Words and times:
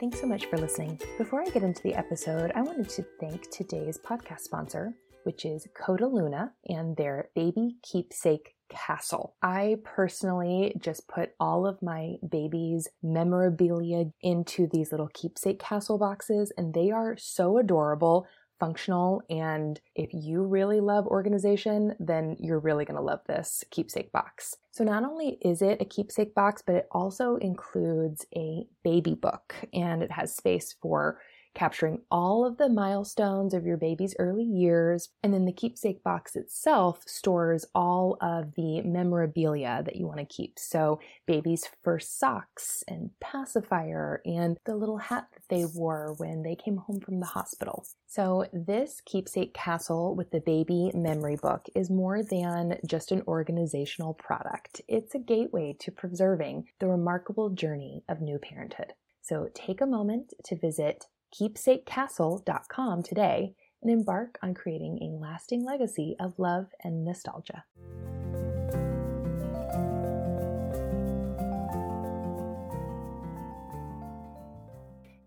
Thanks 0.00 0.18
so 0.18 0.26
much 0.26 0.46
for 0.46 0.56
listening. 0.56 0.98
Before 1.18 1.42
I 1.42 1.50
get 1.50 1.62
into 1.62 1.82
the 1.82 1.92
episode, 1.92 2.52
I 2.54 2.62
wanted 2.62 2.88
to 2.88 3.04
thank 3.20 3.50
today's 3.50 3.98
podcast 3.98 4.40
sponsor, 4.40 4.94
which 5.24 5.44
is 5.44 5.68
Coda 5.78 6.06
Luna 6.06 6.54
and 6.66 6.96
their 6.96 7.28
baby 7.34 7.76
keepsake 7.82 8.54
castle. 8.70 9.34
I 9.42 9.76
personally 9.84 10.74
just 10.78 11.06
put 11.06 11.34
all 11.38 11.66
of 11.66 11.82
my 11.82 12.14
baby's 12.26 12.88
memorabilia 13.02 14.06
into 14.22 14.66
these 14.72 14.90
little 14.90 15.10
keepsake 15.12 15.58
castle 15.58 15.98
boxes, 15.98 16.50
and 16.56 16.72
they 16.72 16.90
are 16.90 17.18
so 17.18 17.58
adorable 17.58 18.26
functional. 18.60 19.22
And 19.28 19.80
if 19.96 20.10
you 20.12 20.42
really 20.42 20.80
love 20.80 21.06
organization, 21.06 21.96
then 21.98 22.36
you're 22.38 22.60
really 22.60 22.84
going 22.84 22.96
to 22.96 23.02
love 23.02 23.20
this 23.26 23.64
keepsake 23.70 24.12
box. 24.12 24.56
So, 24.70 24.84
not 24.84 25.02
only 25.02 25.38
is 25.40 25.62
it 25.62 25.80
a 25.80 25.84
keepsake 25.84 26.34
box, 26.34 26.62
but 26.64 26.76
it 26.76 26.86
also 26.92 27.36
includes 27.36 28.26
a 28.36 28.66
baby 28.84 29.14
book 29.14 29.54
and 29.74 30.02
it 30.02 30.12
has 30.12 30.36
space 30.36 30.76
for 30.80 31.18
capturing 31.54 32.00
all 32.10 32.46
of 32.46 32.56
the 32.56 32.68
milestones 32.68 33.54
of 33.54 33.66
your 33.66 33.76
baby's 33.76 34.14
early 34.18 34.44
years. 34.44 35.08
And 35.22 35.32
then 35.32 35.44
the 35.44 35.52
keepsake 35.52 36.02
box 36.02 36.36
itself 36.36 37.02
stores 37.06 37.66
all 37.74 38.16
of 38.20 38.54
the 38.54 38.82
memorabilia 38.82 39.82
that 39.84 39.96
you 39.96 40.06
want 40.06 40.18
to 40.18 40.24
keep. 40.24 40.58
So, 40.58 41.00
baby's 41.26 41.68
first 41.82 42.18
socks 42.18 42.84
and 42.88 43.10
pacifier 43.20 44.22
and 44.24 44.58
the 44.64 44.76
little 44.76 44.98
hat 44.98 45.28
that 45.32 45.42
they 45.48 45.64
wore 45.64 46.14
when 46.18 46.42
they 46.42 46.54
came 46.54 46.76
home 46.76 47.00
from 47.00 47.20
the 47.20 47.26
hospital. 47.26 47.84
So, 48.06 48.46
this 48.52 49.00
keepsake 49.04 49.54
castle 49.54 50.14
with 50.14 50.30
the 50.30 50.40
baby 50.40 50.90
memory 50.94 51.36
book 51.36 51.66
is 51.74 51.90
more 51.90 52.22
than 52.22 52.78
just 52.86 53.12
an 53.12 53.22
organizational 53.26 54.14
product. 54.14 54.80
It's 54.88 55.14
a 55.14 55.18
gateway 55.18 55.76
to 55.80 55.90
preserving 55.90 56.68
the 56.78 56.88
remarkable 56.88 57.50
journey 57.50 58.02
of 58.08 58.20
new 58.20 58.38
parenthood. 58.38 58.94
So 59.22 59.48
take 59.54 59.80
a 59.80 59.86
moment 59.86 60.34
to 60.44 60.56
visit 60.56 61.04
keepsakecastle.com 61.34 63.02
today 63.02 63.54
and 63.82 63.90
embark 63.90 64.38
on 64.42 64.54
creating 64.54 64.98
a 65.02 65.20
lasting 65.20 65.64
legacy 65.64 66.16
of 66.20 66.38
love 66.38 66.66
and 66.82 67.04
nostalgia. 67.04 67.64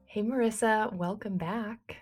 Hey, 0.05 0.21
Marissa, 0.21 0.93
welcome 0.93 1.37
back. 1.37 1.97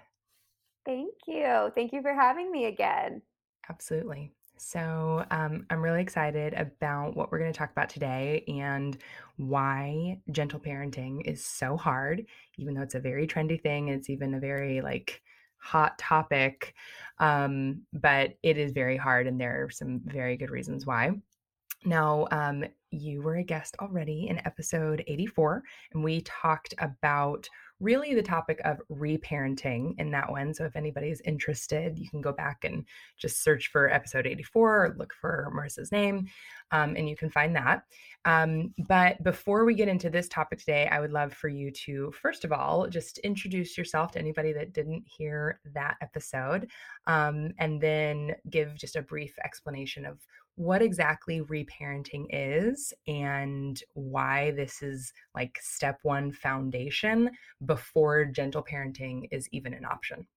Thank 0.86 1.14
you. 1.28 1.72
Thank 1.74 1.94
you 1.94 2.02
for 2.02 2.14
having 2.14 2.52
me 2.52 2.66
again. 2.66 3.22
Absolutely. 3.70 4.34
So, 4.64 5.26
um, 5.32 5.66
I'm 5.72 5.82
really 5.82 6.04
excited 6.04 6.54
about 6.54 7.16
what 7.16 7.32
we're 7.32 7.40
going 7.40 7.52
to 7.52 7.58
talk 7.58 7.72
about 7.72 7.90
today 7.90 8.44
and 8.48 8.96
why 9.38 10.22
gentle 10.32 10.60
parenting 10.60 11.26
is 11.26 11.44
so 11.44 11.76
hard, 11.76 12.28
even 12.60 12.76
though 12.76 12.84
it's 12.84 12.94
a 12.94 13.00
very 13.00 13.26
trendy 13.26 13.60
thing. 13.60 13.88
It's 13.88 14.08
even 14.08 14.36
a 14.36 14.40
very 14.40 14.82
like 14.82 15.24
hot 15.58 15.98
topic, 15.98 16.76
um, 17.18 17.88
but 17.92 18.38
it 18.44 18.60
is 18.60 18.72
very 18.72 18.98
hard, 18.98 19.26
and 19.26 19.42
there 19.42 19.64
are 19.66 19.72
some 19.72 20.00
very 20.06 20.38
good 20.38 20.52
reasons 20.52 20.86
why. 20.86 21.10
Now, 21.84 22.28
um, 22.32 22.66
you 22.92 23.22
were 23.22 23.38
a 23.38 23.44
guest 23.44 23.76
already 23.80 24.28
in 24.28 24.46
episode 24.46 25.04
84, 25.08 25.64
and 25.94 26.04
we 26.04 26.22
talked 26.22 26.74
about 26.80 27.48
really 27.82 28.14
the 28.14 28.22
topic 28.22 28.62
of 28.64 28.80
reparenting 28.92 29.96
in 29.98 30.12
that 30.12 30.30
one. 30.30 30.54
So 30.54 30.66
if 30.66 30.76
anybody 30.76 31.10
is 31.10 31.22
interested, 31.22 31.98
you 31.98 32.10
can 32.10 32.22
go 32.22 32.32
back 32.32 32.64
and 32.64 32.86
just 33.18 33.44
search 33.44 33.70
for 33.72 33.92
episode 33.92 34.28
84 34.28 34.86
or 34.86 34.96
look 34.98 35.14
for 35.20 35.52
Marissa's 35.54 35.92
name, 35.92 36.28
um, 36.72 36.96
and 36.96 37.10
you 37.10 37.16
can 37.16 37.30
find 37.30 37.56
that. 37.56 37.84
Um, 38.24 38.74
but 38.88 39.22
before 39.24 39.66
we 39.66 39.74
get 39.74 39.88
into 39.88 40.12
this 40.12 40.28
topic 40.28 40.60
today, 40.60 40.88
I 40.92 41.00
would 41.00 41.12
love 41.12 41.34
for 41.34 41.48
you 41.48 41.72
to, 41.72 42.12
first 42.22 42.46
of 42.46 42.52
all, 42.52 42.88
just 42.88 43.18
introduce 43.20 43.78
yourself 43.78 44.12
to 44.12 44.20
anybody 44.20 44.54
that 44.54 44.74
didn't 44.74 45.04
hear 45.08 45.60
that 45.74 45.98
episode, 46.02 46.70
um, 47.08 47.52
and 47.58 47.82
then 47.82 48.36
give 48.50 48.78
just 48.78 48.96
a 48.96 49.02
brief 49.02 49.34
explanation 49.44 50.06
of 50.06 50.20
what 50.56 50.82
exactly 50.82 51.42
reparenting 51.42 52.26
is 52.30 52.94
and 53.08 53.82
why 53.94 54.52
this 54.52 54.82
is 54.82 55.12
like 55.34 55.58
step 55.62 55.98
one 56.04 56.32
foundation 56.32 57.30
before 57.66 58.26
gentle 58.26 58.64
parenting 58.64 59.28
is 59.32 59.48
even 59.52 59.74
an 59.74 59.86
option. 59.86 60.28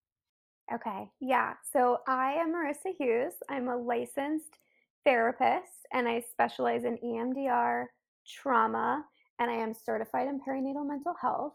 Okay, 0.73 1.11
yeah. 1.21 1.55
So 1.73 1.99
I 2.09 2.33
am 2.33 2.55
Marissa 2.55 2.97
Hughes. 2.99 3.35
I'm 3.51 3.69
a 3.69 3.77
licensed 3.77 4.59
therapist 5.05 5.87
and 5.93 6.09
I 6.09 6.21
specialize 6.21 6.85
in 6.85 6.97
EMDR, 7.05 7.87
trauma, 8.27 9.05
and 9.39 9.51
I 9.51 9.55
am 9.55 9.75
certified 9.75 10.29
in 10.29 10.41
perinatal 10.41 10.87
mental 10.87 11.15
health. 11.21 11.55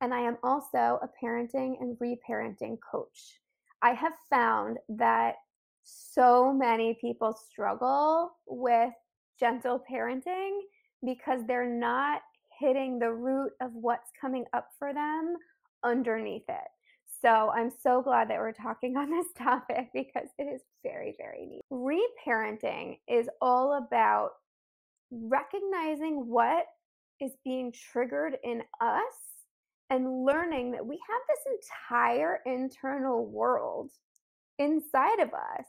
And 0.00 0.12
I 0.14 0.20
am 0.20 0.38
also 0.42 0.98
a 1.02 1.08
parenting 1.22 1.74
and 1.80 1.96
reparenting 1.98 2.78
coach. 2.80 3.40
I 3.82 3.92
have 3.92 4.14
found 4.30 4.78
that 4.88 5.36
so 5.88 6.52
many 6.52 6.96
people 7.00 7.32
struggle 7.32 8.32
with 8.46 8.92
gentle 9.38 9.82
parenting 9.90 10.58
because 11.04 11.40
they're 11.46 11.68
not 11.68 12.20
hitting 12.58 12.98
the 12.98 13.12
root 13.12 13.52
of 13.60 13.70
what's 13.72 14.10
coming 14.20 14.44
up 14.52 14.68
for 14.78 14.92
them 14.92 15.36
underneath 15.84 16.48
it. 16.48 16.68
So 17.22 17.50
I'm 17.50 17.70
so 17.82 18.02
glad 18.02 18.30
that 18.30 18.38
we're 18.38 18.52
talking 18.52 18.96
on 18.98 19.10
this 19.10 19.26
topic 19.36 19.88
because 19.94 20.28
it 20.38 20.44
is 20.44 20.62
very, 20.82 21.14
very 21.18 21.46
neat. 21.46 21.62
Reparenting 21.72 22.98
is 23.08 23.28
all 23.40 23.78
about 23.78 24.30
recognizing 25.10 26.28
what 26.28 26.64
is 27.20 27.32
being 27.44 27.72
triggered 27.92 28.36
in 28.44 28.62
us 28.80 29.14
and 29.90 30.24
learning 30.24 30.72
that 30.72 30.86
we 30.86 30.98
have 31.08 31.20
this 31.28 31.54
entire 31.80 32.40
internal 32.44 33.24
world 33.24 33.90
inside 34.58 35.20
of 35.20 35.30
us 35.32 35.64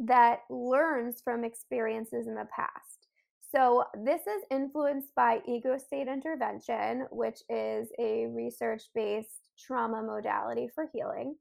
that 0.00 0.40
learns 0.50 1.20
from 1.22 1.44
experiences 1.44 2.26
in 2.26 2.34
the 2.34 2.48
past. 2.54 3.08
So, 3.54 3.84
this 4.04 4.22
is 4.22 4.42
influenced 4.50 5.14
by 5.14 5.40
ego 5.46 5.78
state 5.78 6.08
intervention, 6.08 7.06
which 7.10 7.38
is 7.48 7.88
a 7.98 8.26
research 8.26 8.82
based 8.94 9.50
trauma 9.58 10.02
modality 10.02 10.68
for 10.74 10.88
healing. 10.92 11.36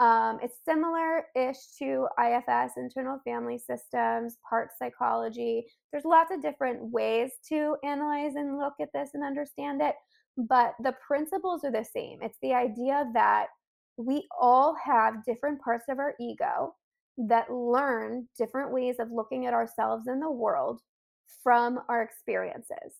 Um, 0.00 0.38
it's 0.42 0.56
similar 0.64 1.26
ish 1.36 1.58
to 1.78 2.08
IFS, 2.18 2.72
internal 2.78 3.18
family 3.22 3.58
systems, 3.58 4.38
part 4.48 4.70
psychology. 4.78 5.66
There's 5.92 6.06
lots 6.06 6.32
of 6.32 6.40
different 6.40 6.90
ways 6.90 7.32
to 7.50 7.76
analyze 7.84 8.34
and 8.34 8.56
look 8.56 8.74
at 8.80 8.88
this 8.94 9.10
and 9.12 9.22
understand 9.22 9.82
it, 9.82 9.96
but 10.38 10.74
the 10.82 10.94
principles 11.06 11.64
are 11.64 11.72
the 11.72 11.84
same. 11.84 12.20
It's 12.22 12.38
the 12.40 12.54
idea 12.54 13.10
that 13.12 13.48
we 13.98 14.26
all 14.40 14.74
have 14.82 15.24
different 15.26 15.60
parts 15.60 15.84
of 15.90 15.98
our 15.98 16.14
ego 16.18 16.74
that 17.18 17.52
learn 17.52 18.28
different 18.38 18.72
ways 18.72 18.96
of 18.98 19.10
looking 19.10 19.46
at 19.46 19.54
ourselves 19.54 20.06
and 20.06 20.22
the 20.22 20.30
world 20.30 20.80
from 21.42 21.80
our 21.88 22.02
experiences. 22.02 22.94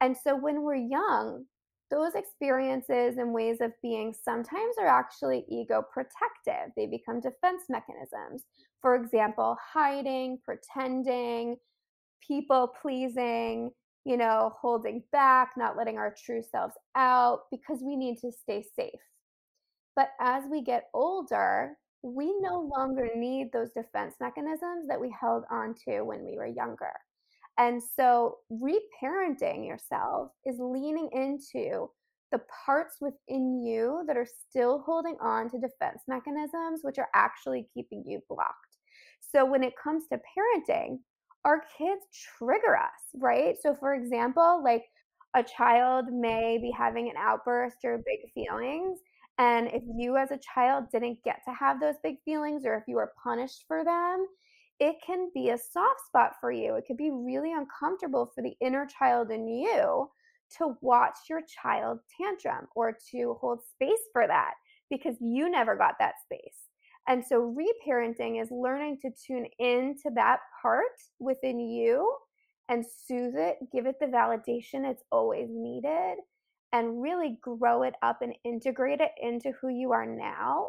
And 0.00 0.16
so 0.16 0.36
when 0.36 0.62
we're 0.62 0.74
young, 0.74 1.44
those 1.90 2.14
experiences 2.14 3.18
and 3.18 3.34
ways 3.34 3.60
of 3.60 3.70
being 3.82 4.14
sometimes 4.24 4.76
are 4.80 4.86
actually 4.86 5.44
ego 5.48 5.84
protective. 5.92 6.72
They 6.74 6.86
become 6.86 7.20
defense 7.20 7.64
mechanisms. 7.68 8.44
For 8.80 8.96
example, 8.96 9.56
hiding, 9.62 10.38
pretending, 10.42 11.56
people 12.26 12.72
pleasing, 12.80 13.70
you 14.04 14.16
know, 14.16 14.52
holding 14.60 15.02
back, 15.12 15.52
not 15.56 15.76
letting 15.76 15.98
our 15.98 16.14
true 16.24 16.42
selves 16.42 16.74
out 16.96 17.42
because 17.50 17.80
we 17.82 17.94
need 17.94 18.18
to 18.20 18.32
stay 18.32 18.64
safe. 18.74 19.00
But 19.94 20.08
as 20.18 20.44
we 20.50 20.62
get 20.62 20.88
older, 20.94 21.76
we 22.02 22.34
no 22.40 22.70
longer 22.76 23.08
need 23.16 23.50
those 23.52 23.72
defense 23.72 24.14
mechanisms 24.20 24.88
that 24.88 25.00
we 25.00 25.14
held 25.18 25.44
on 25.50 25.74
to 25.86 26.02
when 26.02 26.24
we 26.24 26.36
were 26.36 26.46
younger. 26.46 26.92
And 27.58 27.82
so, 27.82 28.38
reparenting 28.50 29.66
yourself 29.66 30.30
is 30.46 30.56
leaning 30.58 31.10
into 31.12 31.90
the 32.32 32.40
parts 32.64 32.96
within 33.00 33.62
you 33.62 34.04
that 34.06 34.16
are 34.16 34.26
still 34.48 34.82
holding 34.86 35.16
on 35.20 35.50
to 35.50 35.58
defense 35.58 36.02
mechanisms, 36.08 36.80
which 36.82 36.98
are 36.98 37.08
actually 37.14 37.68
keeping 37.74 38.02
you 38.06 38.20
blocked. 38.28 38.78
So, 39.20 39.44
when 39.44 39.62
it 39.62 39.74
comes 39.82 40.04
to 40.08 40.18
parenting, 40.18 40.98
our 41.44 41.62
kids 41.76 42.02
trigger 42.38 42.76
us, 42.76 42.90
right? 43.14 43.56
So, 43.60 43.74
for 43.74 43.94
example, 43.94 44.62
like 44.64 44.84
a 45.34 45.42
child 45.42 46.06
may 46.10 46.58
be 46.58 46.72
having 46.76 47.08
an 47.08 47.16
outburst 47.18 47.78
or 47.84 47.98
big 47.98 48.30
feelings, 48.34 48.98
and 49.42 49.66
if 49.72 49.82
you 49.96 50.16
as 50.16 50.30
a 50.30 50.38
child 50.54 50.84
didn't 50.92 51.18
get 51.24 51.40
to 51.44 51.52
have 51.52 51.80
those 51.80 51.96
big 52.04 52.18
feelings 52.24 52.64
or 52.64 52.76
if 52.76 52.84
you 52.86 52.94
were 52.94 53.12
punished 53.24 53.64
for 53.66 53.84
them, 53.84 54.24
it 54.78 54.94
can 55.04 55.30
be 55.34 55.48
a 55.48 55.58
soft 55.58 56.00
spot 56.06 56.34
for 56.40 56.52
you. 56.52 56.76
It 56.76 56.84
could 56.86 56.96
be 56.96 57.10
really 57.10 57.52
uncomfortable 57.52 58.30
for 58.32 58.42
the 58.42 58.54
inner 58.60 58.86
child 58.86 59.32
in 59.32 59.48
you 59.48 60.08
to 60.58 60.76
watch 60.80 61.16
your 61.28 61.40
child 61.60 61.98
tantrum 62.16 62.68
or 62.76 62.96
to 63.10 63.36
hold 63.40 63.58
space 63.74 64.04
for 64.12 64.28
that 64.28 64.52
because 64.90 65.16
you 65.20 65.50
never 65.50 65.74
got 65.74 65.94
that 65.98 66.14
space. 66.22 66.68
And 67.08 67.24
so, 67.24 67.52
reparenting 67.52 68.40
is 68.40 68.52
learning 68.52 68.98
to 69.02 69.10
tune 69.26 69.46
into 69.58 70.08
that 70.14 70.38
part 70.62 70.84
within 71.18 71.58
you 71.58 72.14
and 72.68 72.84
soothe 72.86 73.34
it, 73.34 73.56
give 73.72 73.86
it 73.86 73.96
the 73.98 74.06
validation 74.06 74.88
it's 74.88 75.02
always 75.10 75.48
needed, 75.50 76.18
and 76.72 77.02
really 77.02 77.38
grow 77.40 77.82
it 77.82 77.94
up 78.02 78.22
and 78.22 78.34
integrate 78.44 79.00
it 79.00 79.10
into 79.20 79.52
who 79.60 79.68
you 79.68 79.92
are 79.92 80.06
now 80.06 80.66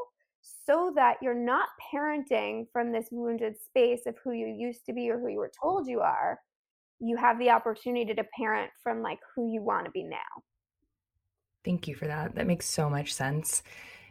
so 0.65 0.91
that 0.95 1.17
you're 1.21 1.33
not 1.33 1.69
parenting 1.93 2.65
from 2.71 2.91
this 2.91 3.07
wounded 3.11 3.55
space 3.59 4.01
of 4.05 4.15
who 4.23 4.33
you 4.33 4.47
used 4.47 4.85
to 4.85 4.93
be 4.93 5.09
or 5.09 5.19
who 5.19 5.29
you 5.29 5.37
were 5.37 5.51
told 5.61 5.87
you 5.87 6.01
are. 6.01 6.39
You 6.99 7.17
have 7.17 7.39
the 7.39 7.49
opportunity 7.49 8.13
to 8.13 8.23
parent 8.37 8.71
from 8.81 9.01
like 9.01 9.19
who 9.35 9.51
you 9.51 9.61
want 9.61 9.85
to 9.85 9.91
be 9.91 10.03
now. 10.03 10.17
Thank 11.63 11.87
you 11.87 11.95
for 11.95 12.07
that. 12.07 12.35
That 12.35 12.47
makes 12.47 12.65
so 12.65 12.89
much 12.89 13.13
sense. 13.13 13.63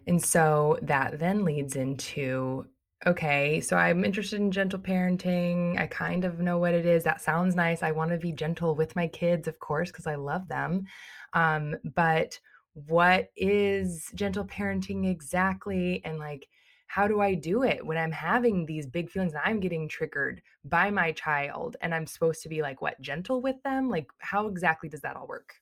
And 0.06 0.23
so 0.23 0.79
that 0.83 1.19
then 1.19 1.44
leads 1.44 1.77
into 1.77 2.67
okay, 3.05 3.61
so 3.61 3.77
I'm 3.77 4.05
interested 4.05 4.41
in 4.41 4.53
gentle 4.53 4.79
parenting. 4.79 5.77
I 5.79 5.87
kind 5.89 6.25
of 6.25 6.39
know 6.39 6.59
what 6.59 6.73
it 6.73 6.87
is. 6.87 7.03
That 7.03 7.21
sounds 7.21 7.56
nice. 7.56 7.83
I 7.83 7.91
want 7.91 8.12
to 8.12 8.17
be 8.17 8.31
gentle 8.31 8.77
with 8.77 8.94
my 8.94 9.09
kids, 9.09 9.49
of 9.49 9.59
course, 9.59 9.91
because 9.91 10.06
I 10.06 10.15
love 10.15 10.47
them. 10.47 10.85
Um, 11.34 11.76
but 11.94 12.38
what 12.75 13.31
is 13.37 14.11
gentle 14.14 14.44
parenting 14.44 15.11
exactly? 15.11 16.02
And 16.05 16.19
like, 16.19 16.49
how 16.87 17.08
do 17.08 17.20
I 17.20 17.34
do 17.34 17.62
it 17.62 17.84
when 17.84 17.96
I'm 17.96 18.12
having 18.12 18.67
these 18.67 18.87
big 18.87 19.11
feelings 19.11 19.32
and 19.32 19.43
I'm 19.44 19.61
getting 19.61 19.88
triggered 19.88 20.43
by 20.64 20.90
my 20.90 21.12
child 21.12 21.76
and 21.81 21.94
I'm 21.94 22.06
supposed 22.06 22.43
to 22.43 22.49
be 22.49 22.61
like, 22.61 22.82
what, 22.82 23.00
gentle 23.00 23.40
with 23.40 23.56
them? 23.62 23.88
Like, 23.88 24.11
how 24.19 24.46
exactly 24.46 24.88
does 24.88 25.00
that 25.00 25.17
all 25.17 25.26
work? 25.26 25.55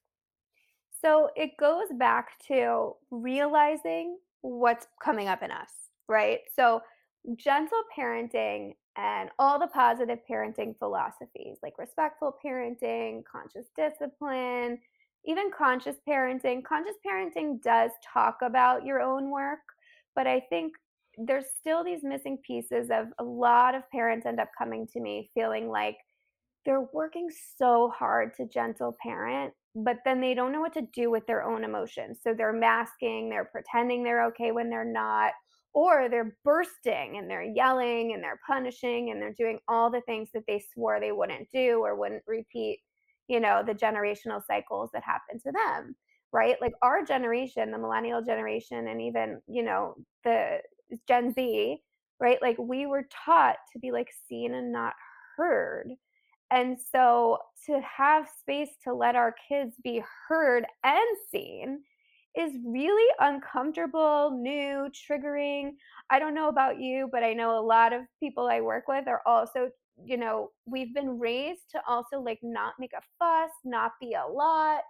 So 1.00 1.30
it 1.36 1.56
goes 1.56 1.86
back 1.98 2.30
to 2.48 2.94
realizing 3.10 4.18
what's 4.42 4.86
coming 5.02 5.28
up 5.28 5.42
in 5.42 5.50
us, 5.50 5.70
right? 6.08 6.40
So 6.54 6.82
gentle 7.36 7.82
parenting 7.96 8.74
and 8.96 9.30
all 9.38 9.58
the 9.58 9.68
positive 9.68 10.18
parenting 10.28 10.76
philosophies 10.78 11.58
like 11.62 11.78
respectful 11.78 12.36
parenting, 12.44 13.22
conscious 13.30 13.66
discipline, 13.76 14.78
even 15.24 15.50
conscious 15.56 15.96
parenting. 16.08 16.64
Conscious 16.64 16.96
parenting 17.06 17.62
does 17.62 17.90
talk 18.12 18.38
about 18.42 18.84
your 18.84 19.00
own 19.00 19.30
work, 19.30 19.60
but 20.14 20.26
I 20.26 20.40
think 20.48 20.72
there's 21.18 21.46
still 21.58 21.84
these 21.84 22.02
missing 22.02 22.38
pieces 22.46 22.90
of 22.90 23.06
a 23.18 23.24
lot 23.24 23.74
of 23.74 23.88
parents 23.90 24.26
end 24.26 24.40
up 24.40 24.48
coming 24.56 24.86
to 24.92 25.00
me 25.00 25.30
feeling 25.34 25.68
like 25.68 25.96
they're 26.64 26.88
working 26.92 27.28
so 27.56 27.92
hard 27.94 28.34
to 28.36 28.46
gentle 28.46 28.96
parent, 29.02 29.52
but 29.74 29.98
then 30.04 30.20
they 30.20 30.34
don't 30.34 30.52
know 30.52 30.60
what 30.60 30.74
to 30.74 30.86
do 30.94 31.10
with 31.10 31.26
their 31.26 31.42
own 31.42 31.64
emotions. 31.64 32.18
So 32.22 32.34
they're 32.34 32.52
masking, 32.52 33.28
they're 33.28 33.50
pretending 33.50 34.02
they're 34.02 34.26
okay 34.26 34.52
when 34.52 34.68
they're 34.70 34.84
not, 34.84 35.32
or 35.72 36.08
they're 36.08 36.36
bursting 36.44 37.16
and 37.16 37.30
they're 37.30 37.42
yelling 37.42 38.12
and 38.12 38.22
they're 38.22 38.40
punishing 38.46 39.10
and 39.10 39.20
they're 39.20 39.34
doing 39.38 39.58
all 39.68 39.90
the 39.90 40.02
things 40.02 40.28
that 40.34 40.42
they 40.46 40.62
swore 40.72 41.00
they 41.00 41.12
wouldn't 41.12 41.48
do 41.52 41.80
or 41.82 41.96
wouldn't 41.96 42.22
repeat, 42.26 42.80
you 43.30 43.40
know, 43.40 43.62
the 43.66 43.74
generational 43.74 44.42
cycles 44.46 44.90
that 44.92 45.04
happen 45.04 45.40
to 45.40 45.52
them, 45.52 45.96
right? 46.32 46.56
Like 46.60 46.74
our 46.82 47.04
generation, 47.04 47.70
the 47.70 47.78
millennial 47.78 48.22
generation, 48.22 48.88
and 48.88 49.00
even, 49.02 49.40
you 49.48 49.62
know, 49.62 49.96
the 50.24 50.60
Gen 51.08 51.32
Z, 51.34 51.78
right? 52.20 52.42
Like 52.42 52.58
we 52.58 52.86
were 52.86 53.08
taught 53.24 53.56
to 53.72 53.78
be 53.78 53.92
like 53.92 54.10
seen 54.28 54.54
and 54.54 54.72
not 54.72 54.94
heard 55.36 55.88
and 56.50 56.78
so 56.92 57.38
to 57.66 57.80
have 57.80 58.28
space 58.40 58.70
to 58.84 58.94
let 58.94 59.16
our 59.16 59.34
kids 59.48 59.76
be 59.82 60.02
heard 60.28 60.66
and 60.84 61.18
seen 61.30 61.82
is 62.36 62.52
really 62.64 63.08
uncomfortable, 63.18 64.30
new, 64.40 64.88
triggering. 64.90 65.72
I 66.10 66.18
don't 66.18 66.34
know 66.34 66.48
about 66.48 66.80
you, 66.80 67.08
but 67.10 67.24
I 67.24 67.32
know 67.34 67.58
a 67.58 67.60
lot 67.66 67.92
of 67.92 68.02
people 68.20 68.46
I 68.46 68.60
work 68.60 68.86
with 68.88 69.08
are 69.08 69.22
also, 69.26 69.70
you 70.04 70.16
know, 70.16 70.50
we've 70.66 70.94
been 70.94 71.18
raised 71.18 71.70
to 71.72 71.80
also 71.88 72.20
like 72.20 72.38
not 72.42 72.74
make 72.78 72.92
a 72.92 73.02
fuss, 73.18 73.50
not 73.64 73.92
be 74.00 74.14
a 74.14 74.26
lot, 74.26 74.82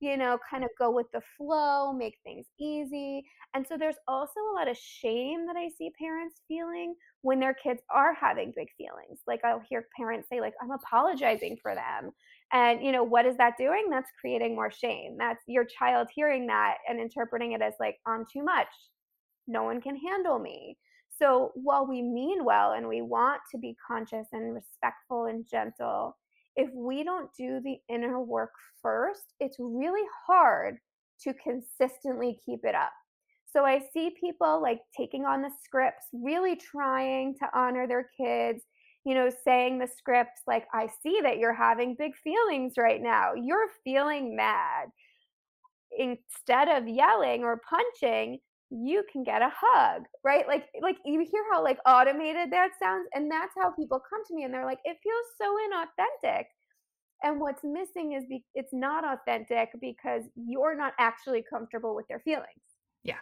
you 0.00 0.16
know, 0.16 0.38
kind 0.48 0.62
of 0.62 0.70
go 0.78 0.90
with 0.90 1.06
the 1.12 1.22
flow, 1.36 1.92
make 1.92 2.16
things 2.22 2.46
easy. 2.60 3.24
And 3.54 3.66
so 3.66 3.78
there's 3.78 3.96
also 4.06 4.40
a 4.40 4.54
lot 4.54 4.68
of 4.68 4.76
shame 4.76 5.46
that 5.46 5.56
I 5.56 5.70
see 5.78 5.90
parents 5.98 6.42
feeling 6.46 6.94
when 7.22 7.40
their 7.40 7.54
kids 7.54 7.80
are 7.90 8.14
having 8.14 8.52
big 8.54 8.68
feelings. 8.76 9.20
Like 9.26 9.40
I'll 9.44 9.62
hear 9.68 9.86
parents 9.96 10.28
say 10.30 10.40
like 10.40 10.54
I'm 10.60 10.70
apologizing 10.70 11.56
for 11.62 11.74
them. 11.74 12.10
And 12.52 12.84
you 12.84 12.92
know, 12.92 13.04
what 13.04 13.26
is 13.26 13.36
that 13.38 13.56
doing? 13.58 13.88
That's 13.90 14.10
creating 14.20 14.54
more 14.54 14.70
shame. 14.70 15.16
That's 15.18 15.42
your 15.46 15.64
child 15.64 16.08
hearing 16.14 16.46
that 16.48 16.76
and 16.88 17.00
interpreting 17.00 17.52
it 17.52 17.62
as 17.62 17.74
like 17.80 17.96
I'm 18.06 18.24
too 18.30 18.44
much. 18.44 18.68
No 19.46 19.64
one 19.64 19.80
can 19.80 19.96
handle 19.96 20.38
me. 20.38 20.76
So 21.18 21.52
while 21.54 21.86
we 21.86 22.02
mean 22.02 22.44
well 22.44 22.72
and 22.72 22.86
we 22.86 23.02
want 23.02 23.40
to 23.52 23.58
be 23.58 23.76
conscious 23.86 24.26
and 24.32 24.54
respectful 24.54 25.26
and 25.26 25.46
gentle, 25.48 26.16
if 26.56 26.70
we 26.74 27.04
don't 27.04 27.30
do 27.38 27.60
the 27.60 27.78
inner 27.88 28.20
work 28.20 28.52
first, 28.82 29.34
it's 29.40 29.56
really 29.58 30.06
hard 30.26 30.78
to 31.22 31.34
consistently 31.34 32.38
keep 32.44 32.60
it 32.64 32.74
up. 32.74 32.92
So 33.50 33.64
I 33.64 33.80
see 33.92 34.14
people 34.20 34.60
like 34.60 34.80
taking 34.94 35.24
on 35.24 35.40
the 35.40 35.50
scripts, 35.64 36.06
really 36.12 36.56
trying 36.56 37.34
to 37.38 37.48
honor 37.54 37.86
their 37.86 38.10
kids, 38.20 38.62
you 39.04 39.14
know, 39.14 39.30
saying 39.44 39.78
the 39.78 39.88
scripts 39.96 40.42
like, 40.46 40.66
I 40.74 40.88
see 41.02 41.20
that 41.22 41.38
you're 41.38 41.54
having 41.54 41.96
big 41.98 42.12
feelings 42.16 42.74
right 42.76 43.00
now. 43.00 43.32
You're 43.34 43.68
feeling 43.84 44.36
mad. 44.36 44.88
Instead 45.98 46.68
of 46.68 46.88
yelling 46.88 47.44
or 47.44 47.62
punching, 47.70 48.40
you 48.70 49.04
can 49.12 49.22
get 49.24 49.42
a 49.42 49.52
hug, 49.54 50.02
right? 50.24 50.46
Like 50.48 50.66
like 50.82 50.98
you 51.04 51.20
hear 51.20 51.44
how 51.52 51.62
like 51.62 51.78
automated 51.86 52.50
that 52.52 52.72
sounds 52.82 53.08
and 53.14 53.30
that's 53.30 53.54
how 53.56 53.70
people 53.70 54.00
come 54.08 54.24
to 54.26 54.34
me 54.34 54.44
and 54.44 54.52
they're 54.52 54.64
like 54.64 54.80
it 54.84 54.98
feels 55.02 55.26
so 55.40 55.56
inauthentic. 55.68 56.44
And 57.22 57.40
what's 57.40 57.64
missing 57.64 58.12
is 58.12 58.24
be- 58.28 58.44
it's 58.54 58.72
not 58.72 59.04
authentic 59.04 59.70
because 59.80 60.24
you're 60.36 60.76
not 60.76 60.94
actually 60.98 61.42
comfortable 61.48 61.94
with 61.96 62.06
their 62.08 62.20
feelings. 62.20 62.62
Yeah. 63.02 63.20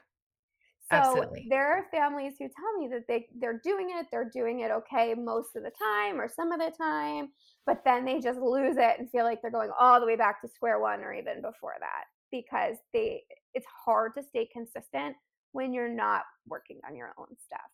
So 0.81 0.91
Absolutely. 0.97 1.49
there 1.49 1.67
are 1.73 1.87
families 1.91 2.35
who 2.39 2.49
tell 2.49 2.79
me 2.79 2.89
that 2.89 3.05
they 3.09 3.27
they're 3.39 3.61
doing 3.65 3.91
it, 3.91 4.07
they're 4.13 4.29
doing 4.31 4.61
it 4.61 4.71
okay 4.71 5.15
most 5.15 5.57
of 5.57 5.63
the 5.63 5.71
time 5.71 6.21
or 6.21 6.29
some 6.29 6.53
of 6.53 6.61
the 6.61 6.73
time, 6.77 7.29
but 7.65 7.83
then 7.85 8.05
they 8.05 8.21
just 8.21 8.39
lose 8.39 8.77
it 8.77 8.99
and 8.99 9.11
feel 9.11 9.25
like 9.25 9.41
they're 9.41 9.51
going 9.51 9.71
all 9.79 9.99
the 9.99 10.07
way 10.07 10.17
back 10.17 10.41
to 10.43 10.49
square 10.49 10.79
one 10.79 11.01
or 11.01 11.13
even 11.15 11.41
before 11.41 11.75
that 11.81 12.05
because 12.31 12.77
they 12.93 13.25
it's 13.55 13.67
hard 13.85 14.13
to 14.17 14.23
stay 14.23 14.47
consistent 14.53 15.17
when 15.55 15.73
you're 15.73 15.89
not 15.89 16.25
working 16.49 16.81
on 16.87 16.97
your 16.97 17.15
own 17.17 17.29
stuff. 17.39 17.71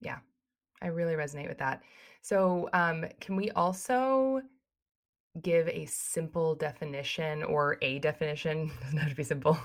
Yeah. 0.00 0.18
I 0.80 0.86
really 0.88 1.14
resonate 1.14 1.48
with 1.48 1.58
that. 1.58 1.82
So, 2.22 2.68
um, 2.72 3.04
can 3.20 3.34
we 3.34 3.50
also 3.50 4.42
give 5.42 5.68
a 5.68 5.84
simple 5.86 6.54
definition 6.54 7.42
or 7.42 7.78
a 7.82 7.98
definition, 7.98 8.70
doesn't 8.82 8.98
have 8.98 9.10
to 9.10 9.16
be 9.16 9.24
simple, 9.24 9.58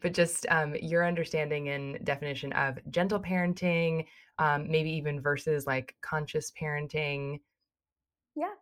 but 0.00 0.14
just 0.14 0.46
um, 0.50 0.76
your 0.80 1.04
understanding 1.04 1.70
and 1.70 2.02
definition 2.04 2.52
of 2.52 2.78
gentle 2.90 3.20
parenting, 3.20 4.06
um, 4.38 4.70
maybe 4.70 4.90
even 4.90 5.20
versus 5.20 5.66
like 5.66 5.96
conscious 6.00 6.52
parenting? 6.60 7.40
Yeah. 8.36 8.54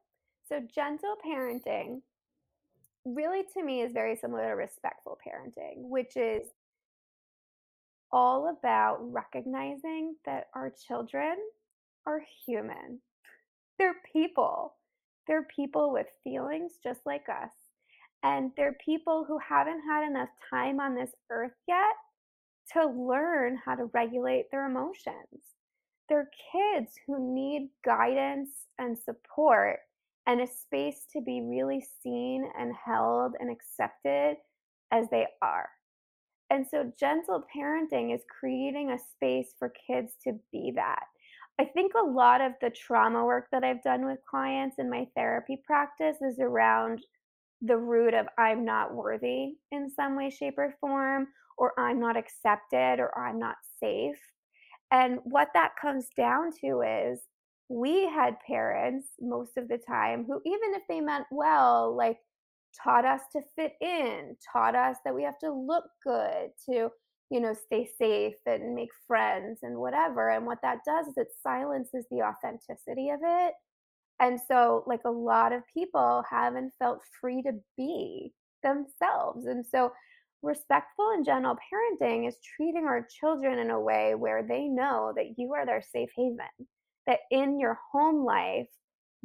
So, 0.49 0.61
gentle 0.75 1.17
parenting 1.27 2.01
really 3.05 3.43
to 3.55 3.63
me 3.63 3.83
is 3.83 3.93
very 3.93 4.17
similar 4.17 4.49
to 4.49 4.57
respectful 4.57 5.19
parenting, 5.27 5.89
which 5.89 6.17
is 6.17 6.49
all 8.13 8.57
about 8.59 8.99
recognizing 9.01 10.17
that 10.25 10.47
our 10.55 10.73
children 10.87 11.37
are 12.07 12.23
human. 12.47 13.01
They're 13.79 13.97
people. 14.13 14.75
They're 15.27 15.47
people 15.55 15.93
with 15.93 16.07
feelings 16.25 16.75
just 16.83 17.01
like 17.05 17.29
us. 17.29 17.53
And 18.23 18.51
they're 18.57 18.77
people 18.85 19.25
who 19.27 19.39
haven't 19.39 19.83
had 19.83 20.09
enough 20.09 20.31
time 20.51 20.81
on 20.81 20.95
this 20.95 21.11
earth 21.31 21.53
yet 21.69 21.95
to 22.73 22.87
learn 22.87 23.59
how 23.65 23.75
to 23.75 23.91
regulate 23.93 24.51
their 24.51 24.67
emotions. 24.67 25.55
They're 26.09 26.31
kids 26.53 26.93
who 27.07 27.35
need 27.35 27.71
guidance 27.85 28.51
and 28.79 28.97
support 28.97 29.79
and 30.27 30.41
a 30.41 30.47
space 30.47 31.07
to 31.13 31.21
be 31.21 31.41
really 31.43 31.87
seen 32.03 32.49
and 32.59 32.73
held 32.75 33.35
and 33.39 33.51
accepted 33.51 34.37
as 34.93 35.07
they 35.11 35.27
are. 35.43 35.69
And 36.51 36.67
so, 36.67 36.93
gentle 36.99 37.45
parenting 37.55 38.15
is 38.15 38.23
creating 38.41 38.91
a 38.91 38.99
space 38.99 39.55
for 39.59 39.73
kids 39.87 40.13
to 40.25 40.39
be 40.53 40.73
that. 40.77 41.05
I 41.59 41.65
think 41.65 41.93
a 41.95 42.07
lot 42.07 42.41
of 42.41 42.53
the 42.61 42.71
trauma 42.71 43.25
work 43.25 43.49
that 43.51 43.65
I've 43.65 43.83
done 43.83 44.05
with 44.05 44.19
clients 44.29 44.77
in 44.79 44.91
my 44.91 45.09
therapy 45.17 45.61
practice 45.67 46.19
is 46.21 46.39
around 46.39 47.05
the 47.63 47.79
root 47.79 48.15
of 48.15 48.27
I'm 48.39 48.65
not 48.65 48.95
worthy 48.95 49.55
in 49.73 49.91
some 49.91 50.17
way, 50.17 50.31
shape, 50.31 50.59
or 50.59 50.75
form, 50.81 51.29
or 51.57 51.73
I'm 51.79 51.99
not 51.99 52.17
accepted, 52.17 53.01
or 53.01 53.19
I'm 53.19 53.39
not 53.39 53.57
safe. 53.81 54.21
And 54.91 55.19
what 55.25 55.49
that 55.55 55.73
comes 55.81 56.09
down 56.17 56.51
to 56.61 56.83
is 56.83 57.21
we 57.69 58.07
had 58.07 58.39
parents 58.47 59.09
most 59.21 59.57
of 59.57 59.69
the 59.69 59.79
time 59.79 60.25
who, 60.27 60.41
even 60.45 60.75
if 60.75 60.83
they 60.89 61.01
meant 61.01 61.27
well, 61.31 61.97
like 61.97 62.19
taught 62.83 63.05
us 63.05 63.21
to 63.33 63.41
fit 63.57 63.73
in, 63.81 64.37
taught 64.53 64.75
us 64.75 64.97
that 65.05 65.15
we 65.15 65.23
have 65.23 65.39
to 65.41 65.53
look 65.53 65.85
good, 66.05 66.51
to, 66.69 66.91
you 67.31 67.41
know, 67.41 67.55
stay 67.55 67.89
safe 67.99 68.37
and 68.47 68.75
make 68.75 68.91
friends 69.07 69.61
and 69.63 69.77
whatever. 69.77 70.31
And 70.31 70.47
what 70.47 70.63
that 70.63 70.79
does 70.85 71.07
is 71.09 71.15
it 71.17 71.29
silences 71.43 72.07
the 72.11 72.23
authenticity 72.23 73.11
of 73.11 73.21
it. 73.23 73.55
And 74.21 74.41
so, 74.49 74.85
like, 74.87 75.03
a 75.05 75.11
lot 75.11 75.53
of 75.53 75.63
people 75.73 76.25
haven't 76.29 76.73
felt 76.79 77.01
free 77.21 77.43
to 77.43 77.53
be 77.77 78.33
themselves. 78.63 79.47
And 79.47 79.65
so, 79.67 79.93
respectful 80.43 81.11
and 81.13 81.25
gentle 81.25 81.57
parenting 81.57 82.29
is 82.29 82.37
treating 82.57 82.85
our 82.85 83.07
children 83.21 83.59
in 83.59 83.71
a 83.71 83.81
way 83.81 84.15
where 84.15 84.43
they 84.43 84.69
know 84.69 85.13
that 85.17 85.39
you 85.39 85.53
are 85.55 85.67
their 85.67 85.83
safe 85.83 86.11
haven, 86.17 86.69
that 87.07 87.21
in 87.31 87.59
your 87.59 87.79
home 87.93 88.25
life, 88.25 88.69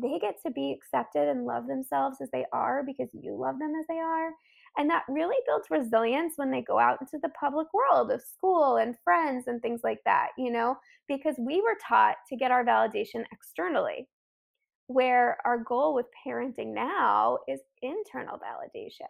they 0.01 0.19
get 0.19 0.41
to 0.45 0.51
be 0.51 0.71
accepted 0.71 1.27
and 1.27 1.45
love 1.45 1.67
themselves 1.67 2.17
as 2.21 2.29
they 2.31 2.45
are 2.51 2.83
because 2.83 3.09
you 3.13 3.35
love 3.35 3.59
them 3.59 3.73
as 3.79 3.85
they 3.87 3.99
are. 3.99 4.31
And 4.77 4.89
that 4.89 5.03
really 5.09 5.35
builds 5.45 5.67
resilience 5.69 6.33
when 6.37 6.49
they 6.49 6.61
go 6.61 6.79
out 6.79 6.99
into 7.01 7.19
the 7.21 7.33
public 7.37 7.67
world 7.73 8.11
of 8.11 8.21
school 8.21 8.77
and 8.77 8.95
friends 9.03 9.45
and 9.47 9.61
things 9.61 9.81
like 9.83 9.99
that, 10.05 10.29
you 10.37 10.51
know, 10.51 10.77
because 11.07 11.35
we 11.37 11.61
were 11.61 11.77
taught 11.85 12.15
to 12.29 12.37
get 12.37 12.51
our 12.51 12.63
validation 12.63 13.25
externally, 13.33 14.07
where 14.87 15.37
our 15.45 15.57
goal 15.57 15.93
with 15.93 16.05
parenting 16.25 16.73
now 16.73 17.37
is 17.47 17.59
internal 17.81 18.37
validation. 18.37 19.05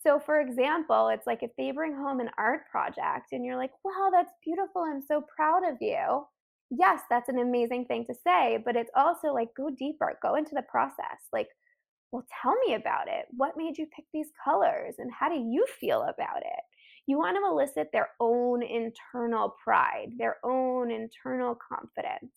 So, 0.00 0.18
for 0.18 0.40
example, 0.40 1.08
it's 1.08 1.26
like 1.26 1.42
if 1.42 1.50
they 1.56 1.70
bring 1.70 1.94
home 1.94 2.20
an 2.20 2.30
art 2.38 2.62
project 2.70 3.32
and 3.32 3.44
you're 3.44 3.56
like, 3.56 3.72
wow, 3.84 4.10
that's 4.12 4.32
beautiful. 4.44 4.82
I'm 4.82 5.02
so 5.02 5.24
proud 5.36 5.64
of 5.68 5.76
you. 5.80 6.24
Yes, 6.70 7.00
that's 7.08 7.28
an 7.28 7.38
amazing 7.38 7.86
thing 7.86 8.04
to 8.06 8.14
say, 8.14 8.58
but 8.64 8.76
it's 8.76 8.90
also 8.94 9.32
like 9.32 9.54
go 9.56 9.70
deeper, 9.70 10.18
go 10.22 10.34
into 10.34 10.54
the 10.54 10.62
process. 10.62 11.20
Like, 11.32 11.48
well, 12.12 12.26
tell 12.42 12.56
me 12.66 12.74
about 12.74 13.08
it. 13.08 13.26
What 13.36 13.56
made 13.56 13.78
you 13.78 13.86
pick 13.86 14.06
these 14.12 14.30
colors 14.44 14.96
and 14.98 15.10
how 15.12 15.28
do 15.28 15.36
you 15.36 15.66
feel 15.80 16.02
about 16.02 16.38
it? 16.42 16.60
You 17.06 17.18
want 17.18 17.36
to 17.36 17.46
elicit 17.46 17.90
their 17.92 18.10
own 18.20 18.62
internal 18.62 19.56
pride, 19.64 20.12
their 20.18 20.36
own 20.44 20.90
internal 20.90 21.56
confidence. 21.56 22.32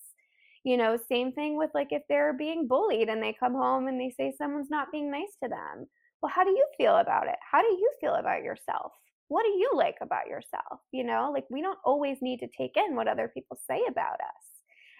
You 0.63 0.77
know, 0.77 0.97
same 0.97 1.31
thing 1.33 1.57
with 1.57 1.71
like 1.73 1.89
if 1.91 2.03
they're 2.09 2.33
being 2.33 2.67
bullied 2.67 3.09
and 3.09 3.21
they 3.23 3.33
come 3.33 3.53
home 3.55 3.87
and 3.87 3.99
they 3.99 4.11
say 4.11 4.33
someone's 4.37 4.69
not 4.69 4.91
being 4.91 5.11
nice 5.11 5.35
to 5.43 5.49
them 5.49 5.87
well, 6.21 6.31
how 6.35 6.43
do 6.43 6.51
you 6.51 6.67
feel 6.77 6.97
about 6.97 7.27
it? 7.27 7.37
How 7.51 7.61
do 7.61 7.67
you 7.67 7.91
feel 7.99 8.13
about 8.13 8.43
yourself? 8.43 8.91
What 9.31 9.43
do 9.43 9.51
you 9.51 9.71
like 9.73 9.95
about 10.01 10.27
yourself? 10.27 10.81
You 10.91 11.05
know, 11.05 11.31
like 11.33 11.45
we 11.49 11.61
don't 11.61 11.79
always 11.85 12.17
need 12.21 12.41
to 12.41 12.49
take 12.49 12.75
in 12.75 12.97
what 12.97 13.07
other 13.07 13.31
people 13.33 13.57
say 13.65 13.79
about 13.87 14.15
us. 14.15 14.43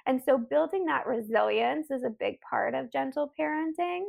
And 0.06 0.22
so 0.26 0.38
building 0.38 0.86
that 0.86 1.06
resilience 1.06 1.92
is 1.92 2.06
a 2.06 2.16
big 2.18 2.40
part 2.50 2.74
of 2.74 2.94
gentle 2.94 3.34
parenting 3.38 4.04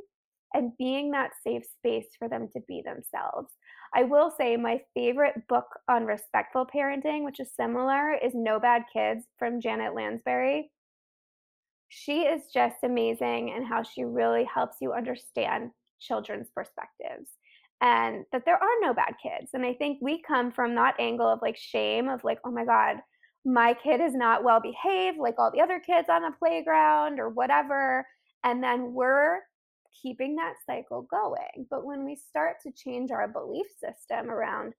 and 0.55 0.79
being 0.79 1.11
that 1.11 1.33
safe 1.45 1.65
space 1.65 2.07
for 2.17 2.29
them 2.29 2.47
to 2.53 2.61
be 2.69 2.85
themselves. 2.85 3.53
I 3.97 4.05
will 4.05 4.33
say 4.39 4.57
my 4.57 4.83
favorite 4.95 5.49
book 5.49 5.67
on 5.89 6.05
respectful 6.05 6.69
parenting, 6.73 7.25
which 7.25 7.41
is 7.41 7.51
similar, 7.57 8.15
is 8.15 8.31
No 8.33 8.61
Bad 8.61 8.85
Kids 8.93 9.25
from 9.41 9.61
Janet 9.61 9.93
Lansbury. 9.93 10.71
She 11.89 12.21
is 12.21 12.43
just 12.55 12.77
amazing 12.85 13.55
and 13.57 13.67
how 13.67 13.83
she 13.83 14.05
really 14.05 14.45
helps 14.45 14.77
you 14.81 14.93
understand 14.93 15.73
children's 15.99 16.49
perspectives 16.55 17.29
and 17.83 18.25
that 18.31 18.45
there 18.47 18.63
are 18.63 18.81
no 18.81 18.95
bad 18.95 19.15
kids. 19.21 19.51
And 19.53 19.67
I 19.67 19.75
think 19.75 19.99
we 20.01 20.23
come 20.23 20.53
from 20.53 20.77
that 20.77 20.95
angle 21.01 21.27
of 21.27 21.41
like 21.43 21.57
shame 21.57 22.09
of 22.09 22.23
like, 22.23 22.39
oh 22.45 22.53
my 22.53 22.65
God, 22.65 22.99
my 23.45 23.75
kid 23.75 24.01
is 24.01 24.15
not 24.15 24.45
well 24.45 24.61
behaved 24.61 25.19
like 25.19 25.35
all 25.37 25.51
the 25.51 25.61
other 25.61 25.81
kids 25.81 26.09
on 26.09 26.23
the 26.23 26.31
playground 26.39 27.19
or 27.19 27.29
whatever. 27.29 28.07
And 28.45 28.63
then 28.63 28.95
we're 28.95 29.41
keeping 30.01 30.37
that 30.37 30.55
cycle 30.65 31.03
going. 31.11 31.67
But 31.69 31.85
when 31.85 32.05
we 32.05 32.15
start 32.15 32.57
to 32.63 32.73
change 32.73 33.11
our 33.11 33.27
belief 33.27 33.67
system 33.81 34.31
around 34.31 34.75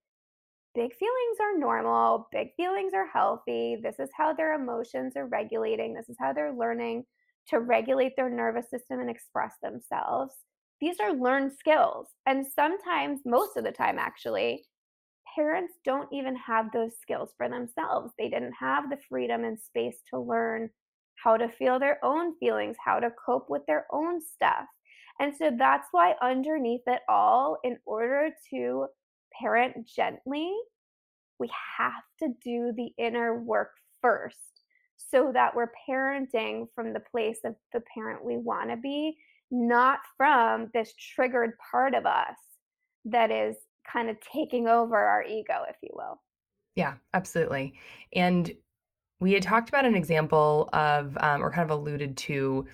big 0.73 0.95
feelings 0.95 1.37
are 1.41 1.59
normal, 1.59 2.29
big 2.31 2.55
feelings 2.55 2.93
are 2.95 3.07
healthy, 3.07 3.77
this 3.83 3.99
is 3.99 4.09
how 4.15 4.33
their 4.33 4.53
emotions 4.53 5.17
are 5.17 5.27
regulating, 5.27 5.93
this 5.93 6.07
is 6.07 6.15
how 6.17 6.31
they're 6.31 6.55
learning 6.55 7.03
to 7.49 7.59
regulate 7.59 8.15
their 8.15 8.29
nervous 8.29 8.69
system 8.69 9.01
and 9.01 9.09
express 9.09 9.51
themselves 9.61 10.33
these 10.83 10.99
are 10.99 11.13
learned 11.13 11.53
skills. 11.57 12.07
And 12.25 12.45
sometimes, 12.45 13.21
most 13.25 13.55
of 13.55 13.63
the 13.63 13.71
time, 13.71 13.97
actually, 13.97 14.65
parents 15.33 15.73
don't 15.85 16.09
even 16.11 16.35
have 16.35 16.73
those 16.73 16.91
skills 17.01 17.33
for 17.37 17.47
themselves. 17.47 18.11
They 18.19 18.27
didn't 18.27 18.53
have 18.59 18.89
the 18.89 18.97
freedom 19.07 19.45
and 19.45 19.57
space 19.57 19.95
to 20.09 20.19
learn 20.19 20.69
how 21.23 21.37
to 21.37 21.47
feel 21.47 21.79
their 21.79 22.03
own 22.03 22.37
feelings, 22.37 22.75
how 22.83 22.99
to 22.99 23.11
cope 23.25 23.49
with 23.49 23.61
their 23.65 23.85
own 23.93 24.19
stuff. 24.21 24.65
And 25.21 25.33
so 25.37 25.51
that's 25.57 25.87
why, 25.91 26.15
underneath 26.21 26.81
it 26.85 27.01
all, 27.07 27.57
in 27.63 27.77
order 27.85 28.31
to 28.49 28.87
parent 29.41 29.87
gently, 29.87 30.53
we 31.39 31.49
have 31.77 32.03
to 32.19 32.27
do 32.43 32.73
the 32.75 32.91
inner 33.01 33.41
work 33.41 33.71
first 34.01 34.63
so 34.97 35.31
that 35.33 35.55
we're 35.55 35.71
parenting 35.89 36.65
from 36.75 36.91
the 36.91 36.99
place 36.99 37.39
of 37.45 37.55
the 37.71 37.81
parent 37.93 38.25
we 38.25 38.35
want 38.35 38.69
to 38.69 38.75
be 38.75 39.15
not 39.53 39.99
from 40.17 40.69
this 40.73 40.93
triggered 40.97 41.51
part 41.71 41.93
of 41.93 42.05
us 42.07 42.35
that 43.05 43.29
is 43.31 43.55
kind 43.89 44.09
of 44.09 44.17
taking 44.21 44.67
over 44.67 44.97
our 44.97 45.23
ego, 45.23 45.61
if 45.69 45.75
you 45.81 45.89
will. 45.93 46.19
Yeah, 46.75 46.95
absolutely. 47.13 47.75
And 48.13 48.51
we 49.19 49.31
had 49.33 49.43
talked 49.43 49.69
about 49.69 49.85
an 49.85 49.95
example 49.95 50.69
of, 50.73 51.15
um, 51.21 51.43
or 51.43 51.51
kind 51.51 51.69
of 51.69 51.77
alluded 51.77 52.17
to, 52.17 52.65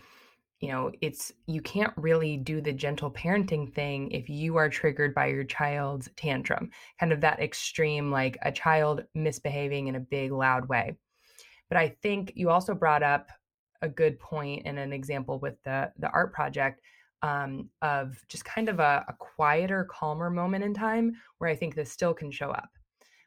you 0.61 0.67
know, 0.69 0.91
it's 1.01 1.33
you 1.47 1.61
can't 1.61 1.93
really 1.97 2.37
do 2.37 2.61
the 2.61 2.73
gentle 2.73 3.11
parenting 3.11 3.73
thing 3.73 4.09
if 4.11 4.29
you 4.29 4.55
are 4.55 4.69
triggered 4.69 5.13
by 5.13 5.27
your 5.27 5.43
child's 5.43 6.09
tantrum, 6.15 6.71
kind 6.97 7.11
of 7.11 7.21
that 7.21 7.41
extreme, 7.41 8.09
like 8.09 8.37
a 8.41 8.51
child 8.51 9.03
misbehaving 9.15 9.87
in 9.87 9.95
a 9.95 9.99
big, 9.99 10.31
loud 10.31 10.69
way. 10.69 10.95
But 11.69 11.77
I 11.77 11.89
think 12.01 12.33
you 12.35 12.49
also 12.49 12.73
brought 12.73 13.03
up 13.03 13.29
a 13.81 13.89
good 13.89 14.19
point 14.19 14.63
and 14.65 14.77
an 14.77 14.93
example 14.93 15.39
with 15.39 15.61
the 15.63 15.91
the 15.99 16.09
art 16.09 16.33
project 16.33 16.81
um, 17.21 17.69
of 17.81 18.17
just 18.27 18.45
kind 18.45 18.69
of 18.69 18.79
a, 18.79 19.05
a 19.07 19.13
quieter, 19.13 19.87
calmer 19.89 20.29
moment 20.29 20.63
in 20.63 20.73
time 20.73 21.13
where 21.37 21.49
I 21.49 21.55
think 21.55 21.75
this 21.75 21.91
still 21.91 22.13
can 22.13 22.31
show 22.31 22.49
up. 22.49 22.69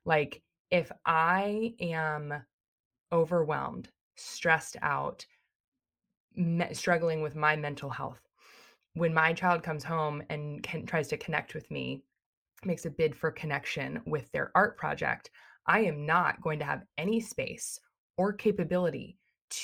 Like 0.05 0.43
if 0.71 0.91
I 1.05 1.75
am 1.81 2.35
overwhelmed, 3.13 3.91
stressed 4.17 4.77
out, 4.81 5.27
me- 6.35 6.73
struggling 6.73 7.21
with 7.21 7.37
my 7.37 7.57
mental 7.57 7.91
health, 7.91 8.21
when 8.95 9.13
my 9.13 9.33
child 9.33 9.63
comes 9.63 9.85
home 9.85 10.23
and 10.31 10.63
can, 10.63 10.87
tries 10.87 11.09
to 11.09 11.17
connect 11.17 11.55
with 11.55 11.71
me, 11.71 12.03
makes 12.65 12.87
a 12.87 12.91
bid 12.91 13.15
for 13.15 13.31
connection 13.31 14.01
with 14.07 14.31
their 14.33 14.51
art 14.55 14.77
project, 14.77 15.31
I 15.67 15.81
am 15.81 16.07
not 16.07 16.41
going 16.41 16.59
to 16.59 16.65
have 16.65 16.85
any 16.99 17.21
space 17.21 17.79
or 18.17 18.33
capability 18.33 19.19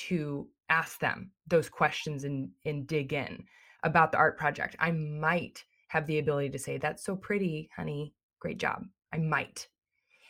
to 0.07 0.47
ask 0.69 0.99
them 0.99 1.31
those 1.47 1.69
questions 1.69 2.23
and 2.23 2.49
and 2.65 2.87
dig 2.87 3.13
in 3.13 3.43
about 3.83 4.11
the 4.11 4.17
art 4.17 4.37
project. 4.37 4.75
I 4.79 4.91
might 4.91 5.63
have 5.87 6.05
the 6.05 6.19
ability 6.19 6.49
to 6.49 6.59
say 6.59 6.77
that's 6.77 7.03
so 7.03 7.15
pretty, 7.15 7.69
honey. 7.75 8.13
Great 8.39 8.59
job. 8.59 8.83
I 9.13 9.17
might. 9.17 9.67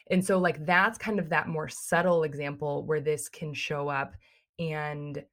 And 0.10 0.26
so 0.26 0.40
like 0.40 0.66
that's 0.66 0.98
kind 0.98 1.20
of 1.20 1.30
that 1.30 1.48
more 1.48 1.70
subtle 1.70 2.24
example 2.24 2.86
where 2.86 3.02
this 3.02 3.30
can 3.30 3.54
show 3.54 3.90
up 3.90 4.16
and 4.58 5.24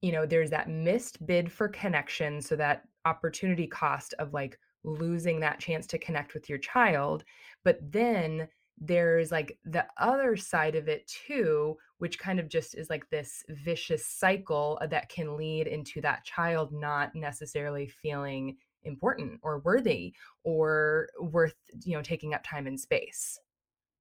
you 0.00 0.12
know 0.12 0.26
there's 0.26 0.50
that 0.50 0.68
missed 0.68 1.24
bid 1.26 1.50
for 1.50 1.68
connection 1.68 2.40
so 2.40 2.56
that 2.56 2.82
opportunity 3.04 3.66
cost 3.66 4.14
of 4.18 4.32
like 4.32 4.58
losing 4.84 5.40
that 5.40 5.58
chance 5.58 5.86
to 5.86 5.98
connect 5.98 6.34
with 6.34 6.48
your 6.48 6.58
child 6.58 7.24
but 7.64 7.78
then 7.90 8.48
there's 8.80 9.32
like 9.32 9.58
the 9.64 9.84
other 9.98 10.36
side 10.36 10.74
of 10.76 10.88
it 10.88 11.06
too 11.26 11.76
which 11.98 12.18
kind 12.18 12.38
of 12.38 12.48
just 12.48 12.76
is 12.76 12.88
like 12.88 13.08
this 13.10 13.44
vicious 13.48 14.06
cycle 14.06 14.78
uh, 14.80 14.86
that 14.86 15.08
can 15.08 15.36
lead 15.36 15.66
into 15.66 16.00
that 16.00 16.24
child 16.24 16.72
not 16.72 17.14
necessarily 17.14 17.86
feeling 17.86 18.56
important 18.84 19.40
or 19.42 19.58
worthy 19.60 20.14
or 20.44 21.08
worth 21.20 21.54
you 21.84 21.96
know 21.96 22.02
taking 22.02 22.34
up 22.34 22.42
time 22.44 22.66
and 22.66 22.78
space. 22.78 23.38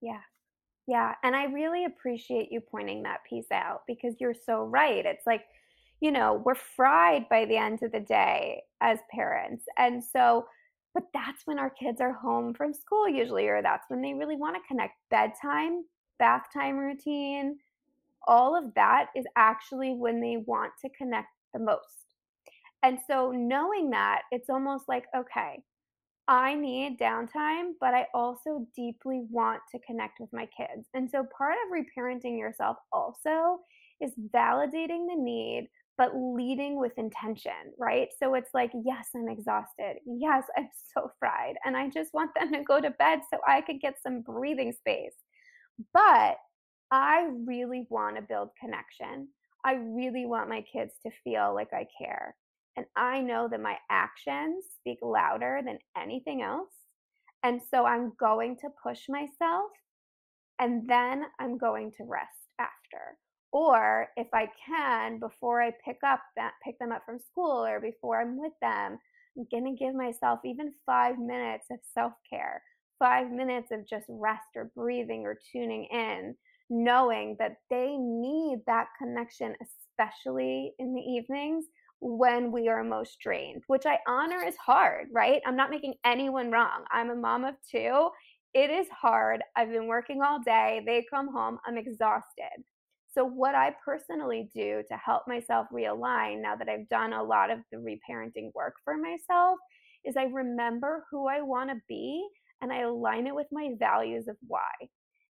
Yeah. 0.02 0.22
Yeah 0.88 1.16
and 1.24 1.36
i 1.36 1.46
really 1.46 1.86
appreciate 1.86 2.52
you 2.52 2.62
pointing 2.62 3.04
that 3.04 3.20
piece 3.30 3.52
out 3.52 3.82
because 3.88 4.16
you're 4.20 4.34
so 4.34 4.64
right 4.64 5.06
it's 5.06 5.26
like 5.28 5.44
you 6.00 6.12
know 6.12 6.42
we're 6.46 6.56
fried 6.56 7.28
by 7.30 7.46
the 7.46 7.58
end 7.58 7.84
of 7.84 7.92
the 7.92 8.00
day 8.00 8.62
as 8.80 9.00
parents 9.12 9.66
and 9.78 10.02
so 10.04 10.46
but 10.98 11.04
that's 11.14 11.46
when 11.46 11.60
our 11.60 11.70
kids 11.70 12.02
are 12.02 12.14
home 12.14 12.56
from 12.56 12.74
school 12.74 13.08
usually 13.08 13.48
or 13.48 13.62
that's 13.62 13.86
when 13.88 14.02
they 14.02 14.16
really 14.16 14.36
want 14.36 14.56
to 14.56 14.68
connect 14.68 14.94
bedtime 15.12 15.84
bath 16.18 16.46
time 16.52 16.76
routine 16.76 17.56
all 18.28 18.56
of 18.56 18.74
that 18.76 19.08
is 19.16 19.26
actually 19.36 19.94
when 19.94 20.20
they 20.20 20.38
want 20.46 20.74
to 20.82 20.90
connect 20.90 21.30
the 21.54 21.60
most. 21.60 22.14
And 22.84 23.00
so 23.08 23.32
knowing 23.32 23.90
that, 23.92 24.24
it's 24.32 24.50
almost 24.50 24.88
like, 24.88 25.06
okay, 25.16 25.64
I 26.28 26.54
need 26.54 27.00
downtime, 27.00 27.72
but 27.80 27.94
I 27.94 28.06
also 28.14 28.68
deeply 28.76 29.24
want 29.32 29.62
to 29.72 29.80
connect 29.80 30.20
with 30.20 30.32
my 30.34 30.46
kids. 30.46 30.88
And 30.94 31.10
so 31.10 31.26
part 31.36 31.56
of 31.66 31.74
reparenting 31.74 32.38
yourself 32.38 32.78
also 32.92 33.62
is 34.02 34.12
validating 34.36 35.08
the 35.08 35.16
need, 35.18 35.70
but 35.98 36.12
leading 36.16 36.80
with 36.80 36.98
intention, 36.98 37.74
right? 37.80 38.10
So 38.22 38.36
it's 38.36 38.52
like, 38.54 38.72
yes, 38.86 39.08
I'm 39.16 39.30
exhausted. 39.30 39.98
Yes, 40.06 40.44
I'm 40.58 40.70
so 40.94 41.12
fried. 41.20 41.56
And 41.66 41.76
I 41.76 41.90
just 41.90 42.14
want 42.14 42.32
them 42.36 42.52
to 42.54 42.64
go 42.64 42.80
to 42.80 42.92
bed 42.92 43.20
so 43.32 43.40
I 43.48 43.62
could 43.62 43.82
get 43.82 43.96
some 44.02 44.22
breathing 44.22 44.72
space. 44.72 45.16
But 45.94 46.38
I 46.92 47.30
really 47.46 47.88
want 47.90 48.16
to 48.16 48.22
build 48.22 48.50
connection. 48.60 49.28
I 49.66 49.74
really 49.74 50.26
want 50.26 50.50
my 50.50 50.64
kids 50.72 50.94
to 51.06 51.12
feel 51.24 51.54
like 51.54 51.74
I 51.74 51.88
care. 52.02 52.36
And 52.78 52.86
I 52.96 53.22
know 53.22 53.48
that 53.50 53.60
my 53.60 53.76
actions 53.90 54.64
speak 54.80 55.00
louder 55.02 55.62
than 55.66 55.80
anything 56.00 56.44
else. 56.44 56.70
And 57.44 57.60
so 57.72 57.86
I'm 57.86 58.14
going 58.20 58.56
to 58.58 58.70
push 58.84 59.02
myself 59.10 59.72
and 60.60 60.88
then 60.88 61.24
I'm 61.40 61.58
going 61.58 61.92
to 61.98 62.04
rest 62.04 62.32
after. 62.60 63.18
Or 63.52 64.10
if 64.18 64.28
I 64.34 64.50
can, 64.66 65.20
before 65.20 65.62
I 65.62 65.72
pick 65.84 65.98
up 66.06 66.22
that 66.36 66.54
pick 66.64 66.78
them 66.80 66.92
up 66.92 67.04
from 67.06 67.20
school 67.20 67.66
or 67.66 67.80
before 67.80 68.22
I'm 68.22 68.40
with 68.40 68.54
them, 68.62 68.98
I'm 69.38 69.48
gonna 69.52 69.76
give 69.76 69.96
myself 69.96 70.40
even 70.46 70.74
five 70.86 71.18
minutes 71.18 71.68
of 71.72 71.80
self-care, 71.94 72.62
five 73.00 73.32
minutes 73.32 73.72
of 73.72 73.88
just 73.88 74.06
rest 74.10 74.48
or 74.56 74.72
breathing 74.76 75.26
or 75.26 75.38
tuning 75.52 75.86
in, 75.86 76.36
knowing 76.70 77.36
that 77.40 77.58
they 77.70 77.96
need 77.98 78.60
that 78.68 78.88
connection, 79.00 79.56
especially 79.62 80.74
in 80.80 80.94
the 80.94 81.02
evenings 81.02 81.66
when 82.00 82.52
we 82.52 82.68
are 82.68 82.84
most 82.84 83.18
drained, 83.20 83.64
which 83.68 83.86
I 83.86 83.98
honor 84.08 84.44
is 84.46 84.56
hard, 84.58 85.08
right? 85.12 85.42
I'm 85.46 85.56
not 85.56 85.72
making 85.72 85.96
anyone 86.06 86.52
wrong. 86.52 86.84
I'm 86.92 87.10
a 87.10 87.16
mom 87.16 87.44
of 87.46 87.56
two. 87.72 88.10
It 88.54 88.70
is 88.70 88.88
hard. 88.90 89.42
I've 89.56 89.70
been 89.70 89.88
working 89.88 90.22
all 90.22 90.40
day. 90.40 90.82
They 90.86 91.06
come 91.10 91.32
home. 91.32 91.60
I'm 91.66 91.78
exhausted. 91.78 92.64
So, 93.18 93.26
what 93.26 93.56
I 93.56 93.72
personally 93.84 94.48
do 94.54 94.84
to 94.88 94.96
help 94.96 95.24
myself 95.28 95.66
realign 95.74 96.40
now 96.40 96.56
that 96.56 96.70
I've 96.70 96.88
done 96.88 97.14
a 97.14 97.24
lot 97.24 97.50
of 97.50 97.58
the 97.72 97.78
reparenting 97.78 98.54
work 98.54 98.76
for 98.86 98.96
myself 98.96 99.58
is 100.06 100.16
I 100.16 100.26
remember 100.26 101.04
who 101.10 101.28
I 101.28 101.42
want 101.42 101.72
to 101.72 101.82
be 101.90 102.24
and 102.62 102.72
I 102.72 102.82
align 102.82 103.26
it 103.26 103.34
with 103.34 103.48
my 103.52 103.72
values 103.80 104.28
of 104.28 104.38
why. 104.46 104.70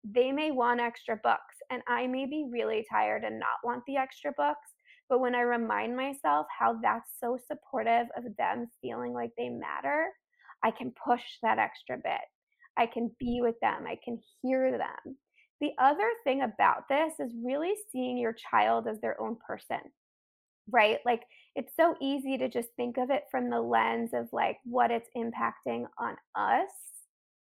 They 0.05 0.31
may 0.31 0.53
want 0.53 0.81
extra 0.81 1.17
books, 1.17 1.57
and 1.71 1.83
I 1.89 2.07
may 2.07 2.27
be 2.27 2.47
really 2.49 2.87
tired 2.89 3.25
and 3.25 3.41
not 3.41 3.49
want 3.65 3.83
the 3.89 3.97
extra 3.97 4.33
books. 4.37 4.71
But 5.09 5.19
when 5.21 5.35
I 5.35 5.41
remind 5.41 5.97
myself 5.97 6.47
how 6.57 6.79
that's 6.81 7.11
so 7.19 7.37
supportive 7.49 8.07
of 8.17 8.25
them 8.39 8.69
feeling 8.81 9.13
like 9.13 9.31
they 9.37 9.49
matter, 9.49 10.07
I 10.63 10.71
can 10.71 10.93
push 11.05 11.23
that 11.43 11.59
extra 11.59 11.97
bit. 11.97 12.23
I 12.77 12.87
can 12.87 13.11
be 13.19 13.41
with 13.43 13.59
them. 13.61 13.87
I 13.89 13.99
can 14.05 14.21
hear 14.41 14.71
them. 14.71 15.17
The 15.63 15.73
other 15.79 16.09
thing 16.25 16.43
about 16.43 16.89
this 16.89 17.15
is 17.21 17.33
really 17.43 17.73
seeing 17.91 18.19
your 18.19 18.35
child 18.35 18.89
as 18.89 19.01
their 19.01 19.19
own 19.21 19.37
person, 19.37 19.79
right? 20.71 20.99
Like 21.07 21.23
it's 21.55 21.73
so 21.77 21.95
easy 22.01 22.37
to 22.37 22.49
just 22.49 22.69
think 22.77 22.99
of 22.99 23.11
it 23.11 23.25
from 23.31 23.49
the 23.49 23.61
lens 23.61 24.11
of 24.13 24.29
like 24.33 24.59
what 24.65 24.91
it's 24.91 25.09
impacting 25.17 25.85
on 25.99 26.17
us, 26.35 26.71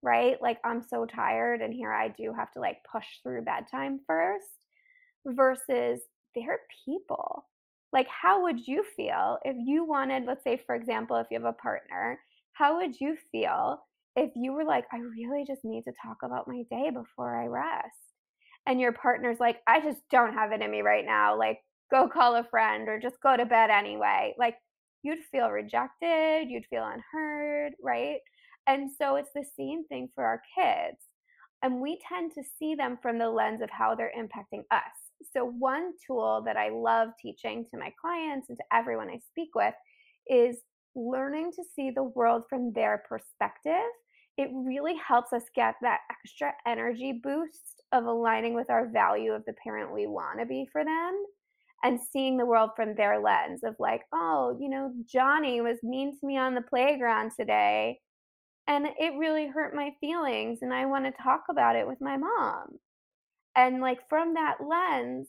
right? 0.01 0.39
Like 0.41 0.60
I'm 0.65 0.83
so 0.83 1.05
tired 1.05 1.62
and 1.62 1.74
here 1.74 1.93
I 1.93 2.10
do 2.10 2.33
have 2.38 2.51
to 2.51 2.60
like 2.60 2.77
push 2.91 3.05
through 3.24 3.43
bedtime 3.43 4.01
first 4.05 4.48
versus 5.25 6.01
they're 6.36 6.60
people. 6.86 7.45
Like, 7.93 8.07
how 8.07 8.43
would 8.43 8.67
you 8.67 8.83
feel 8.98 9.38
if 9.45 9.55
you 9.57 9.86
wanted, 9.86 10.25
let's 10.25 10.43
say, 10.43 10.62
for 10.65 10.75
example, 10.75 11.15
if 11.17 11.27
you 11.29 11.38
have 11.38 11.45
a 11.45 11.53
partner, 11.53 12.19
how 12.53 12.77
would 12.77 13.00
you 13.00 13.15
feel 13.31 13.81
if 14.15 14.32
you 14.36 14.53
were 14.53 14.63
like, 14.63 14.86
I 14.91 14.98
really 14.98 15.43
just 15.46 15.63
need 15.63 15.84
to 15.84 15.93
talk 16.03 16.17
about 16.24 16.48
my 16.48 16.63
day 16.70 16.89
before 16.91 17.36
I 17.36 17.48
rest. 17.48 17.98
And 18.65 18.79
your 18.79 18.93
partner's 18.93 19.39
like, 19.39 19.58
I 19.67 19.82
just 19.82 20.00
don't 20.12 20.34
have 20.34 20.51
it 20.51 20.62
in 20.62 20.72
me 20.72 20.82
right 20.82 21.05
now. 21.05 21.38
Like, 21.38 21.60
go 21.91 22.08
call 22.08 22.36
a 22.36 22.43
friend 22.43 22.88
or 22.88 23.00
just 23.00 23.22
go 23.22 23.36
to 23.36 23.46
bed 23.46 23.70
anyway. 23.70 24.34
Like, 24.38 24.55
you'd 25.03 25.20
feel 25.32 25.50
rejected, 25.50 26.50
you'd 26.50 26.65
feel 26.70 26.86
unheard, 26.86 27.74
right? 27.84 28.20
And 28.67 28.89
so 28.98 29.17
it's 29.17 29.34
the 29.36 29.46
same 29.58 29.86
thing 29.88 30.10
for 30.15 30.24
our 30.24 30.41
kids. 30.58 30.98
And 31.62 31.82
we 31.82 32.00
tend 32.08 32.32
to 32.36 32.43
see 32.60 32.75
them 32.75 32.98
from 33.01 33.17
the 33.17 33.29
lens 33.29 33.62
of 33.62 33.70
how 33.70 33.96
they're 33.96 34.12
impacting 34.17 34.63
us. 34.72 34.82
So, 35.32 35.46
one 35.46 35.93
tool 36.05 36.43
that 36.46 36.58
I 36.58 36.70
love 36.70 37.10
teaching 37.22 37.65
to 37.72 37.77
my 37.77 37.93
clients 38.01 38.50
and 38.50 38.58
to 38.58 38.63
everyone 38.75 39.10
I 39.10 39.20
speak 39.29 39.50
with 39.55 39.74
is 40.27 40.58
learning 40.96 41.51
to 41.55 41.63
see 41.75 41.89
the 41.89 42.03
world 42.03 42.43
from 42.50 42.74
their 42.74 43.03
perspective 43.08 43.89
it 44.37 44.49
really 44.53 44.95
helps 45.08 45.31
us 45.34 45.43
get 45.55 45.75
that 45.81 45.99
extra 46.10 46.53
energy 46.65 47.19
boost 47.23 47.84
of 47.91 48.05
aligning 48.05 48.55
with 48.55 48.69
our 48.69 48.88
value 48.88 49.31
of 49.31 49.45
the 49.45 49.53
parent 49.63 49.93
we 49.93 50.08
want 50.08 50.39
to 50.39 50.45
be 50.45 50.67
for 50.71 50.84
them 50.84 51.23
and 51.84 51.99
seeing 52.12 52.38
the 52.38 52.45
world 52.45 52.71
from 52.75 52.95
their 52.95 53.19
lens 53.19 53.62
of 53.63 53.75
like, 53.77 54.01
oh, 54.13 54.58
you 54.60 54.69
know, 54.69 54.91
Johnny 55.05 55.62
was 55.62 55.77
mean 55.84 56.17
to 56.17 56.25
me 56.25 56.38
on 56.38 56.55
the 56.55 56.62
playground 56.62 57.31
today 57.38 57.99
and 58.67 58.88
it 58.97 59.17
really 59.19 59.47
hurt 59.47 59.75
my 59.75 59.91
feelings 59.99 60.60
and 60.62 60.73
I 60.73 60.86
want 60.86 61.05
to 61.05 61.23
talk 61.23 61.43
about 61.49 61.75
it 61.75 61.86
with 61.86 62.01
my 62.01 62.17
mom. 62.17 62.79
And 63.55 63.81
like 63.81 63.99
from 64.10 64.34
that 64.34 64.55
lens, 64.67 65.27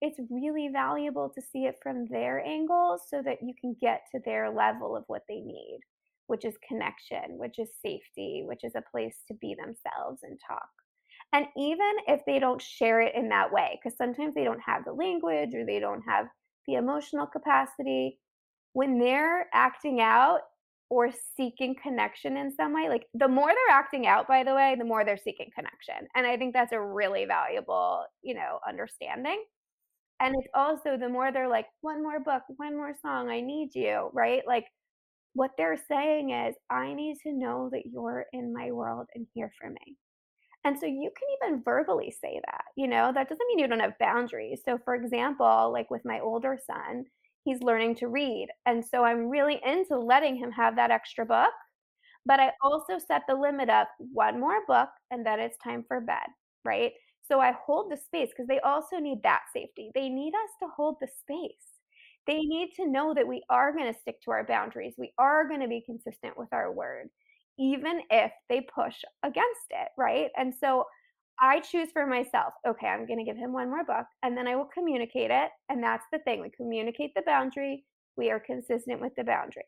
it's 0.00 0.18
really 0.30 0.70
valuable 0.72 1.30
to 1.34 1.42
see 1.52 1.66
it 1.66 1.76
from 1.82 2.06
their 2.06 2.44
angle 2.44 2.98
so 3.08 3.20
that 3.22 3.42
you 3.42 3.52
can 3.60 3.76
get 3.80 4.02
to 4.12 4.20
their 4.24 4.50
level 4.50 4.96
of 4.96 5.04
what 5.06 5.22
they 5.28 5.40
need 5.40 5.80
which 6.26 6.44
is 6.44 6.54
connection, 6.66 7.38
which 7.38 7.58
is 7.58 7.68
safety, 7.84 8.44
which 8.46 8.64
is 8.64 8.72
a 8.76 8.90
place 8.90 9.16
to 9.28 9.34
be 9.34 9.54
themselves 9.54 10.20
and 10.22 10.38
talk. 10.46 10.68
And 11.32 11.46
even 11.56 11.92
if 12.06 12.20
they 12.26 12.38
don't 12.38 12.60
share 12.60 13.00
it 13.00 13.14
in 13.14 13.28
that 13.30 13.52
way, 13.52 13.78
because 13.82 13.96
sometimes 13.96 14.34
they 14.34 14.44
don't 14.44 14.60
have 14.60 14.84
the 14.84 14.92
language 14.92 15.54
or 15.54 15.64
they 15.64 15.78
don't 15.80 16.02
have 16.06 16.26
the 16.66 16.74
emotional 16.74 17.26
capacity, 17.26 18.18
when 18.74 18.98
they're 18.98 19.46
acting 19.52 20.00
out 20.00 20.40
or 20.90 21.10
seeking 21.36 21.74
connection 21.82 22.36
in 22.36 22.54
some 22.54 22.74
way, 22.74 22.88
like 22.88 23.06
the 23.14 23.28
more 23.28 23.48
they're 23.48 23.76
acting 23.76 24.06
out, 24.06 24.28
by 24.28 24.44
the 24.44 24.54
way, 24.54 24.76
the 24.78 24.84
more 24.84 25.04
they're 25.04 25.16
seeking 25.16 25.48
connection. 25.54 26.06
And 26.14 26.26
I 26.26 26.36
think 26.36 26.52
that's 26.52 26.72
a 26.72 26.80
really 26.80 27.24
valuable, 27.24 28.04
you 28.22 28.34
know, 28.34 28.58
understanding. 28.68 29.42
And 30.20 30.34
it's 30.38 30.52
also 30.54 30.98
the 30.98 31.08
more 31.08 31.32
they're 31.32 31.48
like, 31.48 31.66
one 31.80 32.02
more 32.02 32.20
book, 32.20 32.42
one 32.56 32.76
more 32.76 32.92
song, 33.00 33.30
I 33.30 33.40
need 33.40 33.74
you, 33.74 34.10
right? 34.12 34.42
Like 34.46 34.66
what 35.34 35.52
they're 35.56 35.80
saying 35.88 36.30
is, 36.30 36.54
I 36.70 36.92
need 36.92 37.16
to 37.22 37.32
know 37.32 37.68
that 37.72 37.86
you're 37.86 38.26
in 38.32 38.52
my 38.52 38.70
world 38.70 39.06
and 39.14 39.26
here 39.34 39.50
for 39.60 39.70
me. 39.70 39.96
And 40.64 40.78
so 40.78 40.86
you 40.86 41.10
can 41.16 41.50
even 41.50 41.62
verbally 41.64 42.14
say 42.22 42.40
that, 42.46 42.64
you 42.76 42.86
know, 42.86 43.10
that 43.12 43.28
doesn't 43.28 43.46
mean 43.48 43.58
you 43.58 43.66
don't 43.66 43.80
have 43.80 43.98
boundaries. 43.98 44.60
So, 44.64 44.78
for 44.84 44.94
example, 44.94 45.72
like 45.72 45.90
with 45.90 46.02
my 46.04 46.20
older 46.20 46.58
son, 46.64 47.04
he's 47.44 47.60
learning 47.62 47.96
to 47.96 48.08
read. 48.08 48.48
And 48.66 48.84
so 48.84 49.04
I'm 49.04 49.28
really 49.28 49.60
into 49.66 49.98
letting 49.98 50.36
him 50.36 50.52
have 50.52 50.76
that 50.76 50.92
extra 50.92 51.26
book. 51.26 51.50
But 52.24 52.38
I 52.38 52.52
also 52.62 52.98
set 52.98 53.22
the 53.26 53.34
limit 53.34 53.68
of 53.68 53.88
one 53.98 54.38
more 54.38 54.64
book 54.68 54.88
and 55.10 55.26
then 55.26 55.40
it's 55.40 55.56
time 55.64 55.84
for 55.88 56.00
bed, 56.00 56.26
right? 56.64 56.92
So 57.28 57.40
I 57.40 57.56
hold 57.66 57.90
the 57.90 57.96
space 57.96 58.28
because 58.28 58.46
they 58.46 58.60
also 58.60 58.98
need 58.98 59.22
that 59.24 59.42
safety. 59.52 59.90
They 59.94 60.08
need 60.08 60.32
us 60.34 60.50
to 60.62 60.68
hold 60.76 60.96
the 61.00 61.08
space 61.08 61.71
they 62.26 62.40
need 62.40 62.70
to 62.76 62.88
know 62.88 63.14
that 63.14 63.26
we 63.26 63.42
are 63.50 63.72
going 63.72 63.92
to 63.92 63.98
stick 63.98 64.20
to 64.22 64.30
our 64.30 64.44
boundaries. 64.44 64.94
We 64.96 65.12
are 65.18 65.48
going 65.48 65.60
to 65.60 65.68
be 65.68 65.82
consistent 65.84 66.36
with 66.36 66.48
our 66.52 66.72
word, 66.72 67.08
even 67.58 68.02
if 68.10 68.32
they 68.48 68.66
push 68.74 68.96
against 69.22 69.66
it, 69.70 69.88
right? 69.98 70.30
And 70.36 70.54
so 70.54 70.84
I 71.40 71.60
choose 71.60 71.88
for 71.92 72.06
myself, 72.06 72.54
okay, 72.66 72.86
I'm 72.86 73.06
going 73.06 73.18
to 73.18 73.24
give 73.24 73.36
him 73.36 73.52
one 73.52 73.70
more 73.70 73.84
book 73.84 74.06
and 74.22 74.36
then 74.36 74.46
I 74.46 74.54
will 74.54 74.68
communicate 74.72 75.30
it. 75.30 75.50
And 75.68 75.82
that's 75.82 76.06
the 76.12 76.20
thing 76.20 76.40
we 76.40 76.50
communicate 76.56 77.12
the 77.16 77.22
boundary, 77.26 77.84
we 78.16 78.30
are 78.30 78.38
consistent 78.38 79.00
with 79.00 79.12
the 79.16 79.24
boundary. 79.24 79.64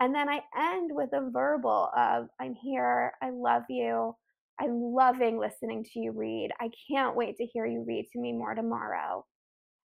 And 0.00 0.14
then 0.14 0.28
I 0.28 0.40
end 0.58 0.90
with 0.92 1.10
a 1.12 1.30
verbal 1.30 1.90
of, 1.96 2.26
I'm 2.40 2.54
here, 2.54 3.12
I 3.22 3.30
love 3.30 3.62
you. 3.68 4.14
I'm 4.60 4.80
loving 4.80 5.38
listening 5.38 5.84
to 5.92 6.00
you 6.00 6.12
read. 6.12 6.50
I 6.60 6.70
can't 6.90 7.16
wait 7.16 7.36
to 7.36 7.46
hear 7.46 7.66
you 7.66 7.84
read 7.86 8.06
to 8.12 8.20
me 8.20 8.32
more 8.32 8.54
tomorrow. 8.54 9.24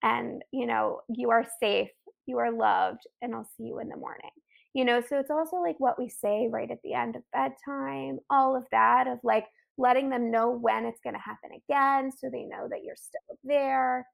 And, 0.03 0.43
you 0.51 0.65
know, 0.65 1.01
you 1.07 1.29
are 1.29 1.45
safe 1.59 1.89
you 2.31 2.37
are 2.39 2.51
loved, 2.51 3.01
and 3.21 3.35
I'll 3.35 3.49
see 3.57 3.65
you 3.65 3.79
in 3.79 3.89
the 3.89 3.97
morning. 3.97 4.31
You 4.73 4.85
know, 4.85 5.01
so 5.01 5.19
it's 5.19 5.29
also 5.29 5.57
like 5.57 5.75
what 5.79 5.99
we 5.99 6.07
say 6.07 6.47
right 6.49 6.71
at 6.71 6.81
the 6.83 6.93
end 6.93 7.17
of 7.17 7.23
bedtime, 7.33 8.19
all 8.29 8.55
of 8.55 8.63
that, 8.71 9.05
of 9.07 9.19
like 9.21 9.45
letting 9.77 10.09
them 10.09 10.31
know 10.31 10.49
when 10.49 10.85
it's 10.85 11.01
going 11.03 11.15
to 11.15 11.19
happen 11.19 11.49
again 11.67 12.11
so 12.11 12.29
they 12.29 12.43
know 12.43 12.67
that 12.69 12.83
you're 12.83 12.95
still 12.95 13.37
there. 13.43 14.07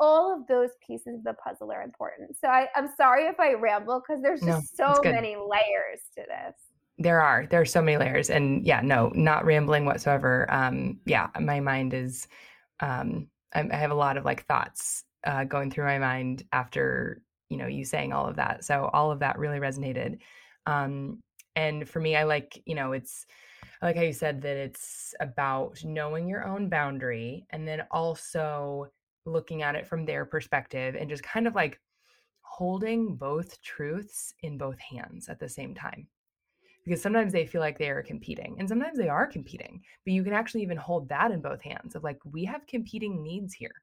All 0.00 0.34
of 0.34 0.46
those 0.48 0.70
pieces 0.84 1.14
of 1.18 1.24
the 1.24 1.34
puzzle 1.34 1.70
are 1.70 1.82
important. 1.82 2.36
So 2.40 2.48
I, 2.48 2.66
I'm 2.74 2.88
sorry 2.96 3.26
if 3.26 3.38
I 3.38 3.52
ramble 3.52 4.00
because 4.00 4.20
there's 4.20 4.40
just 4.40 4.78
no, 4.78 4.94
so 4.94 5.02
many 5.04 5.36
layers 5.36 6.00
to 6.16 6.24
this 6.26 6.56
there 6.98 7.22
are 7.22 7.46
there 7.46 7.62
are 7.62 7.66
so 7.66 7.80
many 7.80 7.96
layers 7.96 8.28
and 8.28 8.64
yeah 8.66 8.82
no 8.82 9.10
not 9.14 9.46
rambling 9.46 9.86
whatsoever 9.86 10.46
um 10.52 11.00
yeah 11.06 11.28
my 11.40 11.58
mind 11.58 11.94
is 11.94 12.28
um 12.80 13.26
i, 13.54 13.60
I 13.60 13.76
have 13.76 13.90
a 13.90 13.94
lot 13.94 14.18
of 14.18 14.26
like 14.26 14.44
thoughts 14.44 15.04
uh, 15.24 15.44
going 15.44 15.70
through 15.70 15.84
my 15.84 15.98
mind 15.98 16.44
after 16.52 17.22
you 17.50 17.56
know 17.56 17.66
you 17.66 17.84
saying 17.84 18.12
all 18.12 18.26
of 18.26 18.36
that 18.36 18.64
so 18.64 18.88
all 18.94 19.10
of 19.10 19.18
that 19.18 19.38
really 19.38 19.58
resonated 19.58 20.18
um 20.66 21.18
and 21.56 21.86
for 21.88 22.00
me 22.00 22.16
i 22.16 22.22
like 22.22 22.62
you 22.64 22.74
know 22.74 22.92
it's 22.92 23.26
i 23.82 23.86
like 23.86 23.96
how 23.96 24.02
you 24.02 24.12
said 24.12 24.40
that 24.40 24.56
it's 24.56 25.14
about 25.20 25.78
knowing 25.84 26.26
your 26.26 26.46
own 26.46 26.68
boundary 26.68 27.44
and 27.50 27.68
then 27.68 27.82
also 27.90 28.86
looking 29.26 29.62
at 29.62 29.74
it 29.74 29.86
from 29.86 30.06
their 30.06 30.24
perspective 30.24 30.94
and 30.94 31.10
just 31.10 31.22
kind 31.22 31.46
of 31.46 31.54
like 31.54 31.78
holding 32.40 33.16
both 33.16 33.60
truths 33.62 34.32
in 34.42 34.56
both 34.56 34.78
hands 34.78 35.28
at 35.28 35.38
the 35.38 35.48
same 35.48 35.74
time 35.74 36.06
because 36.84 37.02
sometimes 37.02 37.32
they 37.32 37.46
feel 37.46 37.60
like 37.60 37.78
they 37.78 37.90
are 37.90 38.02
competing 38.02 38.56
and 38.58 38.68
sometimes 38.68 38.96
they 38.96 39.08
are 39.08 39.26
competing 39.26 39.80
but 40.04 40.12
you 40.12 40.24
can 40.24 40.32
actually 40.32 40.62
even 40.62 40.76
hold 40.76 41.08
that 41.08 41.30
in 41.30 41.40
both 41.40 41.60
hands 41.60 41.94
of 41.94 42.02
like 42.02 42.18
we 42.24 42.44
have 42.44 42.66
competing 42.66 43.22
needs 43.22 43.52
here 43.52 43.82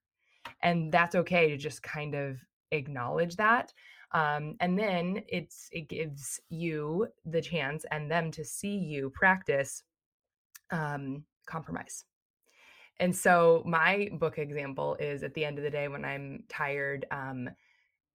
and 0.63 0.91
that's 0.91 1.15
okay 1.15 1.49
to 1.49 1.57
just 1.57 1.83
kind 1.83 2.15
of 2.15 2.39
acknowledge 2.71 3.35
that 3.35 3.73
Um, 4.11 4.55
and 4.59 4.79
then 4.79 5.23
it's 5.27 5.69
it 5.71 5.89
gives 5.89 6.39
you 6.49 7.07
the 7.25 7.41
chance 7.41 7.85
and 7.91 8.09
them 8.09 8.31
to 8.31 8.43
see 8.45 8.77
you 8.77 9.09
practice 9.09 9.83
um, 10.71 11.25
compromise. 11.45 12.05
And 12.99 13.15
so 13.15 13.63
my 13.65 14.09
book 14.13 14.39
example 14.39 14.95
is 14.99 15.23
at 15.23 15.33
the 15.33 15.45
end 15.45 15.57
of 15.57 15.63
the 15.63 15.69
day 15.69 15.87
when 15.87 16.05
I'm 16.05 16.43
tired, 16.49 17.05
um, 17.11 17.49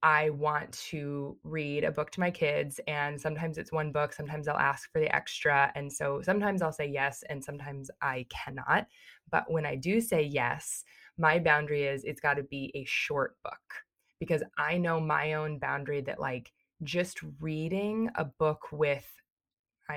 I 0.03 0.31
want 0.31 0.73
to 0.91 1.37
read 1.45 1.85
a 1.85 1.93
book 1.93 2.11
to 2.13 2.21
my 2.21 2.31
kids. 2.31 2.81
And 2.89 3.21
sometimes 3.21 3.59
it's 3.59 3.71
one 3.71 3.93
book, 3.93 4.13
sometimes 4.13 4.49
I'll 4.49 4.57
ask 4.57 4.91
for 4.91 4.99
the 4.99 5.15
extra. 5.15 5.71
And 5.77 5.93
so 5.93 6.23
sometimes 6.23 6.63
I'll 6.63 6.73
say 6.73 6.89
yes, 6.89 7.23
and 7.29 7.45
sometimes 7.45 7.91
I 8.01 8.27
cannot. 8.29 8.89
But 9.31 9.51
when 9.51 9.67
I 9.67 9.77
do 9.77 10.01
say 10.01 10.23
yes, 10.25 10.85
my 11.19 11.39
boundary 11.39 11.85
is 11.85 12.03
it's 12.03 12.21
got 12.21 12.35
to 12.35 12.43
be 12.43 12.73
a 12.75 12.85
short 12.85 13.37
book 13.45 13.85
because 14.23 14.45
I 14.57 14.79
know 14.79 15.01
my 15.01 15.33
own 15.33 15.59
boundary 15.59 16.01
that, 16.03 16.21
like, 16.21 16.53
just 16.85 17.19
reading 17.41 18.09
a 18.15 18.25
book 18.25 18.71
with 18.71 19.05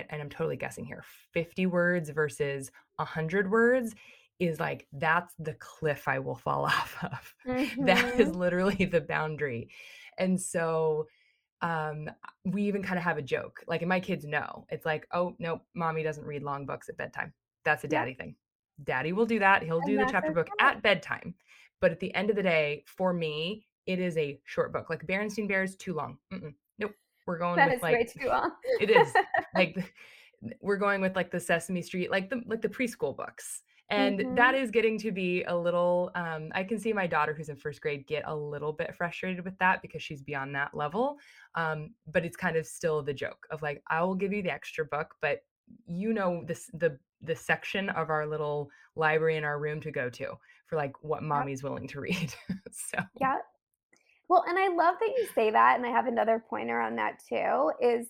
and 0.09 0.21
I'm 0.21 0.29
totally 0.29 0.57
guessing 0.57 0.83
here, 0.83 1.03
50 1.33 1.67
words 1.67 2.09
versus 2.09 2.71
100 2.97 3.49
words 3.49 3.95
is 4.39 4.59
like 4.59 4.87
that's 4.93 5.33
the 5.39 5.53
cliff 5.53 6.07
I 6.07 6.19
will 6.19 6.35
fall 6.35 6.65
off 6.65 6.97
of. 7.03 7.33
Mm-hmm. 7.47 7.85
That 7.85 8.19
is 8.19 8.29
mm-hmm. 8.29 8.39
literally 8.39 8.85
the 8.85 9.01
boundary. 9.01 9.69
And 10.17 10.41
so 10.41 11.07
um 11.61 12.09
we 12.43 12.63
even 12.63 12.83
kind 12.83 12.97
of 12.97 13.03
have 13.03 13.17
a 13.17 13.21
joke. 13.21 13.63
Like 13.67 13.81
and 13.81 13.89
my 13.89 13.99
kids 13.99 14.25
know. 14.25 14.65
It's 14.69 14.85
like, 14.85 15.07
"Oh, 15.13 15.35
no, 15.39 15.61
mommy 15.75 16.03
doesn't 16.03 16.25
read 16.25 16.43
long 16.43 16.65
books 16.65 16.89
at 16.89 16.97
bedtime." 16.97 17.31
That's 17.63 17.83
a 17.83 17.87
daddy 17.87 18.15
thing. 18.15 18.35
Daddy 18.83 19.13
will 19.13 19.25
do 19.25 19.39
that. 19.39 19.63
He'll 19.63 19.77
and 19.77 19.87
do 19.87 19.97
the 19.97 20.09
chapter 20.11 20.31
book 20.31 20.49
at 20.59 20.81
bedtime. 20.81 21.33
But 21.79 21.91
at 21.91 21.99
the 21.99 22.13
end 22.13 22.29
of 22.29 22.35
the 22.35 22.43
day, 22.43 22.83
for 22.85 23.13
me, 23.13 23.65
it 23.85 23.99
is 23.99 24.17
a 24.17 24.39
short 24.45 24.73
book. 24.73 24.89
Like 24.89 25.05
Berenstain 25.05 25.47
Bears 25.47 25.75
too 25.75 25.93
long. 25.93 26.17
Mm-mm. 26.33 26.53
Nope. 26.79 26.93
We're 27.25 27.37
going 27.37 27.57
that 27.57 27.69
with 27.69 27.77
is 27.77 27.83
like 27.83 27.93
way 27.93 28.03
too 28.03 28.27
long. 28.27 28.51
it 28.79 28.89
is. 28.89 29.11
Like 29.53 29.93
we're 30.61 30.77
going 30.77 31.01
with 31.01 31.15
like 31.15 31.31
the 31.31 31.39
Sesame 31.39 31.81
Street, 31.81 32.11
like 32.11 32.29
the 32.29 32.41
like 32.47 32.61
the 32.61 32.69
preschool 32.69 33.15
books 33.15 33.61
and 33.89 34.19
mm-hmm. 34.19 34.35
that 34.35 34.55
is 34.55 34.71
getting 34.71 34.97
to 34.97 35.11
be 35.11 35.43
a 35.43 35.55
little 35.55 36.11
um, 36.15 36.49
i 36.53 36.63
can 36.63 36.79
see 36.79 36.91
my 36.91 37.05
daughter 37.05 37.33
who's 37.33 37.49
in 37.49 37.55
first 37.55 37.81
grade 37.81 38.05
get 38.07 38.23
a 38.25 38.35
little 38.35 38.73
bit 38.73 38.95
frustrated 38.95 39.43
with 39.43 39.57
that 39.59 39.81
because 39.81 40.01
she's 40.01 40.21
beyond 40.21 40.53
that 40.55 40.73
level 40.73 41.17
um, 41.55 41.91
but 42.11 42.25
it's 42.25 42.37
kind 42.37 42.55
of 42.55 42.65
still 42.65 43.01
the 43.03 43.13
joke 43.13 43.45
of 43.51 43.61
like 43.61 43.81
i 43.89 44.01
will 44.01 44.15
give 44.15 44.33
you 44.33 44.41
the 44.41 44.51
extra 44.51 44.85
book 44.85 45.15
but 45.21 45.43
you 45.87 46.13
know 46.13 46.43
this 46.47 46.69
the 46.73 46.97
the 47.21 47.35
section 47.35 47.89
of 47.89 48.09
our 48.09 48.25
little 48.25 48.69
library 48.95 49.37
in 49.37 49.43
our 49.43 49.59
room 49.59 49.79
to 49.79 49.91
go 49.91 50.09
to 50.09 50.33
for 50.67 50.75
like 50.75 50.93
what 51.03 51.23
mommy's 51.23 51.63
willing 51.63 51.87
to 51.87 51.99
read 51.99 52.33
so 52.71 52.97
yeah 53.19 53.37
well 54.29 54.43
and 54.47 54.57
i 54.57 54.67
love 54.67 54.95
that 54.99 55.13
you 55.17 55.27
say 55.33 55.51
that 55.51 55.77
and 55.77 55.85
i 55.85 55.89
have 55.89 56.07
another 56.07 56.43
pointer 56.49 56.79
on 56.79 56.95
that 56.95 57.19
too 57.29 57.71
is 57.81 58.07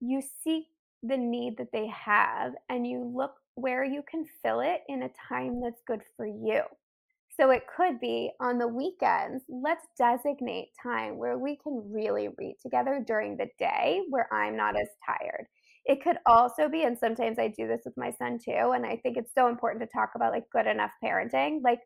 you 0.00 0.22
see 0.44 0.66
the 1.02 1.16
need 1.16 1.56
that 1.58 1.72
they 1.72 1.86
have 1.88 2.52
and 2.68 2.86
you 2.86 3.12
look 3.14 3.32
where 3.60 3.84
you 3.84 4.02
can 4.08 4.24
fill 4.42 4.60
it 4.60 4.82
in 4.88 5.02
a 5.02 5.10
time 5.28 5.60
that's 5.60 5.82
good 5.86 6.02
for 6.16 6.26
you. 6.26 6.62
So 7.38 7.50
it 7.50 7.62
could 7.76 8.00
be 8.00 8.32
on 8.40 8.58
the 8.58 8.66
weekends, 8.66 9.44
let's 9.48 9.86
designate 9.96 10.68
time 10.82 11.18
where 11.18 11.38
we 11.38 11.56
can 11.56 11.82
really 11.92 12.28
read 12.36 12.56
together 12.60 13.02
during 13.06 13.36
the 13.36 13.48
day 13.58 14.00
where 14.10 14.32
I'm 14.32 14.56
not 14.56 14.74
as 14.76 14.88
tired. 15.06 15.46
It 15.84 16.02
could 16.02 16.18
also 16.26 16.68
be, 16.68 16.82
and 16.82 16.98
sometimes 16.98 17.38
I 17.38 17.48
do 17.48 17.68
this 17.68 17.82
with 17.84 17.96
my 17.96 18.10
son 18.10 18.38
too, 18.44 18.72
and 18.74 18.84
I 18.84 18.96
think 18.96 19.16
it's 19.16 19.32
so 19.34 19.48
important 19.48 19.82
to 19.82 19.92
talk 19.92 20.10
about 20.16 20.32
like 20.32 20.50
good 20.50 20.66
enough 20.66 20.90
parenting. 21.02 21.60
Like, 21.62 21.80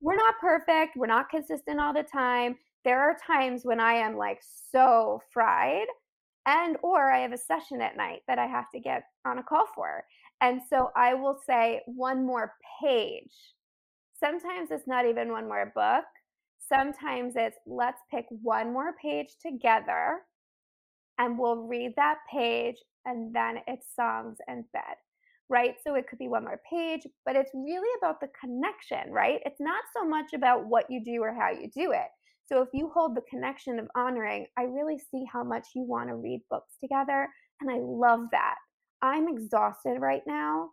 we're 0.00 0.16
not 0.16 0.34
perfect, 0.40 0.96
we're 0.96 1.06
not 1.06 1.28
consistent 1.28 1.78
all 1.78 1.92
the 1.92 2.02
time. 2.02 2.56
There 2.84 3.00
are 3.00 3.16
times 3.26 3.62
when 3.64 3.80
I 3.80 3.94
am 3.94 4.16
like 4.16 4.40
so 4.72 5.20
fried 5.32 5.86
and 6.46 6.76
or 6.82 7.10
I 7.10 7.20
have 7.20 7.32
a 7.32 7.38
session 7.38 7.80
at 7.80 7.96
night 7.96 8.20
that 8.26 8.38
I 8.38 8.46
have 8.46 8.70
to 8.74 8.80
get 8.80 9.04
on 9.26 9.38
a 9.38 9.42
call 9.42 9.66
for. 9.74 10.04
And 10.40 10.60
so 10.68 10.90
I 10.96 11.14
will 11.14 11.38
say 11.46 11.82
one 11.86 12.24
more 12.24 12.54
page. 12.82 13.32
Sometimes 14.18 14.70
it's 14.70 14.86
not 14.86 15.06
even 15.06 15.30
one 15.30 15.46
more 15.46 15.72
book. 15.74 16.04
Sometimes 16.68 17.34
it's 17.36 17.56
let's 17.66 18.00
pick 18.10 18.26
one 18.30 18.72
more 18.72 18.94
page 19.02 19.28
together 19.44 20.20
and 21.18 21.38
we'll 21.38 21.66
read 21.66 21.92
that 21.96 22.18
page 22.30 22.76
and 23.04 23.34
then 23.34 23.58
it's 23.66 23.86
songs 23.94 24.38
and 24.46 24.64
bed, 24.72 24.96
right? 25.48 25.74
So 25.84 25.94
it 25.94 26.06
could 26.08 26.18
be 26.18 26.28
one 26.28 26.44
more 26.44 26.60
page, 26.70 27.02
but 27.26 27.36
it's 27.36 27.50
really 27.54 27.88
about 27.98 28.20
the 28.20 28.28
connection, 28.40 29.12
right? 29.12 29.40
It's 29.44 29.60
not 29.60 29.82
so 29.94 30.06
much 30.06 30.32
about 30.34 30.66
what 30.66 30.86
you 30.88 31.02
do 31.04 31.22
or 31.22 31.34
how 31.34 31.50
you 31.50 31.68
do 31.74 31.92
it. 31.92 32.08
So 32.50 32.62
if 32.62 32.68
you 32.72 32.90
hold 32.92 33.14
the 33.14 33.22
connection 33.30 33.78
of 33.78 33.88
honoring, 33.94 34.46
I 34.58 34.62
really 34.62 34.98
see 34.98 35.24
how 35.32 35.44
much 35.44 35.68
you 35.74 35.82
want 35.82 36.08
to 36.08 36.16
read 36.16 36.42
books 36.50 36.74
together. 36.80 37.28
And 37.60 37.70
I 37.70 37.78
love 37.80 38.22
that. 38.32 38.56
I'm 39.02 39.28
exhausted 39.28 40.00
right 40.00 40.22
now, 40.26 40.70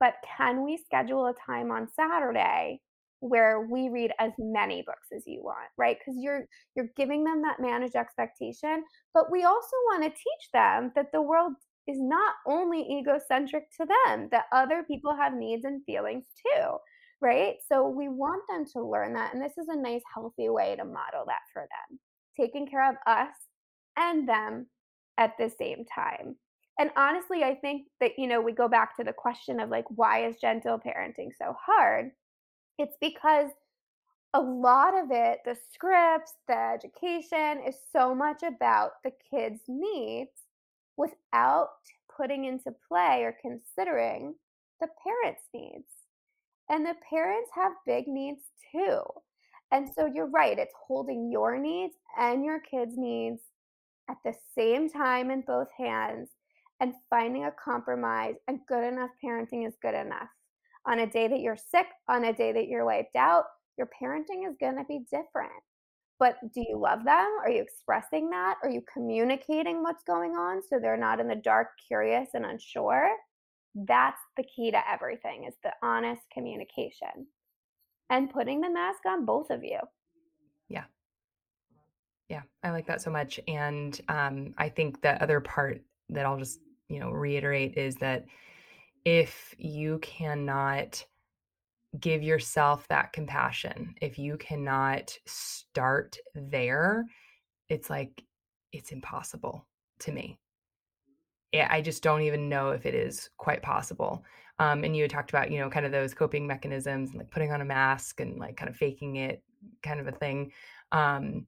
but 0.00 0.14
can 0.36 0.64
we 0.64 0.78
schedule 0.78 1.26
a 1.26 1.34
time 1.46 1.70
on 1.70 1.88
Saturday 1.94 2.80
where 3.20 3.66
we 3.70 3.88
read 3.88 4.12
as 4.20 4.32
many 4.38 4.82
books 4.82 5.08
as 5.14 5.24
you 5.26 5.42
want, 5.42 5.68
right? 5.76 5.98
Because 5.98 6.18
you're 6.20 6.46
you're 6.74 6.90
giving 6.96 7.24
them 7.24 7.42
that 7.42 7.60
managed 7.60 7.96
expectation, 7.96 8.84
but 9.12 9.30
we 9.30 9.44
also 9.44 9.76
want 9.86 10.04
to 10.04 10.10
teach 10.10 10.50
them 10.52 10.92
that 10.94 11.12
the 11.12 11.22
world 11.22 11.52
is 11.88 11.98
not 12.00 12.34
only 12.46 12.86
egocentric 12.98 13.64
to 13.76 13.86
them, 13.86 14.28
that 14.30 14.44
other 14.52 14.84
people 14.84 15.16
have 15.16 15.34
needs 15.34 15.64
and 15.64 15.82
feelings 15.84 16.24
too, 16.46 16.76
right? 17.20 17.56
So 17.68 17.88
we 17.88 18.08
want 18.08 18.42
them 18.48 18.64
to 18.74 18.82
learn 18.82 19.14
that. 19.14 19.34
And 19.34 19.42
this 19.42 19.58
is 19.58 19.68
a 19.68 19.76
nice, 19.76 20.02
healthy 20.14 20.48
way 20.48 20.76
to 20.76 20.84
model 20.84 21.24
that 21.26 21.42
for 21.52 21.62
them, 21.62 21.98
taking 22.38 22.66
care 22.66 22.88
of 22.88 22.96
us 23.06 23.34
and 23.96 24.28
them 24.28 24.66
at 25.18 25.32
the 25.38 25.50
same 25.58 25.84
time 25.92 26.36
and 26.78 26.90
honestly 26.96 27.42
i 27.42 27.54
think 27.54 27.86
that 28.00 28.12
you 28.16 28.26
know 28.26 28.40
we 28.40 28.52
go 28.52 28.68
back 28.68 28.96
to 28.96 29.04
the 29.04 29.12
question 29.12 29.60
of 29.60 29.68
like 29.68 29.84
why 29.90 30.24
is 30.26 30.36
gentle 30.40 30.78
parenting 30.78 31.30
so 31.36 31.54
hard 31.60 32.10
it's 32.78 32.96
because 33.00 33.50
a 34.34 34.40
lot 34.40 34.96
of 34.96 35.10
it 35.10 35.40
the 35.44 35.56
scripts 35.72 36.34
the 36.46 36.56
education 36.56 37.60
is 37.66 37.74
so 37.92 38.14
much 38.14 38.42
about 38.42 38.92
the 39.04 39.12
kids 39.30 39.60
needs 39.68 40.30
without 40.96 41.70
putting 42.16 42.44
into 42.44 42.72
play 42.88 43.22
or 43.22 43.36
considering 43.42 44.34
the 44.80 44.88
parents 45.02 45.42
needs 45.54 45.88
and 46.68 46.84
the 46.84 46.94
parents 47.08 47.50
have 47.54 47.72
big 47.86 48.06
needs 48.06 48.42
too 48.72 49.00
and 49.70 49.88
so 49.94 50.06
you're 50.06 50.30
right 50.30 50.58
it's 50.58 50.74
holding 50.86 51.30
your 51.30 51.58
needs 51.58 51.94
and 52.18 52.44
your 52.44 52.60
kids 52.60 52.94
needs 52.96 53.40
at 54.08 54.16
the 54.24 54.34
same 54.56 54.88
time 54.88 55.30
in 55.30 55.42
both 55.42 55.68
hands 55.76 56.30
and 56.80 56.94
finding 57.10 57.44
a 57.44 57.52
compromise 57.62 58.34
and 58.46 58.60
good 58.68 58.84
enough 58.84 59.10
parenting 59.24 59.66
is 59.66 59.74
good 59.82 59.94
enough. 59.94 60.28
On 60.86 61.00
a 61.00 61.06
day 61.06 61.28
that 61.28 61.40
you're 61.40 61.56
sick, 61.56 61.86
on 62.08 62.24
a 62.24 62.32
day 62.32 62.52
that 62.52 62.68
you're 62.68 62.84
wiped 62.84 63.16
out, 63.16 63.44
your 63.76 63.88
parenting 64.00 64.48
is 64.48 64.56
going 64.60 64.76
to 64.76 64.84
be 64.84 65.00
different. 65.10 65.52
But 66.18 66.36
do 66.54 66.64
you 66.68 66.78
love 66.78 67.04
them? 67.04 67.28
Are 67.42 67.50
you 67.50 67.62
expressing 67.62 68.30
that? 68.30 68.56
Are 68.62 68.70
you 68.70 68.82
communicating 68.92 69.82
what's 69.82 70.02
going 70.04 70.32
on 70.32 70.62
so 70.62 70.78
they're 70.80 70.96
not 70.96 71.20
in 71.20 71.28
the 71.28 71.36
dark, 71.36 71.68
curious, 71.86 72.30
and 72.34 72.44
unsure? 72.44 73.10
That's 73.74 74.20
the 74.36 74.44
key 74.44 74.70
to 74.70 74.90
everything 74.90 75.44
is 75.44 75.54
the 75.62 75.72
honest 75.82 76.22
communication 76.32 77.26
and 78.10 78.30
putting 78.30 78.60
the 78.60 78.70
mask 78.70 79.00
on 79.06 79.24
both 79.24 79.50
of 79.50 79.62
you. 79.62 79.78
Yeah. 80.68 80.84
Yeah, 82.28 82.42
I 82.62 82.70
like 82.70 82.86
that 82.86 83.00
so 83.00 83.10
much. 83.10 83.40
And 83.48 83.98
um, 84.08 84.54
I 84.58 84.68
think 84.68 85.00
the 85.00 85.22
other 85.22 85.40
part 85.40 85.82
that 86.10 86.26
I'll 86.26 86.38
just 86.38 86.60
you 86.88 87.00
know 87.00 87.10
reiterate 87.10 87.76
is 87.76 87.96
that 87.96 88.24
if 89.04 89.54
you 89.58 89.98
cannot 89.98 91.04
give 92.00 92.22
yourself 92.22 92.86
that 92.88 93.12
compassion 93.12 93.94
if 94.00 94.18
you 94.18 94.36
cannot 94.36 95.16
start 95.26 96.18
there 96.34 97.06
it's 97.68 97.88
like 97.88 98.22
it's 98.72 98.92
impossible 98.92 99.66
to 99.98 100.12
me 100.12 100.38
i 101.54 101.80
just 101.80 102.02
don't 102.02 102.22
even 102.22 102.48
know 102.48 102.70
if 102.70 102.86
it 102.86 102.94
is 102.94 103.30
quite 103.36 103.62
possible 103.62 104.24
um, 104.60 104.82
and 104.82 104.96
you 104.96 105.02
had 105.02 105.10
talked 105.10 105.30
about 105.30 105.50
you 105.50 105.58
know 105.58 105.70
kind 105.70 105.86
of 105.86 105.92
those 105.92 106.14
coping 106.14 106.46
mechanisms 106.46 107.10
and 107.10 107.18
like 107.18 107.30
putting 107.30 107.52
on 107.52 107.60
a 107.60 107.64
mask 107.64 108.20
and 108.20 108.38
like 108.38 108.56
kind 108.56 108.68
of 108.68 108.76
faking 108.76 109.16
it 109.16 109.42
kind 109.82 110.00
of 110.00 110.08
a 110.08 110.12
thing 110.12 110.52
um, 110.92 111.46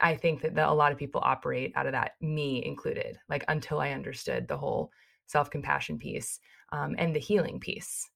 I 0.00 0.16
think 0.16 0.42
that, 0.42 0.54
that 0.54 0.68
a 0.68 0.72
lot 0.72 0.92
of 0.92 0.98
people 0.98 1.20
operate 1.24 1.72
out 1.76 1.86
of 1.86 1.92
that, 1.92 2.12
me 2.20 2.64
included, 2.64 3.18
like 3.28 3.44
until 3.48 3.80
I 3.80 3.90
understood 3.90 4.48
the 4.48 4.56
whole 4.56 4.90
self 5.26 5.50
compassion 5.50 5.98
piece 5.98 6.40
um, 6.72 6.94
and 6.98 7.14
the 7.14 7.20
healing 7.20 7.60
piece. 7.60 8.08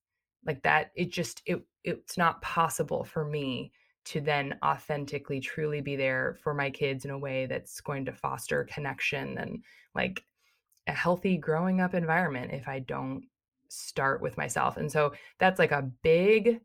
Like 0.45 0.63
that, 0.63 0.91
it 0.97 1.13
just, 1.13 1.43
it, 1.47 1.63
it's 1.85 2.19
not 2.19 2.43
possible 2.43 3.05
for 3.05 3.25
me 3.25 3.73
to 4.07 4.21
then 4.21 4.59
authentically 4.65 5.39
truly 5.39 5.81
be 5.81 5.95
there 5.95 6.37
for 6.43 6.53
my 6.53 6.69
kids 6.69 7.05
in 7.05 7.13
a 7.13 7.19
way 7.19 7.47
that's 7.47 7.81
going 7.81 8.05
to 8.07 8.13
foster 8.13 8.65
connection 8.65 9.39
and 9.39 9.63
like 9.95 10.25
a 10.87 10.93
healthy 10.93 11.37
growing 11.37 11.81
up 11.81 11.95
environment 11.95 12.53
if 12.53 12.69
I 12.69 12.81
don't 12.81 13.25
start 13.69 14.21
with 14.21 14.37
myself. 14.37 14.77
And 14.77 14.91
so 14.91 15.13
that's 15.39 15.59
like 15.59 15.73
a 15.73 15.91
big 16.03 16.61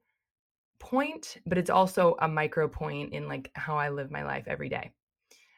point, 0.80 1.38
but 1.46 1.58
it's 1.58 1.70
also 1.70 2.16
a 2.20 2.28
micro 2.28 2.68
point 2.68 3.14
in 3.14 3.28
like 3.28 3.52
how 3.54 3.78
I 3.78 3.90
live 3.90 4.12
my 4.12 4.24
life 4.24 4.46
every 4.48 4.70
day. 4.70 4.92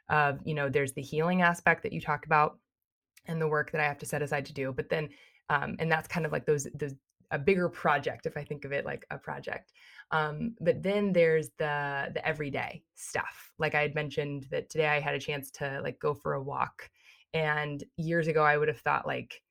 of, 0.10 0.40
you 0.44 0.54
know, 0.54 0.70
there's 0.70 0.94
the 0.94 1.02
healing 1.02 1.42
aspect 1.42 1.84
that 1.84 1.94
you 1.94 2.02
talk 2.02 2.26
about 2.26 2.60
and 3.26 3.42
the 3.42 3.48
work 3.48 3.72
that 3.72 3.82
I 3.82 3.86
have 3.86 4.00
to 4.00 4.06
set 4.06 4.22
aside 4.22 4.46
to 4.48 4.54
do. 4.54 4.74
But 4.74 4.90
then, 4.90 5.10
um, 5.50 5.76
and 5.80 5.92
that's 5.92 6.08
kind 6.08 6.26
of 6.26 6.32
like 6.32 6.46
those, 6.46 6.68
those, 6.74 6.96
a 7.32 7.38
bigger 7.38 7.70
project 7.70 8.26
if 8.26 8.36
I 8.36 8.44
think 8.44 8.66
of 8.66 8.72
it 8.72 8.86
like 8.86 9.06
a 9.12 9.18
project. 9.18 9.72
Um, 10.10 10.56
but 10.60 10.82
then 10.82 11.14
there's 11.14 11.50
the 11.60 12.10
the 12.12 12.28
everyday 12.28 12.82
stuff. 12.96 13.52
Like 13.60 13.76
I 13.76 13.84
had 13.84 13.94
mentioned 13.94 14.48
that 14.50 14.72
today 14.72 14.88
I 14.88 15.00
had 15.00 15.14
a 15.14 15.20
chance 15.20 15.52
to 15.52 15.80
like 15.84 16.00
go 16.00 16.16
for 16.16 16.34
a 16.34 16.42
walk, 16.42 16.90
and 17.34 17.84
years 17.98 18.28
ago 18.28 18.44
I 18.44 18.58
would 18.58 18.68
have 18.68 18.80
thought 18.80 19.08
like 19.08 19.42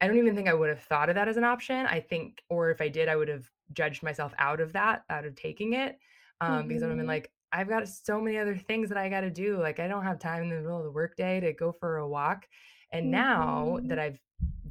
I 0.00 0.06
don't 0.06 0.18
even 0.18 0.34
think 0.34 0.48
I 0.48 0.54
would 0.54 0.68
have 0.68 0.82
thought 0.82 1.08
of 1.08 1.14
that 1.14 1.28
as 1.28 1.38
an 1.38 1.44
option. 1.44 1.86
I 1.86 1.98
think, 1.98 2.42
or 2.50 2.70
if 2.70 2.82
I 2.82 2.88
did, 2.88 3.08
I 3.08 3.16
would 3.16 3.28
have 3.28 3.48
judged 3.72 4.02
myself 4.02 4.34
out 4.38 4.60
of 4.60 4.72
that, 4.74 5.02
out 5.08 5.24
of 5.24 5.34
taking 5.34 5.72
it, 5.72 5.98
um, 6.42 6.50
mm-hmm. 6.50 6.68
because 6.68 6.82
I 6.82 6.86
would 6.86 6.92
have 6.92 6.98
been 6.98 7.06
like, 7.06 7.30
I've 7.52 7.68
got 7.68 7.88
so 7.88 8.20
many 8.20 8.36
other 8.36 8.56
things 8.56 8.88
that 8.88 8.98
I 8.98 9.08
got 9.08 9.20
to 9.22 9.30
do. 9.30 9.58
Like 9.58 9.80
I 9.80 9.88
don't 9.88 10.02
have 10.02 10.18
time 10.18 10.42
in 10.42 10.50
the 10.50 10.56
middle 10.56 10.76
of 10.76 10.84
the 10.84 10.90
workday 10.90 11.40
to 11.40 11.52
go 11.52 11.72
for 11.72 11.98
a 11.98 12.08
walk. 12.08 12.46
And 12.92 13.04
mm-hmm. 13.04 13.12
now 13.12 13.78
that 13.84 13.98
I've 13.98 14.18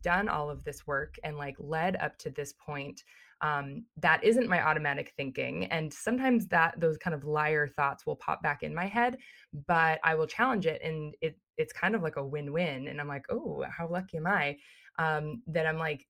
done 0.01 0.27
all 0.29 0.49
of 0.49 0.63
this 0.63 0.85
work 0.85 1.15
and 1.23 1.37
like 1.37 1.55
led 1.57 1.95
up 1.95 2.17
to 2.19 2.29
this 2.29 2.53
point, 2.53 3.03
um, 3.43 3.83
that 3.97 4.23
isn't 4.23 4.47
my 4.47 4.65
automatic 4.65 5.13
thinking. 5.17 5.65
And 5.65 5.93
sometimes 5.93 6.47
that 6.47 6.79
those 6.79 6.97
kind 6.97 7.13
of 7.13 7.25
liar 7.25 7.67
thoughts 7.67 8.05
will 8.05 8.15
pop 8.15 8.41
back 8.41 8.63
in 8.63 8.73
my 8.73 8.85
head, 8.85 9.17
but 9.67 9.99
I 10.03 10.15
will 10.15 10.27
challenge 10.27 10.65
it, 10.65 10.81
and 10.81 11.13
it 11.21 11.37
it's 11.57 11.73
kind 11.73 11.93
of 11.93 12.01
like 12.01 12.15
a 12.15 12.25
win-win. 12.25 12.87
And 12.87 12.99
I'm 12.99 13.07
like, 13.07 13.25
oh, 13.29 13.63
how 13.69 13.87
lucky 13.87 14.17
am 14.17 14.27
I? 14.27 14.57
Um, 14.97 15.43
that 15.47 15.67
I'm 15.67 15.77
like, 15.77 16.07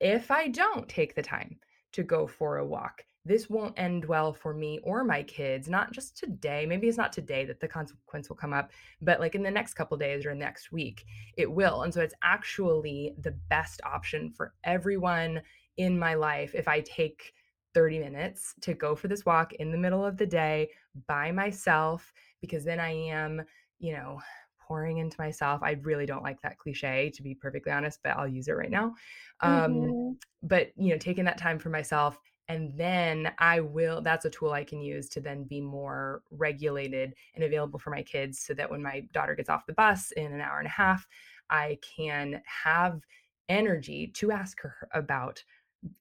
if 0.00 0.30
I 0.30 0.48
don't 0.48 0.88
take 0.88 1.14
the 1.14 1.22
time 1.22 1.58
to 1.92 2.02
go 2.02 2.26
for 2.26 2.58
a 2.58 2.66
walk, 2.66 3.04
this 3.24 3.50
won't 3.50 3.78
end 3.78 4.04
well 4.06 4.32
for 4.32 4.54
me 4.54 4.80
or 4.82 5.04
my 5.04 5.22
kids 5.22 5.68
not 5.68 5.92
just 5.92 6.16
today 6.16 6.64
maybe 6.66 6.88
it's 6.88 6.96
not 6.96 7.12
today 7.12 7.44
that 7.44 7.60
the 7.60 7.68
consequence 7.68 8.28
will 8.28 8.36
come 8.36 8.54
up 8.54 8.70
but 9.02 9.20
like 9.20 9.34
in 9.34 9.42
the 9.42 9.50
next 9.50 9.74
couple 9.74 9.96
days 9.98 10.24
or 10.24 10.34
next 10.34 10.72
week 10.72 11.04
it 11.36 11.50
will 11.50 11.82
and 11.82 11.92
so 11.92 12.00
it's 12.00 12.14
actually 12.22 13.14
the 13.20 13.32
best 13.50 13.80
option 13.84 14.30
for 14.30 14.54
everyone 14.64 15.42
in 15.78 15.98
my 15.98 16.14
life 16.14 16.54
if 16.54 16.68
i 16.68 16.80
take 16.80 17.32
30 17.74 18.00
minutes 18.00 18.54
to 18.60 18.74
go 18.74 18.94
for 18.94 19.08
this 19.08 19.24
walk 19.24 19.54
in 19.54 19.70
the 19.70 19.78
middle 19.78 20.04
of 20.04 20.16
the 20.16 20.26
day 20.26 20.68
by 21.06 21.32
myself 21.32 22.12
because 22.40 22.64
then 22.64 22.80
i 22.80 22.90
am 22.90 23.42
you 23.78 23.92
know 23.92 24.18
pouring 24.60 24.98
into 24.98 25.16
myself 25.18 25.62
i 25.62 25.72
really 25.82 26.04
don't 26.04 26.22
like 26.22 26.40
that 26.42 26.58
cliche 26.58 27.10
to 27.14 27.22
be 27.22 27.34
perfectly 27.34 27.72
honest 27.72 28.00
but 28.02 28.16
i'll 28.16 28.28
use 28.28 28.48
it 28.48 28.52
right 28.52 28.70
now 28.70 28.94
um, 29.40 29.74
mm-hmm. 29.74 30.12
but 30.42 30.70
you 30.76 30.90
know 30.90 30.98
taking 30.98 31.24
that 31.24 31.38
time 31.38 31.58
for 31.58 31.70
myself 31.70 32.18
and 32.48 32.76
then 32.76 33.32
i 33.38 33.60
will 33.60 34.02
that's 34.02 34.24
a 34.24 34.30
tool 34.30 34.52
i 34.52 34.64
can 34.64 34.80
use 34.80 35.08
to 35.08 35.20
then 35.20 35.44
be 35.44 35.60
more 35.60 36.22
regulated 36.30 37.14
and 37.34 37.44
available 37.44 37.78
for 37.78 37.90
my 37.90 38.02
kids 38.02 38.38
so 38.40 38.52
that 38.52 38.70
when 38.70 38.82
my 38.82 39.00
daughter 39.12 39.34
gets 39.34 39.48
off 39.48 39.66
the 39.66 39.72
bus 39.72 40.10
in 40.12 40.32
an 40.32 40.40
hour 40.40 40.58
and 40.58 40.66
a 40.66 40.70
half 40.70 41.06
i 41.48 41.78
can 41.96 42.42
have 42.44 43.00
energy 43.48 44.08
to 44.08 44.30
ask 44.30 44.60
her 44.60 44.88
about 44.92 45.42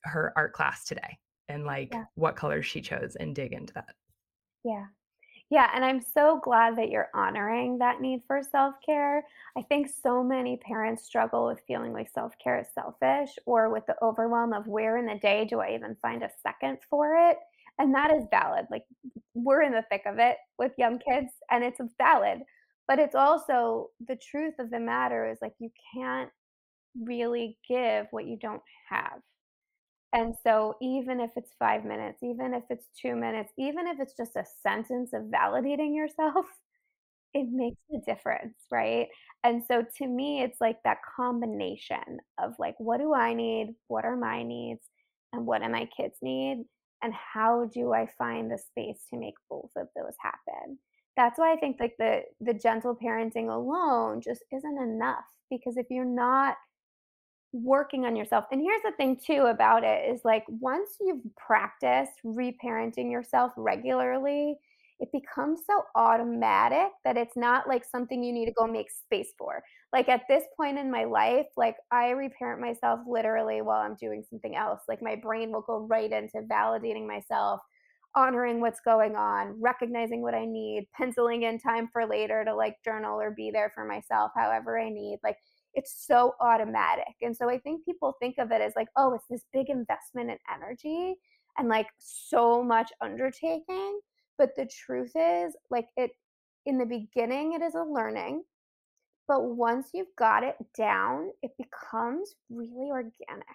her 0.03 0.33
art 0.35 0.53
class 0.53 0.85
today 0.85 1.17
and 1.49 1.65
like 1.65 1.89
yeah. 1.93 2.05
what 2.15 2.35
colors 2.35 2.65
she 2.65 2.81
chose 2.81 3.15
and 3.15 3.35
dig 3.35 3.53
into 3.53 3.73
that 3.73 3.95
yeah 4.63 4.85
yeah, 5.49 5.69
and 5.73 5.85
I'm 5.85 6.01
so 6.01 6.41
glad 6.43 6.77
that 6.77 6.89
you're 6.89 7.09
honoring 7.13 7.77
that 7.77 8.01
need 8.01 8.21
for 8.27 8.43
self 8.43 8.75
care. 8.85 9.23
I 9.57 9.61
think 9.61 9.87
so 10.03 10.21
many 10.21 10.57
parents 10.57 11.05
struggle 11.05 11.45
with 11.45 11.61
feeling 11.65 11.93
like 11.93 12.09
self 12.09 12.33
care 12.43 12.59
is 12.59 12.67
selfish 12.73 13.29
or 13.45 13.69
with 13.69 13.85
the 13.85 13.95
overwhelm 14.01 14.51
of 14.51 14.67
where 14.67 14.97
in 14.97 15.05
the 15.05 15.19
day 15.19 15.45
do 15.45 15.61
I 15.61 15.73
even 15.73 15.95
find 16.01 16.21
a 16.21 16.29
second 16.43 16.79
for 16.89 17.29
it? 17.29 17.37
And 17.79 17.95
that 17.95 18.11
is 18.11 18.25
valid. 18.29 18.65
Like, 18.69 18.83
we're 19.35 19.61
in 19.61 19.71
the 19.71 19.85
thick 19.89 20.01
of 20.05 20.19
it 20.19 20.35
with 20.59 20.73
young 20.77 20.99
kids, 20.99 21.31
and 21.49 21.63
it's 21.63 21.79
valid. 21.97 22.39
But 22.87 22.99
it's 22.99 23.15
also 23.15 23.89
the 24.05 24.17
truth 24.17 24.55
of 24.59 24.69
the 24.69 24.79
matter 24.79 25.29
is 25.29 25.37
like, 25.41 25.53
you 25.59 25.69
can't 25.93 26.29
really 27.01 27.57
give 27.67 28.07
what 28.11 28.25
you 28.25 28.37
don't 28.37 28.61
have. 28.89 29.21
And 30.17 30.35
so, 30.43 30.75
even 30.81 31.21
if 31.21 31.31
it's 31.37 31.53
five 31.59 31.85
minutes, 31.85 32.23
even 32.23 32.55
if 32.55 32.63
it's 32.71 32.87
two 33.01 33.15
minutes, 33.15 33.53
even 33.57 33.87
if 33.87 33.99
it's 34.01 34.17
just 34.17 34.35
a 34.37 34.45
sentence 34.63 35.13
of 35.13 35.25
validating 35.25 35.95
yourself, 35.95 36.47
it 37.33 37.47
makes 37.51 37.81
a 37.95 37.99
difference, 38.05 38.55
right? 38.71 39.09
And 39.43 39.63
so, 39.67 39.85
to 39.99 40.07
me, 40.07 40.41
it's 40.43 40.61
like 40.61 40.83
that 40.83 40.99
combination 41.17 42.19
of 42.39 42.55
like, 42.59 42.75
what 42.79 42.99
do 42.99 43.13
I 43.13 43.35
need? 43.35 43.75
What 43.89 44.05
are 44.05 44.17
my 44.17 44.43
needs? 44.43 44.81
And 45.33 45.45
what 45.47 45.63
do 45.63 45.69
my 45.69 45.89
kids 45.97 46.17
need? 46.23 46.65
And 47.03 47.13
how 47.13 47.65
do 47.73 47.93
I 47.93 48.07
find 48.17 48.51
the 48.51 48.59
space 48.59 49.01
to 49.11 49.19
make 49.19 49.35
both 49.49 49.71
of 49.77 49.89
those 49.95 50.15
happen? 50.21 50.79
That's 51.17 51.39
why 51.39 51.53
I 51.53 51.57
think 51.57 51.77
like 51.79 51.95
the 51.99 52.23
the 52.41 52.53
gentle 52.55 52.95
parenting 52.95 53.49
alone 53.53 54.21
just 54.21 54.43
isn't 54.53 54.79
enough 54.81 55.25
because 55.49 55.77
if 55.77 55.87
you're 55.91 56.05
not 56.05 56.57
working 57.53 58.05
on 58.05 58.15
yourself. 58.15 58.45
And 58.51 58.61
here's 58.61 58.81
the 58.83 58.91
thing 58.97 59.17
too 59.17 59.47
about 59.49 59.83
it 59.83 60.09
is 60.09 60.21
like 60.23 60.43
once 60.47 60.97
you've 60.99 61.21
practiced 61.35 62.13
reparenting 62.25 63.11
yourself 63.11 63.51
regularly, 63.57 64.57
it 64.99 65.09
becomes 65.11 65.61
so 65.67 65.83
automatic 65.95 66.91
that 67.05 67.17
it's 67.17 67.37
not 67.37 67.67
like 67.67 67.85
something 67.85 68.23
you 68.23 68.33
need 68.33 68.47
to 68.47 68.51
go 68.51 68.65
make 68.65 68.89
space 68.89 69.31
for. 69.37 69.63
Like 69.93 70.09
at 70.09 70.23
this 70.27 70.43
point 70.57 70.79
in 70.79 70.91
my 70.91 71.03
life, 71.03 71.45
like 71.55 71.75
I 71.91 72.09
reparent 72.09 72.61
myself 72.61 73.01
literally 73.07 73.61
while 73.61 73.81
I'm 73.81 73.95
doing 73.95 74.23
something 74.29 74.55
else. 74.55 74.81
Like 74.87 75.01
my 75.01 75.15
brain 75.15 75.51
will 75.51 75.61
go 75.61 75.85
right 75.87 76.11
into 76.11 76.41
validating 76.51 77.07
myself, 77.07 77.61
honoring 78.15 78.59
what's 78.59 78.79
going 78.79 79.15
on, 79.15 79.55
recognizing 79.61 80.23
what 80.23 80.33
I 80.33 80.45
need, 80.45 80.87
penciling 80.97 81.43
in 81.43 81.59
time 81.59 81.89
for 81.93 82.05
later 82.07 82.43
to 82.43 82.55
like 82.55 82.77
journal 82.83 83.21
or 83.21 83.31
be 83.31 83.51
there 83.51 83.71
for 83.75 83.85
myself 83.85 84.31
however 84.35 84.79
I 84.79 84.89
need. 84.89 85.19
Like 85.23 85.37
it's 85.77 86.07
so 86.07 86.33
automatic. 86.41 87.13
And 87.21 87.37
so 87.37 87.47
I 87.49 87.59
think 87.59 87.85
people 87.85 88.15
think 88.19 88.39
of 88.39 88.51
it 88.51 88.61
as 88.61 88.73
like, 88.75 88.87
oh, 88.97 89.13
it's 89.13 89.27
this 89.29 89.45
big 89.53 89.69
investment 89.69 90.31
in 90.31 90.37
energy 90.51 91.15
and 91.57 91.69
like 91.69 91.87
so 91.99 92.63
much 92.63 92.91
undertaking. 92.99 93.99
But 94.39 94.55
the 94.55 94.65
truth 94.65 95.11
is, 95.15 95.55
like, 95.69 95.87
it 95.95 96.11
in 96.65 96.79
the 96.79 96.85
beginning, 96.85 97.53
it 97.53 97.61
is 97.61 97.75
a 97.75 97.83
learning. 97.83 98.43
But 99.27 99.43
once 99.43 99.89
you've 99.93 100.15
got 100.17 100.43
it 100.43 100.55
down, 100.75 101.29
it 101.43 101.51
becomes 101.57 102.33
really 102.49 102.89
organic. 102.89 103.45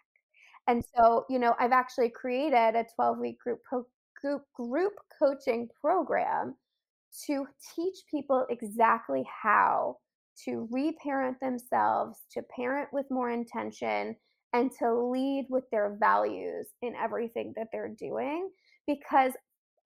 And 0.69 0.85
so, 0.97 1.27
you 1.29 1.41
know, 1.41 1.57
I've 1.59 1.73
actually 1.73 2.11
created 2.11 2.77
a 2.77 2.87
12 2.95 3.19
week 3.19 3.39
group, 3.41 3.61
pro- 3.65 3.87
group, 4.21 4.45
group 4.55 4.93
coaching 5.19 5.69
program 5.81 6.55
to 7.27 7.47
teach 7.75 7.97
people 8.09 8.47
exactly 8.49 9.25
how 9.43 9.97
to 10.45 10.69
reparent 10.71 11.39
themselves, 11.41 12.19
to 12.33 12.43
parent 12.55 12.89
with 12.93 13.07
more 13.11 13.31
intention, 13.31 14.17
and 14.53 14.71
to 14.79 14.95
lead 14.95 15.47
with 15.49 15.65
their 15.71 15.97
values 15.99 16.67
in 16.83 16.95
everything 16.95 17.53
that 17.57 17.69
they're 17.73 17.95
doing. 17.99 18.51
Because 18.87 19.33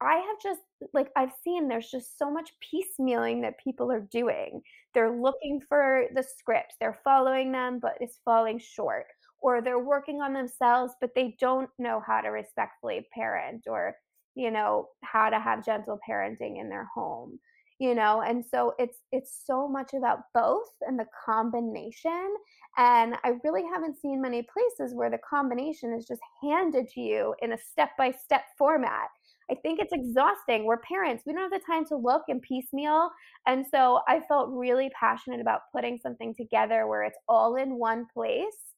I 0.01 0.15
have 0.17 0.37
just, 0.43 0.61
like, 0.93 1.11
I've 1.17 1.33
seen 1.43 1.69
there's 1.69 1.91
just 1.91 2.19
so 2.19 2.31
much 2.31 2.51
piecemealing 2.61 3.43
that 3.43 3.59
people 3.63 3.91
are 3.91 4.07
doing. 4.11 4.61
They're 4.93 5.21
looking 5.21 5.61
for 5.69 6.05
the 6.15 6.23
scripts, 6.23 6.75
they're 6.81 6.99
following 7.05 7.53
them, 7.53 7.79
but 7.81 7.95
it's 8.01 8.21
falling 8.25 8.59
short. 8.59 9.07
Or 9.41 9.61
they're 9.61 9.79
working 9.79 10.21
on 10.21 10.33
themselves, 10.33 10.95
but 11.01 11.11
they 11.15 11.37
don't 11.41 11.71
know 11.79 12.03
how 12.05 12.21
to 12.21 12.29
respectfully 12.29 13.07
parent 13.15 13.65
or, 13.69 13.95
you 14.35 14.51
know, 14.51 14.89
how 15.05 15.31
to 15.31 15.39
have 15.39 15.65
gentle 15.65 15.99
parenting 16.09 16.61
in 16.61 16.69
their 16.69 16.89
home 16.95 17.39
you 17.79 17.95
know 17.95 18.23
and 18.23 18.45
so 18.45 18.75
it's 18.79 18.99
it's 19.12 19.43
so 19.45 19.69
much 19.69 19.93
about 19.93 20.21
both 20.33 20.69
and 20.83 20.99
the 20.99 21.07
combination 21.25 22.35
and 22.79 23.17
i 23.25 23.33
really 23.45 23.65
haven't 23.73 24.01
seen 24.01 24.21
many 24.21 24.43
places 24.43 24.95
where 24.95 25.11
the 25.11 25.19
combination 25.29 25.93
is 25.93 26.07
just 26.07 26.21
handed 26.43 26.89
to 26.89 27.01
you 27.01 27.35
in 27.43 27.53
a 27.53 27.59
step 27.59 27.91
by 27.99 28.11
step 28.11 28.43
format. 28.59 29.09
I 29.49 29.55
think 29.55 29.79
it's 29.79 29.93
exhausting. 29.93 30.65
We're 30.65 30.79
parents. 30.79 31.23
We 31.25 31.33
don't 31.33 31.43
have 31.43 31.53
the 31.53 31.65
time 31.65 31.85
to 31.87 31.97
look 31.97 32.23
and 32.29 32.43
piecemeal 32.43 33.11
and 33.47 33.65
so 33.71 34.01
i 34.09 34.21
felt 34.21 34.51
really 34.51 34.91
passionate 34.99 35.41
about 35.41 35.62
putting 35.73 35.99
something 35.99 36.35
together 36.35 36.87
where 36.87 37.05
it's 37.05 37.19
all 37.29 37.57
in 37.57 37.79
one 37.79 38.07
place 38.12 38.75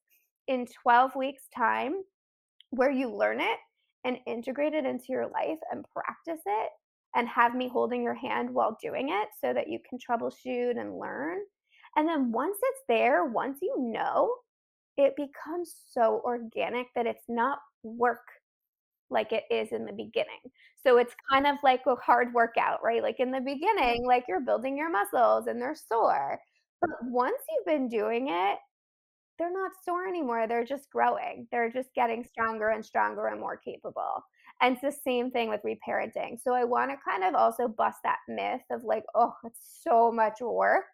in 0.46 0.66
12 0.82 1.16
weeks 1.16 1.44
time 1.56 1.94
where 2.70 2.90
you 2.90 3.10
learn 3.10 3.40
it 3.40 3.58
and 4.04 4.18
integrate 4.26 4.74
it 4.74 4.84
into 4.84 5.06
your 5.08 5.26
life 5.26 5.58
and 5.72 5.84
practice 5.92 6.42
it 6.46 6.70
and 7.18 7.28
have 7.28 7.56
me 7.56 7.68
holding 7.68 8.02
your 8.02 8.14
hand 8.14 8.48
while 8.48 8.78
doing 8.80 9.08
it 9.08 9.28
so 9.44 9.52
that 9.52 9.68
you 9.68 9.80
can 9.88 9.98
troubleshoot 9.98 10.80
and 10.80 10.98
learn. 10.98 11.38
And 11.96 12.08
then 12.08 12.30
once 12.30 12.56
it's 12.62 12.82
there, 12.88 13.24
once 13.24 13.58
you 13.60 13.74
know, 13.76 14.32
it 14.96 15.16
becomes 15.16 15.74
so 15.90 16.22
organic 16.24 16.86
that 16.94 17.06
it's 17.06 17.24
not 17.28 17.58
work 17.82 18.22
like 19.10 19.32
it 19.32 19.44
is 19.50 19.72
in 19.72 19.84
the 19.84 19.92
beginning. 19.92 20.40
So 20.86 20.98
it's 20.98 21.14
kind 21.28 21.46
of 21.46 21.56
like 21.64 21.80
a 21.88 21.96
hard 21.96 22.32
workout, 22.32 22.84
right? 22.84 23.02
Like 23.02 23.18
in 23.18 23.32
the 23.32 23.40
beginning, 23.40 24.06
like 24.06 24.24
you're 24.28 24.40
building 24.40 24.76
your 24.76 24.90
muscles 24.90 25.48
and 25.48 25.60
they're 25.60 25.74
sore. 25.74 26.38
But 26.80 26.90
once 27.02 27.38
you've 27.50 27.66
been 27.66 27.88
doing 27.88 28.28
it, 28.28 28.58
they're 29.40 29.52
not 29.52 29.72
sore 29.84 30.06
anymore. 30.06 30.46
They're 30.46 30.64
just 30.64 30.90
growing. 30.90 31.48
They're 31.50 31.70
just 31.70 31.92
getting 31.94 32.22
stronger 32.24 32.68
and 32.68 32.84
stronger 32.84 33.26
and 33.26 33.40
more 33.40 33.56
capable. 33.56 34.22
And 34.60 34.74
it's 34.74 34.82
the 34.82 35.00
same 35.04 35.30
thing 35.30 35.48
with 35.48 35.60
reparenting. 35.62 36.38
So 36.42 36.52
I 36.52 36.64
want 36.64 36.90
to 36.90 36.96
kind 37.08 37.22
of 37.22 37.34
also 37.34 37.68
bust 37.68 37.98
that 38.04 38.18
myth 38.28 38.62
of 38.70 38.82
like, 38.82 39.04
oh, 39.14 39.34
it's 39.44 39.80
so 39.86 40.10
much 40.10 40.40
work. 40.40 40.84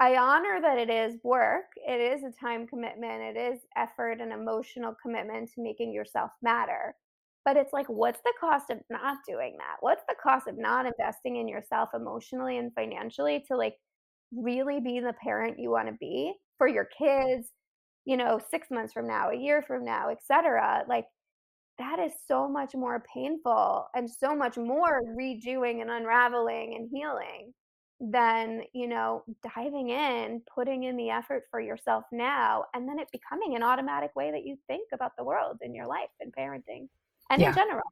I 0.00 0.16
honor 0.16 0.58
that 0.60 0.78
it 0.78 0.90
is 0.90 1.20
work. 1.22 1.66
It 1.76 2.00
is 2.00 2.24
a 2.24 2.32
time 2.44 2.66
commitment. 2.66 3.36
It 3.36 3.38
is 3.38 3.60
effort 3.76 4.20
and 4.20 4.32
emotional 4.32 4.96
commitment 5.00 5.50
to 5.54 5.62
making 5.62 5.92
yourself 5.92 6.30
matter. 6.42 6.96
But 7.44 7.56
it's 7.56 7.72
like, 7.72 7.86
what's 7.88 8.20
the 8.24 8.32
cost 8.40 8.70
of 8.70 8.78
not 8.88 9.18
doing 9.28 9.56
that? 9.58 9.76
What's 9.80 10.02
the 10.08 10.16
cost 10.20 10.48
of 10.48 10.58
not 10.58 10.86
investing 10.86 11.36
in 11.36 11.48
yourself 11.48 11.90
emotionally 11.94 12.58
and 12.58 12.72
financially 12.74 13.44
to 13.48 13.56
like 13.56 13.74
really 14.34 14.80
be 14.80 15.00
the 15.00 15.14
parent 15.22 15.58
you 15.58 15.70
want 15.70 15.88
to 15.88 15.94
be 16.00 16.32
for 16.56 16.66
your 16.66 16.88
kids, 16.98 17.48
you 18.04 18.16
know, 18.16 18.40
six 18.50 18.68
months 18.70 18.92
from 18.92 19.06
now, 19.06 19.30
a 19.30 19.36
year 19.36 19.62
from 19.66 19.84
now, 19.84 20.10
etc. 20.10 20.84
Like 20.88 21.04
that 21.78 21.98
is 21.98 22.12
so 22.28 22.48
much 22.48 22.74
more 22.74 23.02
painful 23.12 23.86
and 23.94 24.08
so 24.10 24.34
much 24.34 24.56
more 24.56 25.02
redoing 25.18 25.80
and 25.80 25.90
unraveling 25.90 26.74
and 26.76 26.88
healing 26.92 27.52
than, 28.00 28.62
you 28.72 28.88
know, 28.88 29.22
diving 29.54 29.90
in, 29.90 30.42
putting 30.52 30.84
in 30.84 30.96
the 30.96 31.10
effort 31.10 31.44
for 31.50 31.60
yourself 31.60 32.04
now, 32.12 32.64
and 32.74 32.88
then 32.88 32.98
it 32.98 33.08
becoming 33.12 33.54
an 33.54 33.62
automatic 33.62 34.14
way 34.16 34.30
that 34.30 34.44
you 34.44 34.56
think 34.66 34.88
about 34.92 35.12
the 35.16 35.24
world 35.24 35.58
and 35.62 35.74
your 35.74 35.86
life 35.86 36.10
and 36.20 36.32
parenting 36.36 36.88
and 37.30 37.40
yeah. 37.40 37.48
in 37.48 37.54
general. 37.54 37.84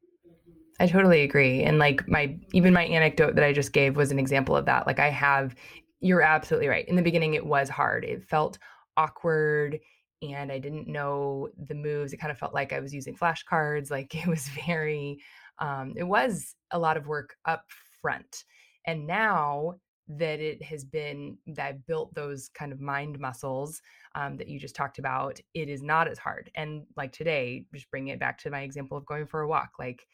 I 0.81 0.87
totally 0.87 1.23
agree. 1.23 1.63
And 1.63 1.79
like 1.79 2.09
my 2.09 2.37
even 2.53 2.73
my 2.73 2.85
anecdote 2.85 3.35
that 3.37 3.45
I 3.45 3.53
just 3.53 3.73
gave 3.73 3.97
was 3.97 4.11
an 4.11 4.19
example 4.19 4.57
of 4.57 4.65
that. 4.67 4.87
Like 4.87 4.99
I 4.99 5.11
have 5.11 5.55
you're 6.01 6.23
absolutely 6.23 6.69
right. 6.69 6.89
In 6.89 6.97
the 6.97 7.03
beginning 7.03 7.35
it 7.35 7.45
was 7.45 7.69
hard. 7.69 8.05
It 8.05 8.25
felt 8.25 8.59
awkward 8.97 9.79
and 10.23 10.53
I 10.53 10.59
didn't 10.59 10.89
know 10.89 11.49
the 11.67 11.75
moves. 11.75 12.13
It 12.13 12.19
kind 12.19 12.31
of 12.31 12.39
felt 12.39 12.55
like 12.55 12.73
I 12.73 12.81
was 12.81 12.95
using 12.95 13.17
flashcards. 13.17 13.91
Like 13.91 14.15
it 14.15 14.27
was 14.27 14.49
very, 14.67 15.19
um, 15.59 15.95
it 15.97 16.05
was 16.05 16.55
a 16.71 16.79
lot 16.79 16.97
of 16.97 17.07
work 17.07 17.37
up 17.45 17.65
front. 18.01 18.45
And 18.87 19.07
now 19.07 19.77
that 20.09 20.41
it 20.41 20.63
has 20.63 20.85
been, 20.85 21.39
that 21.47 21.67
I've 21.67 21.87
built 21.87 22.15
those 22.15 22.51
kind 22.55 22.73
of 22.73 22.81
mind 22.81 23.19
muscles 23.21 23.81
um, 24.15 24.37
that 24.39 24.49
you 24.49 24.59
just 24.59 24.75
talked 24.75 24.99
about, 24.99 25.39
it 25.55 25.69
is 25.69 25.83
not 25.83 26.09
as 26.09 26.19
hard. 26.19 26.51
And 26.55 26.85
like 26.97 27.13
today, 27.13 27.67
just 27.73 27.91
bringing 27.91 28.13
it 28.13 28.19
back 28.19 28.39
to 28.39 28.51
my 28.51 28.63
example 28.63 28.97
of 28.97 29.07
going 29.07 29.27
for 29.27 29.43
a 29.43 29.49
walk, 29.49 29.71
like 29.79 30.05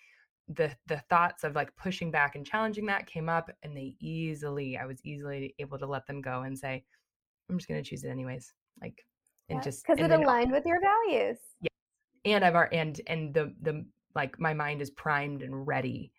the 0.48 0.70
the 0.86 1.02
thoughts 1.10 1.44
of 1.44 1.54
like 1.54 1.74
pushing 1.76 2.10
back 2.10 2.36
and 2.36 2.46
challenging 2.46 2.86
that 2.86 3.06
came 3.06 3.28
up 3.28 3.50
and 3.62 3.76
they 3.76 3.96
easily 4.00 4.76
i 4.76 4.86
was 4.86 5.04
easily 5.04 5.54
able 5.58 5.76
to 5.76 5.86
let 5.86 6.06
them 6.06 6.20
go 6.20 6.42
and 6.42 6.56
say 6.56 6.84
i'm 7.50 7.58
just 7.58 7.68
going 7.68 7.82
to 7.82 7.88
choose 7.88 8.04
it 8.04 8.10
anyways 8.10 8.52
like 8.80 9.04
and 9.48 9.59
yeah, 9.59 9.62
just 9.62 9.87
because 9.87 10.02
it 10.02 10.11
aligned 10.11 10.52
with 10.52 10.64
your 10.66 10.80
values. 10.80 11.38
Yeah, 11.61 11.68
and 12.24 12.44
I've 12.44 12.68
and 12.72 13.00
and 13.06 13.35
the 13.35 13.54
the 13.62 13.85
like 14.14 14.38
my 14.40 14.54
mind 14.54 14.82
is 14.82 14.90
primed 14.90 15.42
and 15.42 15.66
ready 15.66 16.12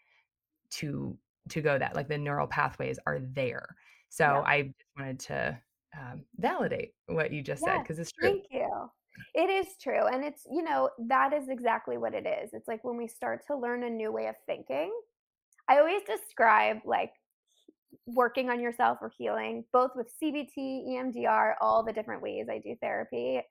to 0.72 1.18
to 1.50 1.62
go 1.62 1.78
that 1.78 1.96
like 1.96 2.08
the 2.08 2.18
neural 2.18 2.48
pathways 2.48 3.00
are 3.06 3.20
there. 3.20 3.76
So 4.10 4.24
yeah. 4.24 4.44
I 4.46 4.62
just 4.63 4.76
wanted 4.98 5.20
to 5.20 5.60
um, 5.98 6.24
validate 6.38 6.94
what 7.08 7.32
you 7.32 7.42
just 7.42 7.62
yes, 7.66 7.72
said 7.72 7.84
because 7.84 8.00
it's 8.00 8.12
true. 8.12 8.30
Thank 8.30 8.46
you. 8.52 8.90
It 9.34 9.50
is 9.50 9.68
true. 9.82 10.06
And 10.08 10.24
it's, 10.24 10.44
you 10.52 10.63
know, 10.63 10.90
that 11.08 11.34
is 11.34 11.50
exactly 11.50 11.98
what 11.98 12.13
it 12.13 12.26
is. 12.26 12.52
It's 12.54 12.68
like 12.68 12.84
when 12.84 12.98
we 12.98 13.08
start 13.08 13.46
to 13.48 13.58
learn 13.58 13.84
a 13.84 13.90
new 13.90 14.12
way 14.12 14.28
of 14.28 14.36
thinking, 14.46 14.92
I 15.68 15.80
always 15.80 16.04
describe 16.04 16.78
like 16.86 17.12
working 18.06 18.50
on 18.50 18.60
yourself 18.60 19.00
or 19.02 19.12
healing, 19.17 19.63
both 19.73 19.91
with 19.95 20.12
CBT, 20.21 20.88
EMDR, 20.88 21.54
all 21.62 21.84
the 21.84 21.93
different 21.93 22.21
ways 22.21 22.47
I 22.50 22.60
do 22.60 22.76
therapy. 22.82 23.41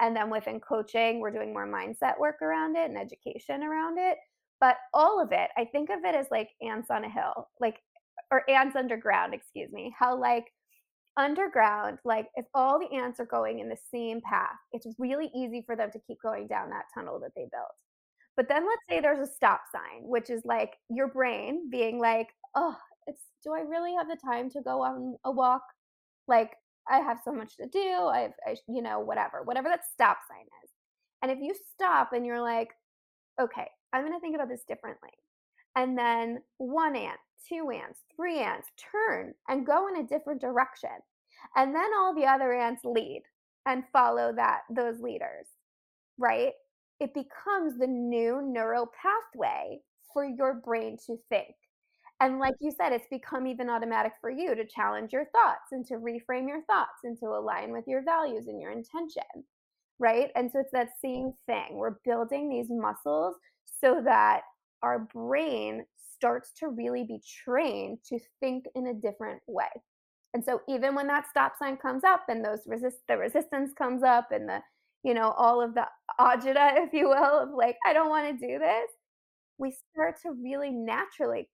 And 0.00 0.14
then 0.14 0.30
within 0.30 0.60
coaching, 0.60 1.20
we're 1.20 1.30
doing 1.30 1.52
more 1.52 1.66
mindset 1.66 2.18
work 2.18 2.42
around 2.42 2.76
it 2.76 2.90
and 2.90 2.98
education 2.98 3.62
around 3.62 3.98
it. 3.98 4.18
But 4.60 4.76
all 4.94 5.20
of 5.20 5.32
it, 5.32 5.50
I 5.56 5.64
think 5.66 5.90
of 5.90 5.98
it 6.04 6.14
as 6.14 6.26
like 6.30 6.50
ants 6.62 6.90
on 6.90 7.04
a 7.04 7.10
hill, 7.10 7.48
like, 7.60 7.76
or 8.30 8.48
ants 8.50 8.76
underground, 8.76 9.34
excuse 9.34 9.70
me. 9.72 9.94
How, 9.98 10.18
like, 10.18 10.46
underground, 11.16 11.98
like, 12.04 12.28
if 12.34 12.46
all 12.54 12.78
the 12.78 12.94
ants 12.94 13.20
are 13.20 13.26
going 13.26 13.60
in 13.60 13.68
the 13.68 13.76
same 13.90 14.20
path, 14.20 14.56
it's 14.72 14.86
really 14.98 15.30
easy 15.34 15.62
for 15.64 15.76
them 15.76 15.90
to 15.92 16.00
keep 16.06 16.18
going 16.22 16.46
down 16.46 16.70
that 16.70 16.86
tunnel 16.94 17.20
that 17.20 17.32
they 17.36 17.42
built. 17.42 17.72
But 18.36 18.48
then 18.48 18.66
let's 18.66 18.82
say 18.88 19.00
there's 19.00 19.26
a 19.26 19.32
stop 19.32 19.62
sign, 19.72 20.02
which 20.02 20.28
is 20.28 20.42
like 20.44 20.74
your 20.90 21.08
brain 21.08 21.70
being 21.70 21.98
like, 21.98 22.28
oh, 22.54 22.76
it's 23.06 23.22
do 23.44 23.52
I 23.52 23.60
really 23.60 23.94
have 23.94 24.08
the 24.08 24.16
time 24.16 24.50
to 24.50 24.60
go 24.60 24.82
on 24.82 25.16
a 25.24 25.30
walk? 25.30 25.62
Like 26.28 26.52
I 26.88 26.98
have 26.98 27.18
so 27.24 27.32
much 27.32 27.56
to 27.56 27.66
do. 27.66 28.06
I've, 28.06 28.32
I, 28.46 28.56
you 28.68 28.82
know, 28.82 29.00
whatever, 29.00 29.42
whatever 29.44 29.68
that 29.68 29.84
stop 29.92 30.18
sign 30.28 30.46
is. 30.64 30.70
And 31.22 31.30
if 31.30 31.38
you 31.40 31.54
stop 31.74 32.12
and 32.12 32.24
you're 32.24 32.40
like, 32.40 32.68
okay, 33.40 33.68
I'm 33.92 34.02
going 34.02 34.12
to 34.12 34.20
think 34.20 34.34
about 34.34 34.48
this 34.48 34.64
differently. 34.66 35.10
And 35.74 35.96
then 35.96 36.38
one 36.58 36.96
ant, 36.96 37.18
two 37.48 37.70
ants, 37.70 38.00
three 38.14 38.40
ants 38.40 38.68
turn 38.92 39.34
and 39.48 39.66
go 39.66 39.88
in 39.88 39.96
a 39.96 40.06
different 40.06 40.40
direction. 40.40 40.90
And 41.54 41.74
then 41.74 41.90
all 41.96 42.14
the 42.14 42.26
other 42.26 42.52
ants 42.54 42.82
lead 42.84 43.22
and 43.66 43.84
follow 43.92 44.32
that 44.34 44.60
those 44.74 45.00
leaders, 45.00 45.46
right? 46.18 46.52
It 47.00 47.12
becomes 47.14 47.78
the 47.78 47.86
new 47.86 48.40
neural 48.42 48.90
pathway 49.02 49.80
for 50.12 50.24
your 50.24 50.54
brain 50.54 50.96
to 51.06 51.16
think. 51.28 51.54
And 52.20 52.38
like 52.38 52.54
you 52.60 52.70
said, 52.72 52.92
it's 52.92 53.06
become 53.10 53.46
even 53.46 53.68
automatic 53.68 54.12
for 54.20 54.30
you 54.30 54.54
to 54.54 54.64
challenge 54.66 55.12
your 55.12 55.26
thoughts 55.26 55.72
and 55.72 55.84
to 55.86 55.94
reframe 55.94 56.48
your 56.48 56.62
thoughts 56.62 57.04
and 57.04 57.18
to 57.18 57.26
align 57.26 57.72
with 57.72 57.84
your 57.86 58.02
values 58.02 58.46
and 58.46 58.60
your 58.60 58.72
intention. 58.72 59.24
Right. 59.98 60.30
And 60.36 60.50
so 60.50 60.60
it's 60.60 60.72
that 60.72 60.90
same 61.02 61.32
thing. 61.46 61.74
We're 61.76 61.96
building 62.04 62.48
these 62.48 62.68
muscles 62.70 63.36
so 63.80 64.02
that 64.04 64.42
our 64.82 65.00
brain 65.00 65.84
starts 66.16 66.52
to 66.60 66.68
really 66.68 67.04
be 67.04 67.20
trained 67.44 67.98
to 68.08 68.18
think 68.40 68.64
in 68.74 68.88
a 68.88 68.94
different 68.94 69.42
way. 69.46 69.68
And 70.34 70.44
so 70.44 70.60
even 70.68 70.94
when 70.94 71.06
that 71.06 71.28
stop 71.30 71.54
sign 71.58 71.76
comes 71.78 72.04
up 72.04 72.24
and 72.28 72.44
those 72.44 72.60
resist 72.66 72.98
the 73.08 73.16
resistance 73.16 73.72
comes 73.76 74.02
up 74.02 74.32
and 74.32 74.48
the, 74.48 74.60
you 75.02 75.14
know, 75.14 75.30
all 75.32 75.62
of 75.62 75.74
the 75.74 75.86
agita, 76.20 76.74
if 76.86 76.92
you 76.92 77.08
will, 77.08 77.40
of 77.40 77.50
like, 77.54 77.76
I 77.86 77.92
don't 77.94 78.10
want 78.10 78.38
to 78.38 78.46
do 78.46 78.58
this, 78.58 78.90
we 79.58 79.74
start 79.92 80.16
to 80.22 80.32
really 80.32 80.70
naturally 80.70 81.48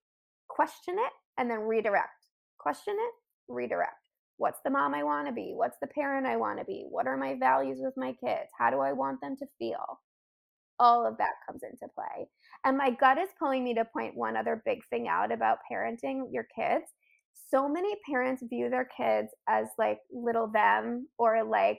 question 0.54 0.94
it 0.98 1.12
and 1.38 1.50
then 1.50 1.60
redirect. 1.60 2.26
Question 2.58 2.94
it, 2.98 3.12
redirect. 3.52 3.96
What's 4.36 4.60
the 4.64 4.70
mom 4.70 4.94
I 4.94 5.02
want 5.02 5.26
to 5.28 5.32
be? 5.32 5.52
What's 5.54 5.76
the 5.80 5.88
parent 5.88 6.26
I 6.26 6.36
want 6.36 6.58
to 6.58 6.64
be? 6.64 6.86
What 6.88 7.06
are 7.06 7.16
my 7.16 7.36
values 7.38 7.78
with 7.80 7.94
my 7.96 8.12
kids? 8.24 8.50
How 8.58 8.70
do 8.70 8.80
I 8.80 8.92
want 8.92 9.20
them 9.20 9.36
to 9.38 9.46
feel? 9.58 10.00
All 10.78 11.06
of 11.06 11.16
that 11.18 11.34
comes 11.46 11.62
into 11.62 11.92
play. 11.94 12.26
And 12.64 12.76
my 12.76 12.90
gut 12.90 13.18
is 13.18 13.28
pulling 13.38 13.62
me 13.62 13.74
to 13.74 13.84
point 13.84 14.16
one 14.16 14.36
other 14.36 14.62
big 14.64 14.78
thing 14.90 15.06
out 15.06 15.30
about 15.30 15.58
parenting 15.70 16.22
your 16.32 16.46
kids. 16.56 16.84
So 17.50 17.68
many 17.68 17.94
parents 18.10 18.42
view 18.48 18.68
their 18.68 18.88
kids 18.96 19.28
as 19.48 19.66
like 19.78 19.98
little 20.12 20.48
them 20.48 21.06
or 21.18 21.44
like, 21.44 21.78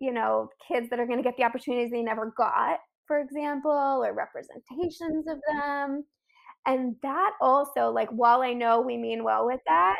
you 0.00 0.12
know, 0.12 0.48
kids 0.68 0.88
that 0.90 1.00
are 1.00 1.06
going 1.06 1.18
to 1.18 1.24
get 1.24 1.36
the 1.36 1.44
opportunities 1.44 1.90
they 1.90 2.02
never 2.02 2.32
got, 2.36 2.80
for 3.06 3.20
example, 3.20 3.70
or 3.70 4.12
representations 4.12 5.26
of 5.28 5.38
them. 5.52 6.04
And 6.66 6.96
that 7.02 7.32
also, 7.40 7.90
like, 7.90 8.08
while 8.10 8.42
I 8.42 8.52
know 8.52 8.80
we 8.80 8.96
mean 8.96 9.24
well 9.24 9.46
with 9.46 9.60
that, 9.66 9.96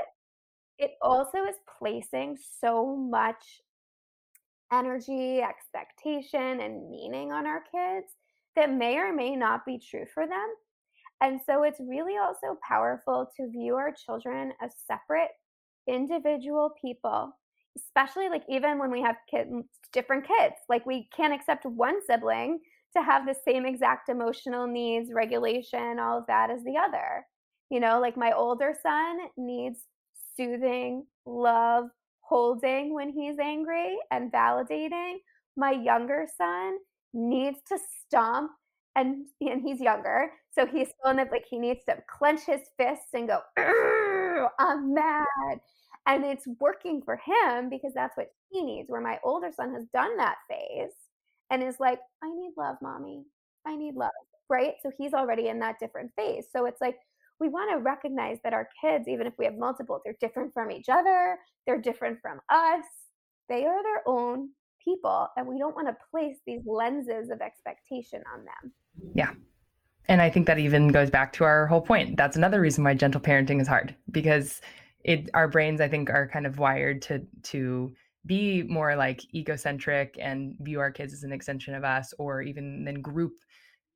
it 0.79 0.93
also 1.03 1.45
is 1.45 1.57
placing 1.79 2.39
so 2.61 2.97
much 2.97 3.61
energy, 4.73 5.43
expectation, 5.43 6.61
and 6.61 6.91
meaning 6.91 7.33
on 7.33 7.47
our 7.47 7.63
kids 7.71 8.13
that 8.57 8.73
may 8.73 8.97
or 8.97 9.13
may 9.13 9.37
not 9.37 9.65
be 9.67 9.79
true 9.79 10.07
for 10.15 10.27
them. 10.27 10.49
And 11.21 11.41
so 11.47 11.63
it's 11.63 11.81
really 11.81 12.17
also 12.17 12.59
powerful 12.67 13.31
to 13.37 13.51
view 13.51 13.77
our 13.77 13.93
children 13.93 14.53
as 14.61 14.73
separate 14.87 15.31
individual 15.87 16.71
people, 16.81 17.37
especially 17.77 18.29
like 18.29 18.43
even 18.49 18.79
when 18.79 18.91
we 18.91 19.03
have 19.03 19.17
kids, 19.31 19.51
different 19.93 20.27
kids. 20.27 20.55
Like 20.69 20.85
we 20.85 21.09
can't 21.15 21.33
accept 21.33 21.65
one 21.65 22.05
sibling 22.07 22.61
to 22.97 23.03
have 23.03 23.27
the 23.27 23.37
same 23.47 23.67
exact 23.67 24.09
emotional 24.09 24.67
needs, 24.67 25.13
regulation, 25.13 25.99
all 25.99 26.19
of 26.19 26.27
that 26.27 26.51
as 26.51 26.63
the 26.65 26.77
other. 26.77 27.25
You 27.71 27.81
know, 27.81 28.01
like 28.01 28.17
my 28.17 28.33
older 28.33 28.75
son 28.83 29.19
needs 29.37 29.81
soothing, 30.37 31.07
love, 31.25 31.87
holding 32.21 32.95
when 32.95 33.11
he's 33.11 33.39
angry 33.39 33.97
and 34.11 34.33
validating. 34.33 35.17
My 35.57 35.73
younger 35.73 36.27
son 36.37 36.79
needs 37.13 37.59
to 37.69 37.79
stomp 38.07 38.51
and 38.95 39.27
and 39.41 39.63
he's 39.63 39.81
younger, 39.81 40.31
so 40.51 40.67
he's 40.67 40.89
still 40.89 41.13
in 41.13 41.19
it 41.19 41.31
like 41.31 41.47
he 41.49 41.59
needs 41.59 41.81
to 41.89 41.97
clench 42.11 42.41
his 42.43 42.61
fists 42.77 43.15
and 43.15 43.29
go, 43.29 43.41
I'm 44.59 44.93
mad. 44.93 45.27
And 46.07 46.25
it's 46.25 46.47
working 46.61 47.01
for 47.03 47.17
him 47.17 47.71
because 47.71 47.93
that's 47.95 48.17
what 48.17 48.29
he 48.51 48.63
needs. 48.63 48.91
Where 48.91 49.01
my 49.01 49.19
older 49.25 49.51
son 49.55 49.73
has 49.73 49.85
done 49.95 50.17
that 50.19 50.37
phase 50.49 50.93
and 51.51 51.63
is 51.63 51.77
like, 51.81 52.01
I 52.23 52.29
need 52.29 52.53
love, 52.57 52.77
mommy. 52.83 53.25
I 53.67 53.77
need 53.77 53.95
love. 53.95 54.11
Right. 54.49 54.75
So 54.83 54.91
he's 54.99 55.15
already 55.15 55.49
in 55.49 55.59
that 55.61 55.79
different 55.79 56.11
phase. 56.17 56.47
So 56.55 56.67
it's 56.67 56.81
like, 56.81 56.97
we 57.41 57.49
want 57.49 57.71
to 57.71 57.79
recognize 57.79 58.39
that 58.45 58.53
our 58.53 58.69
kids, 58.81 59.09
even 59.09 59.27
if 59.27 59.33
we 59.39 59.45
have 59.45 59.57
multiple, 59.57 60.01
they're 60.05 60.17
different 60.21 60.53
from 60.53 60.71
each 60.71 60.89
other, 60.89 61.37
they're 61.67 61.81
different 61.81 62.19
from 62.21 62.41
us. 62.49 62.85
They 63.49 63.67
are 63.67 63.83
their 63.83 64.03
own 64.07 64.51
people, 64.83 65.29
and 65.37 65.47
we 65.47 65.59
don't 65.59 65.75
want 65.75 65.89
to 65.89 65.97
place 66.11 66.37
these 66.47 66.61
lenses 66.67 67.31
of 67.31 67.41
expectation 67.41 68.23
on 68.33 68.45
them. 68.45 68.73
Yeah. 69.15 69.33
And 70.09 70.21
I 70.21 70.31
think 70.31 70.47
that 70.47 70.59
even 70.59 70.89
goes 70.89 71.11
back 71.11 71.33
to 71.35 71.45
our 71.45 71.67
whole 71.67 71.81
point. 71.81 72.17
That's 72.17 72.37
another 72.37 72.61
reason 72.61 72.85
why 72.85 72.95
gentle 72.95 73.21
parenting 73.21 73.61
is 73.61 73.69
hard 73.69 73.95
because 74.11 74.61
it 75.05 75.31
our 75.35 75.49
brains 75.49 75.81
I 75.81 75.89
think 75.89 76.11
are 76.11 76.29
kind 76.29 76.47
of 76.47 76.59
wired 76.59 77.03
to 77.03 77.23
to 77.45 77.93
be 78.27 78.63
more 78.63 78.95
like 78.95 79.23
egocentric 79.35 80.17
and 80.21 80.55
view 80.61 80.81
our 80.81 80.91
kids 80.91 81.13
as 81.13 81.25
an 81.25 81.33
extension 81.33 81.75
of 81.75 81.85
us 81.85 82.15
or 82.19 82.43
even 82.43 82.85
then 82.85 83.01
group 83.01 83.33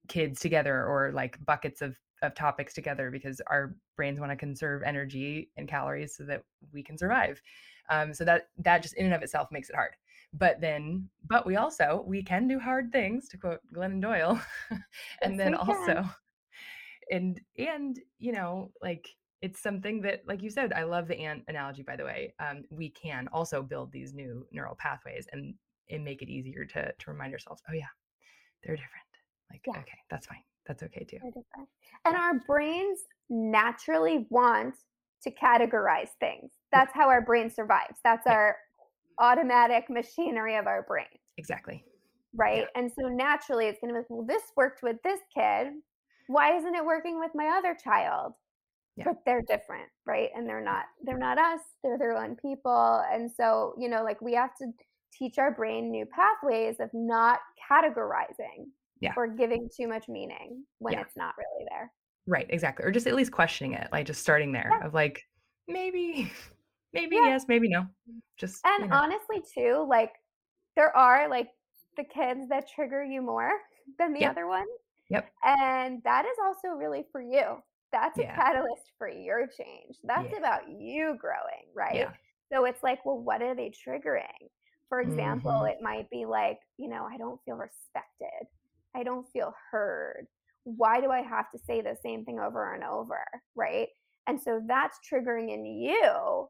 kids 0.08 0.40
together 0.40 0.84
or 0.84 1.12
like 1.12 1.44
buckets 1.44 1.82
of 1.82 1.96
of 2.22 2.34
topics 2.34 2.72
together 2.72 3.10
because 3.10 3.40
our 3.48 3.76
brains 3.94 4.18
want 4.18 4.32
to 4.32 4.36
conserve 4.36 4.82
energy 4.82 5.50
and 5.56 5.68
calories 5.68 6.16
so 6.16 6.24
that 6.24 6.42
we 6.72 6.82
can 6.82 6.96
survive. 6.96 7.40
Um, 7.90 8.14
so 8.14 8.24
that 8.24 8.48
that 8.58 8.82
just 8.82 8.96
in 8.96 9.06
and 9.06 9.14
of 9.14 9.22
itself 9.22 9.48
makes 9.52 9.68
it 9.68 9.76
hard. 9.76 9.92
But 10.32 10.60
then 10.60 11.08
but 11.28 11.46
we 11.46 11.56
also 11.56 12.04
we 12.06 12.22
can 12.22 12.48
do 12.48 12.58
hard 12.58 12.90
things 12.90 13.28
to 13.28 13.38
quote 13.38 13.60
glennon 13.74 14.00
doyle. 14.00 14.40
And 15.22 15.34
yes, 15.34 15.38
then 15.38 15.54
also 15.54 16.04
and 17.10 17.40
and 17.58 18.00
you 18.18 18.32
know 18.32 18.72
like 18.82 19.08
it's 19.42 19.62
something 19.62 20.00
that 20.00 20.22
like 20.26 20.42
you 20.42 20.50
said 20.50 20.72
i 20.72 20.82
love 20.82 21.06
the 21.08 21.18
ant 21.18 21.42
analogy 21.48 21.82
by 21.82 21.94
the 21.94 22.04
way 22.04 22.32
um, 22.40 22.62
we 22.70 22.88
can 22.90 23.28
also 23.32 23.62
build 23.62 23.92
these 23.92 24.14
new 24.14 24.46
neural 24.50 24.76
pathways 24.76 25.26
and 25.32 25.54
and 25.90 26.04
make 26.04 26.22
it 26.22 26.28
easier 26.28 26.64
to 26.64 26.92
to 26.98 27.10
remind 27.10 27.32
ourselves 27.32 27.62
oh 27.68 27.74
yeah 27.74 27.86
they're 28.66 28.76
different. 28.76 28.92
Like 29.50 29.60
yeah. 29.66 29.78
okay 29.80 29.98
that's 30.10 30.26
fine. 30.26 30.42
That's 30.66 30.82
okay 30.82 31.04
too. 31.04 31.18
And 32.04 32.16
our 32.16 32.40
brains 32.46 32.98
naturally 33.30 34.26
want 34.30 34.74
to 35.22 35.30
categorize 35.30 36.10
things. 36.18 36.50
That's 36.72 36.92
how 36.92 37.08
our 37.08 37.20
brain 37.20 37.50
survives. 37.50 37.98
That's 38.02 38.24
yeah. 38.26 38.32
our 38.32 38.56
automatic 39.20 39.88
machinery 39.88 40.56
of 40.56 40.66
our 40.66 40.82
brain. 40.82 41.06
Exactly. 41.38 41.84
Right? 42.34 42.66
And 42.74 42.90
so 42.98 43.08
naturally 43.08 43.66
it's 43.66 43.78
going 43.80 43.94
to 43.94 43.94
be 43.94 43.98
like 44.00 44.10
well 44.10 44.26
this 44.26 44.42
worked 44.56 44.82
with 44.82 44.96
this 45.04 45.20
kid. 45.34 45.68
Why 46.26 46.56
isn't 46.56 46.74
it 46.74 46.84
working 46.84 47.20
with 47.20 47.30
my 47.34 47.56
other 47.56 47.76
child 47.82 48.32
yeah. 48.96 49.04
but 49.04 49.16
they're 49.24 49.42
different 49.42 49.88
right 50.06 50.30
and 50.34 50.48
they're 50.48 50.64
not 50.64 50.84
they're 51.04 51.18
not 51.18 51.38
us 51.38 51.60
they're 51.82 51.98
their 51.98 52.16
own 52.16 52.36
people 52.36 53.02
and 53.12 53.30
so 53.30 53.74
you 53.78 53.88
know 53.88 54.02
like 54.02 54.20
we 54.20 54.32
have 54.32 54.56
to 54.56 54.66
teach 55.12 55.38
our 55.38 55.52
brain 55.52 55.90
new 55.90 56.06
pathways 56.06 56.76
of 56.80 56.90
not 56.92 57.40
categorizing 57.70 58.66
yeah. 59.00 59.12
or 59.16 59.26
giving 59.26 59.68
too 59.74 59.86
much 59.86 60.08
meaning 60.08 60.64
when 60.78 60.94
yeah. 60.94 61.00
it's 61.00 61.16
not 61.16 61.34
really 61.38 61.66
there 61.70 61.92
right 62.26 62.46
exactly 62.50 62.84
or 62.84 62.90
just 62.90 63.06
at 63.06 63.14
least 63.14 63.32
questioning 63.32 63.74
it 63.74 63.88
like 63.92 64.06
just 64.06 64.20
starting 64.20 64.52
there 64.52 64.70
yeah. 64.80 64.86
of 64.86 64.94
like 64.94 65.22
maybe 65.68 66.30
maybe 66.92 67.16
yes 67.16 67.44
maybe 67.48 67.68
no 67.68 67.86
just 68.38 68.64
and 68.64 68.84
you 68.84 68.90
know. 68.90 68.96
honestly 68.96 69.42
too 69.54 69.86
like 69.88 70.12
there 70.74 70.94
are 70.96 71.28
like 71.28 71.48
the 71.96 72.04
kids 72.04 72.48
that 72.48 72.68
trigger 72.68 73.04
you 73.04 73.20
more 73.20 73.52
than 73.98 74.12
the 74.12 74.24
other 74.24 74.46
ones 74.46 74.68
yep 75.10 75.28
and 75.44 76.02
that 76.02 76.24
is 76.24 76.36
also 76.44 76.76
really 76.76 77.04
for 77.12 77.20
you 77.20 77.62
that's 77.92 78.18
yeah. 78.18 78.32
a 78.32 78.36
catalyst 78.36 78.92
for 78.98 79.08
your 79.08 79.46
change. 79.46 79.96
That's 80.04 80.28
yeah. 80.32 80.38
about 80.38 80.62
you 80.68 81.16
growing, 81.20 81.66
right? 81.74 81.94
Yeah. 81.96 82.10
So 82.52 82.64
it's 82.64 82.82
like, 82.82 83.04
well, 83.04 83.18
what 83.18 83.42
are 83.42 83.54
they 83.54 83.70
triggering? 83.70 84.50
For 84.88 85.00
example, 85.00 85.50
mm-hmm. 85.50 85.66
it 85.66 85.78
might 85.82 86.08
be 86.10 86.24
like, 86.26 86.58
you 86.78 86.88
know, 86.88 87.08
I 87.10 87.16
don't 87.16 87.40
feel 87.44 87.56
respected. 87.56 88.46
I 88.94 89.02
don't 89.02 89.26
feel 89.32 89.52
heard. 89.70 90.26
Why 90.64 91.00
do 91.00 91.10
I 91.10 91.22
have 91.22 91.50
to 91.52 91.58
say 91.58 91.80
the 91.80 91.96
same 92.02 92.24
thing 92.24 92.38
over 92.38 92.74
and 92.74 92.84
over? 92.84 93.24
Right. 93.54 93.88
And 94.26 94.40
so 94.40 94.60
that's 94.66 94.98
triggering 95.12 95.52
in 95.52 95.64
you 95.64 96.48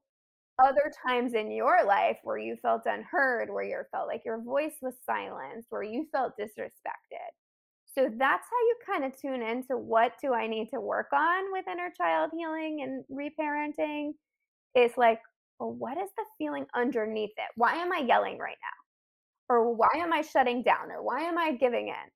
other 0.62 0.90
times 1.06 1.34
in 1.34 1.50
your 1.50 1.84
life 1.84 2.16
where 2.24 2.38
you 2.38 2.56
felt 2.62 2.82
unheard, 2.86 3.50
where 3.50 3.64
you 3.64 3.82
felt 3.92 4.08
like 4.08 4.22
your 4.24 4.42
voice 4.42 4.74
was 4.80 4.94
silenced, 5.04 5.66
where 5.70 5.82
you 5.82 6.06
felt 6.12 6.32
disrespected. 6.40 7.32
So 7.96 8.10
that's 8.18 8.46
how 8.50 8.56
you 8.66 8.76
kind 8.86 9.04
of 9.04 9.18
tune 9.18 9.42
into 9.42 9.76
what 9.76 10.12
do 10.20 10.34
I 10.34 10.46
need 10.46 10.68
to 10.74 10.80
work 10.80 11.08
on 11.14 11.50
with 11.50 11.64
inner 11.66 11.90
child 11.96 12.30
healing 12.36 12.82
and 12.82 13.04
reparenting. 13.10 14.12
It's 14.74 14.98
like, 14.98 15.20
well, 15.58 15.72
what 15.72 15.96
is 15.96 16.10
the 16.16 16.24
feeling 16.36 16.66
underneath 16.74 17.30
it? 17.36 17.50
Why 17.54 17.76
am 17.76 17.92
I 17.92 17.98
yelling 17.98 18.36
right 18.38 18.58
now? 18.60 19.54
Or 19.54 19.74
why 19.74 19.88
am 19.96 20.12
I 20.12 20.20
shutting 20.20 20.62
down? 20.62 20.90
Or 20.90 21.02
why 21.02 21.22
am 21.22 21.38
I 21.38 21.52
giving 21.52 21.88
in? 21.88 22.10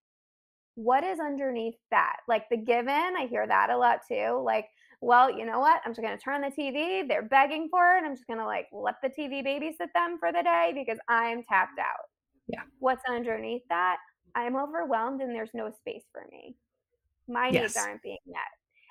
What 0.75 1.03
is 1.03 1.19
underneath 1.19 1.77
that? 1.91 2.17
Like 2.29 2.45
the 2.51 2.59
give 2.59 2.87
in, 2.87 3.15
I 3.17 3.27
hear 3.31 3.47
that 3.47 3.71
a 3.71 3.79
lot 3.79 4.01
too. 4.07 4.43
Like, 4.45 4.67
well, 5.01 5.31
you 5.31 5.47
know 5.47 5.61
what? 5.61 5.81
I'm 5.87 5.93
just 5.93 6.03
going 6.03 6.17
to 6.17 6.23
turn 6.23 6.43
the 6.43 6.49
TV. 6.49 7.09
They're 7.09 7.23
begging 7.23 7.69
for 7.71 7.97
it. 7.97 8.05
I'm 8.05 8.15
just 8.15 8.27
going 8.27 8.39
to 8.39 8.45
like 8.45 8.67
let 8.71 8.97
the 9.03 9.09
TV 9.09 9.43
babysit 9.43 9.93
them 9.95 10.19
for 10.19 10.31
the 10.31 10.43
day 10.43 10.73
because 10.75 10.99
I'm 11.09 11.43
tapped 11.49 11.79
out. 11.79 12.05
Yeah. 12.49 12.63
What's 12.81 13.03
underneath 13.09 13.63
that? 13.71 13.97
I'm 14.35 14.57
overwhelmed 14.57 15.21
and 15.21 15.35
there's 15.35 15.55
no 15.55 15.71
space 15.71 16.05
for 16.13 16.27
me. 16.31 16.57
My 17.29 17.49
yes. 17.49 17.63
needs 17.63 17.77
aren't 17.77 18.03
being 18.03 18.19
met. 18.27 18.39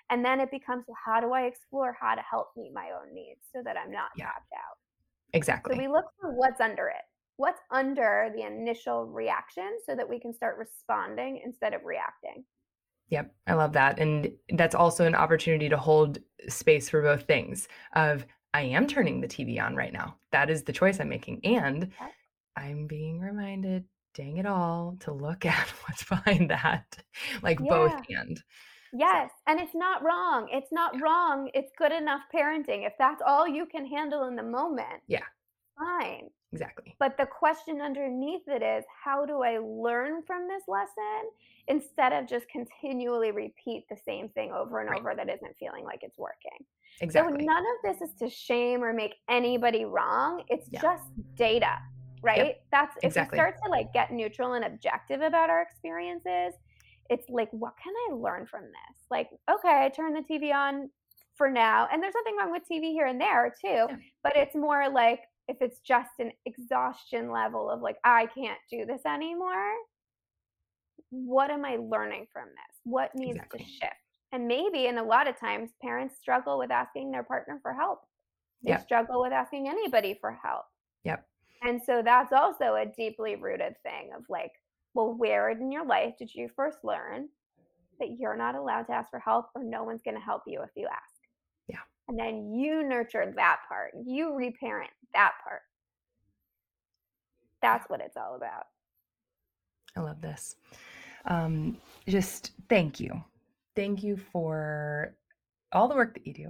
And 0.10 0.26
then 0.26 0.40
it 0.40 0.50
becomes 0.50 0.86
well, 0.88 0.98
how 1.04 1.20
do 1.20 1.34
I 1.34 1.44
explore 1.44 1.96
how 2.00 2.16
to 2.16 2.22
help 2.30 2.48
meet 2.58 2.74
my 2.74 2.90
own 3.00 3.14
needs 3.14 3.42
so 3.54 3.62
that 3.64 3.78
I'm 3.78 3.92
not 3.92 4.10
yeah. 4.16 4.26
tapped 4.26 4.54
out? 4.54 4.78
Exactly. 5.34 5.76
So 5.76 5.82
we 5.82 5.88
look 5.88 6.06
for 6.20 6.32
what's 6.34 6.60
under 6.60 6.88
it. 6.88 7.04
What's 7.38 7.62
under 7.72 8.32
the 8.36 8.46
initial 8.46 9.06
reaction 9.06 9.78
so 9.86 9.96
that 9.96 10.10
we 10.10 10.20
can 10.20 10.34
start 10.34 10.58
responding 10.58 11.42
instead 11.46 11.74
of 11.74 11.86
reacting. 11.86 12.44
Yep, 13.10 13.34
I 13.48 13.54
love 13.54 13.74
that. 13.74 14.00
And 14.00 14.32
that's 14.50 14.76
also 14.76 15.06
an 15.06 15.16
opportunity 15.16 15.70
to 15.70 15.78
hold 15.78 16.20
space 16.48 16.90
for 16.90 17.02
both 17.02 17.24
things 17.24 17.68
of 17.96 18.26
I 18.54 18.62
am 18.62 18.88
turning 18.88 19.22
the 19.22 19.28
TV 19.28 19.62
on 19.62 19.76
right 19.76 19.94
now. 19.94 20.18
That 20.32 20.50
is 20.50 20.64
the 20.64 20.74
choice 20.74 21.00
I'm 21.00 21.10
making. 21.10 21.42
And 21.44 21.92
I'm 22.56 22.88
being 22.88 23.20
reminded 23.20 23.86
dang 24.20 24.36
it 24.36 24.46
all 24.46 24.98
to 25.00 25.14
look 25.14 25.46
at 25.46 25.70
what's 25.88 26.04
behind 26.04 26.50
that 26.50 26.98
like 27.42 27.60
yeah. 27.60 27.70
both 27.70 28.02
and 28.10 28.44
yes 28.92 29.30
and 29.48 29.60
it's 29.60 29.76
not 29.76 30.04
wrong 30.04 30.48
it's 30.52 30.72
not 30.72 30.94
yeah. 30.94 31.02
wrong 31.02 31.50
it's 31.54 31.72
good 31.78 31.94
enough 31.94 32.22
parenting 32.36 32.86
if 32.86 32.94
that's 33.00 33.22
all 33.26 33.48
you 33.48 33.66
can 33.66 33.86
handle 33.86 34.28
in 34.28 34.36
the 34.36 34.44
moment 34.44 35.02
yeah 35.08 35.24
fine 35.78 36.28
exactly 36.52 36.96
but 37.00 37.16
the 37.18 37.26
question 37.26 37.80
underneath 37.80 38.42
it 38.48 38.62
is 38.62 38.84
how 39.04 39.26
do 39.26 39.42
i 39.42 39.58
learn 39.60 40.22
from 40.28 40.48
this 40.50 40.64
lesson 40.68 41.30
instead 41.68 42.12
of 42.12 42.28
just 42.28 42.50
continually 42.50 43.32
repeat 43.32 43.86
the 43.90 43.98
same 44.06 44.28
thing 44.30 44.52
over 44.52 44.82
and 44.82 44.90
right. 44.90 45.00
over 45.00 45.14
that 45.16 45.30
isn't 45.30 45.56
feeling 45.60 45.86
like 45.86 46.00
it's 46.02 46.18
working 46.18 46.66
exactly 47.00 47.40
so 47.40 47.46
none 47.46 47.64
of 47.64 47.98
this 47.98 48.10
is 48.10 48.14
to 48.16 48.28
shame 48.28 48.84
or 48.84 48.92
make 48.92 49.14
anybody 49.30 49.86
wrong 49.86 50.44
it's 50.50 50.68
yeah. 50.72 50.82
just 50.82 51.04
data 51.36 51.78
right? 52.22 52.38
Yep. 52.38 52.64
That's 52.72 52.98
if 52.98 53.04
exactly. 53.06 53.38
we 53.38 53.40
start 53.40 53.56
to 53.64 53.70
like 53.70 53.94
get 53.94 54.12
neutral 54.12 54.54
and 54.54 54.66
objective 54.66 55.22
about 55.22 55.50
our 55.50 55.62
experiences, 55.62 56.54
it's 57.10 57.30
like, 57.30 57.50
what 57.52 57.74
can 57.82 57.94
I 58.10 58.16
learn 58.16 58.46
from 58.46 58.64
this? 58.64 58.98
Like, 59.10 59.30
okay, 59.50 59.86
I 59.86 59.90
turn 59.90 60.14
the 60.14 60.22
TV 60.22 60.54
on 60.54 60.90
for 61.36 61.50
now, 61.50 61.88
and 61.92 62.04
there's 62.04 62.14
nothing 62.16 62.38
wrong 62.38 62.52
with 62.52 62.64
TV 62.70 62.92
here 62.92 63.08
and 63.08 63.20
there 63.20 63.54
too, 63.62 63.88
yeah. 63.90 63.96
but 64.24 64.36
it's 64.36 64.56
more 64.56 64.90
like 64.90 65.22
if 65.48 65.58
it's 65.62 65.80
just 65.80 66.12
an 66.20 66.32
exhaustion 66.46 67.32
level 67.32 67.70
of 67.70 67.82
like, 67.82 67.98
I 68.04 68.28
can't 68.28 68.60
do 68.70 68.86
this 68.86 69.02
anymore. 69.06 69.74
What 71.10 71.50
am 71.50 71.66
I 71.66 71.78
learning 71.78 72.28
from 72.32 72.46
this? 72.50 72.78
What 72.84 73.16
needs 73.16 73.38
exactly. 73.38 73.60
to 73.60 73.66
shift? 73.66 73.96
And 74.32 74.48
maybe, 74.48 74.86
and 74.86 75.00
a 75.00 75.04
lot 75.04 75.28
of 75.28 75.40
times, 75.40 75.72
parents 75.82 76.16
struggle 76.20 76.60
with 76.60 76.70
asking 76.70 77.10
their 77.10 77.24
partner 77.24 77.58
for 77.64 77.74
help. 77.74 78.02
They 78.62 78.78
struggle 78.78 79.22
with 79.22 79.32
asking 79.32 79.68
anybody 79.68 80.18
for 80.20 80.38
help. 80.44 80.66
And 81.62 81.82
so 81.86 82.02
that's 82.04 82.32
also 82.32 82.76
a 82.76 82.86
deeply 82.86 83.36
rooted 83.36 83.76
thing 83.84 84.12
of 84.16 84.24
like, 84.30 84.52
well, 84.94 85.14
where 85.14 85.50
in 85.50 85.72
your 85.72 85.86
life 85.86 86.14
did 86.18 86.34
you 86.34 86.50
first 86.56 86.80
learn 86.84 87.28
that 88.00 88.18
you're 88.18 88.38
not 88.38 88.56
allowed 88.56 88.84
to 88.84 88.94
ask 88.94 89.10
for 89.10 89.20
help 89.20 89.48
or 89.56 89.64
no 89.64 89.84
one's 89.84 90.02
going 90.02 90.16
to 90.16 90.24
help 90.24 90.44
you 90.48 90.62
if 90.62 90.70
you 90.76 90.88
ask? 90.88 91.14
Yeah. 91.68 91.80
And 92.08 92.18
then 92.18 92.54
you 92.54 92.84
nurture 92.84 93.32
that 93.36 93.60
part, 93.68 93.92
you 94.06 94.36
reparent 94.36 94.92
that 95.14 95.34
part. 95.44 95.62
That's 97.62 97.90
what 97.90 98.00
it's 98.00 98.16
all 98.16 98.36
about. 98.36 98.68
I 99.98 100.02
love 100.02 100.22
this. 100.22 100.56
Um, 101.26 101.78
just 102.08 102.52
thank 102.70 103.00
you. 103.00 103.22
Thank 103.76 104.02
you 104.02 104.18
for 104.32 105.16
all 105.74 105.88
the 105.88 105.96
work 105.96 106.14
that 106.14 106.26
you 106.26 106.34
do. 106.34 106.44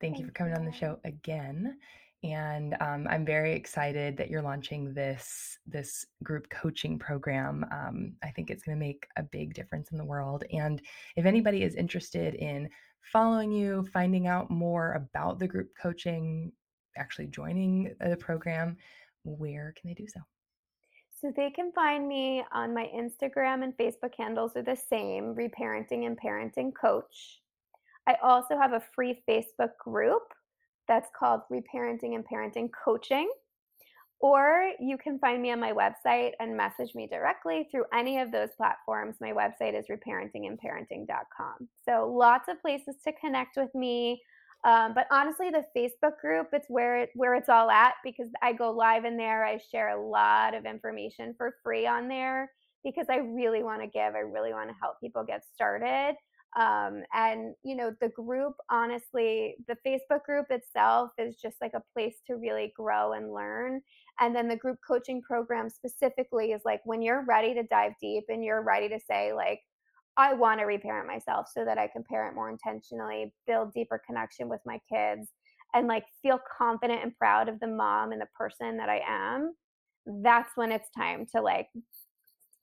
Thank, 0.00 0.14
thank 0.14 0.18
you 0.18 0.26
for 0.26 0.32
coming 0.32 0.52
you. 0.54 0.60
on 0.60 0.64
the 0.64 0.72
show 0.72 0.98
again 1.04 1.76
and 2.22 2.74
um, 2.80 3.06
I'm 3.08 3.24
very 3.24 3.52
excited 3.52 4.16
that 4.16 4.30
you're 4.30 4.42
launching 4.42 4.94
this 4.94 5.58
this 5.66 6.06
group 6.22 6.48
coaching 6.48 6.98
program. 6.98 7.64
Um, 7.70 8.14
I 8.22 8.30
think 8.30 8.50
it's 8.50 8.62
going 8.62 8.76
to 8.76 8.84
make 8.84 9.06
a 9.16 9.22
big 9.22 9.54
difference 9.54 9.90
in 9.90 9.98
the 9.98 10.04
world. 10.04 10.44
And 10.52 10.80
if 11.16 11.26
anybody 11.26 11.62
is 11.62 11.74
interested 11.74 12.34
in 12.34 12.68
following 13.12 13.52
you, 13.52 13.86
finding 13.92 14.26
out 14.26 14.50
more 14.50 14.94
about 14.94 15.38
the 15.38 15.46
group 15.46 15.70
coaching, 15.80 16.52
actually 16.96 17.26
joining 17.26 17.94
the 18.00 18.16
program, 18.16 18.76
where 19.24 19.74
can 19.78 19.90
they 19.90 19.94
do 19.94 20.06
so? 20.08 20.20
So 21.20 21.32
they 21.34 21.50
can 21.50 21.72
find 21.72 22.06
me 22.06 22.44
on 22.52 22.74
my 22.74 22.90
Instagram 22.94 23.62
and 23.62 23.76
Facebook 23.76 24.14
handles 24.18 24.52
are 24.56 24.62
the 24.62 24.76
same, 24.76 25.34
Reparenting 25.34 26.06
and 26.06 26.18
Parenting 26.18 26.72
Coach. 26.74 27.40
I 28.06 28.16
also 28.22 28.56
have 28.58 28.72
a 28.72 28.82
free 28.94 29.22
Facebook 29.28 29.76
group 29.78 30.22
that's 30.88 31.08
called 31.18 31.42
Reparenting 31.52 32.14
and 32.14 32.24
Parenting 32.26 32.68
Coaching. 32.84 33.30
or 34.20 34.70
you 34.80 34.96
can 34.96 35.18
find 35.18 35.42
me 35.42 35.52
on 35.52 35.60
my 35.60 35.72
website 35.72 36.32
and 36.40 36.56
message 36.56 36.94
me 36.94 37.06
directly 37.06 37.68
through 37.70 37.84
any 37.92 38.18
of 38.18 38.32
those 38.32 38.48
platforms. 38.56 39.16
My 39.20 39.32
website 39.32 39.78
is 39.78 39.86
reparentingandparenting.com. 39.90 41.68
So 41.86 42.12
lots 42.16 42.48
of 42.48 42.60
places 42.62 42.96
to 43.04 43.12
connect 43.20 43.56
with 43.56 43.74
me. 43.74 44.22
Um, 44.64 44.94
but 44.94 45.06
honestly, 45.12 45.50
the 45.50 45.64
Facebook 45.76 46.18
group, 46.20 46.48
it's 46.52 46.66
where 46.68 47.02
it, 47.02 47.10
where 47.14 47.34
it's 47.34 47.48
all 47.50 47.70
at 47.70 47.94
because 48.02 48.28
I 48.42 48.52
go 48.54 48.70
live 48.70 49.04
in 49.04 49.16
there. 49.16 49.44
I 49.44 49.58
share 49.70 49.90
a 49.90 50.02
lot 50.08 50.54
of 50.54 50.64
information 50.64 51.34
for 51.36 51.56
free 51.62 51.86
on 51.86 52.08
there 52.08 52.50
because 52.82 53.06
I 53.10 53.16
really 53.18 53.62
want 53.62 53.82
to 53.82 53.86
give. 53.86 54.14
I 54.14 54.20
really 54.20 54.52
want 54.52 54.70
to 54.70 54.76
help 54.80 54.98
people 55.00 55.24
get 55.24 55.42
started. 55.54 56.14
Um, 56.56 57.02
and 57.12 57.54
you 57.64 57.76
know, 57.76 57.94
the 58.00 58.08
group, 58.08 58.54
honestly, 58.70 59.56
the 59.68 59.76
Facebook 59.86 60.24
group 60.24 60.46
itself 60.50 61.10
is 61.18 61.36
just 61.36 61.56
like 61.60 61.74
a 61.74 61.82
place 61.92 62.16
to 62.26 62.36
really 62.36 62.72
grow 62.74 63.12
and 63.12 63.32
learn. 63.32 63.82
And 64.20 64.34
then 64.34 64.48
the 64.48 64.56
group 64.56 64.78
coaching 64.86 65.20
program 65.20 65.68
specifically 65.68 66.52
is 66.52 66.62
like 66.64 66.80
when 66.84 67.02
you're 67.02 67.26
ready 67.26 67.52
to 67.54 67.62
dive 67.64 67.92
deep 68.00 68.24
and 68.28 68.42
you're 68.42 68.62
ready 68.62 68.88
to 68.88 68.98
say, 68.98 69.34
like, 69.34 69.60
I 70.16 70.32
want 70.32 70.60
to 70.60 70.64
reparent 70.64 71.06
myself 71.06 71.46
so 71.54 71.64
that 71.66 71.76
I 71.76 71.88
can 71.88 72.02
parent 72.02 72.34
more 72.34 72.48
intentionally, 72.48 73.34
build 73.46 73.74
deeper 73.74 74.00
connection 74.06 74.48
with 74.48 74.60
my 74.64 74.80
kids, 74.90 75.28
and 75.74 75.86
like 75.86 76.04
feel 76.22 76.40
confident 76.56 77.02
and 77.02 77.16
proud 77.18 77.50
of 77.50 77.60
the 77.60 77.66
mom 77.66 78.12
and 78.12 78.20
the 78.20 78.28
person 78.34 78.78
that 78.78 78.88
I 78.88 79.02
am. 79.06 79.54
That's 80.06 80.52
when 80.54 80.72
it's 80.72 80.88
time 80.96 81.26
to 81.34 81.42
like 81.42 81.68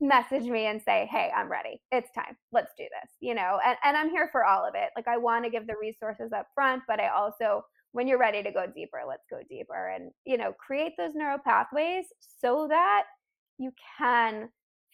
message 0.07 0.43
me 0.43 0.65
and 0.67 0.81
say, 0.81 1.07
Hey, 1.11 1.31
I'm 1.35 1.49
ready. 1.49 1.81
It's 1.91 2.11
time. 2.13 2.37
Let's 2.51 2.71
do 2.77 2.83
this, 2.83 3.11
you 3.19 3.33
know, 3.33 3.59
and, 3.65 3.77
and 3.83 3.97
I'm 3.97 4.09
here 4.09 4.29
for 4.31 4.45
all 4.45 4.67
of 4.67 4.75
it. 4.75 4.89
Like, 4.95 5.07
I 5.07 5.17
want 5.17 5.45
to 5.45 5.51
give 5.51 5.67
the 5.67 5.75
resources 5.79 6.31
up 6.33 6.47
front, 6.53 6.83
but 6.87 6.99
I 6.99 7.07
also, 7.09 7.65
when 7.91 8.07
you're 8.07 8.19
ready 8.19 8.43
to 8.43 8.51
go 8.51 8.65
deeper, 8.67 8.99
let's 9.07 9.25
go 9.29 9.39
deeper 9.49 9.89
and, 9.89 10.11
you 10.25 10.37
know, 10.37 10.53
create 10.53 10.93
those 10.97 11.15
neural 11.15 11.39
pathways 11.39 12.05
so 12.19 12.67
that 12.69 13.03
you 13.57 13.71
can 13.97 14.49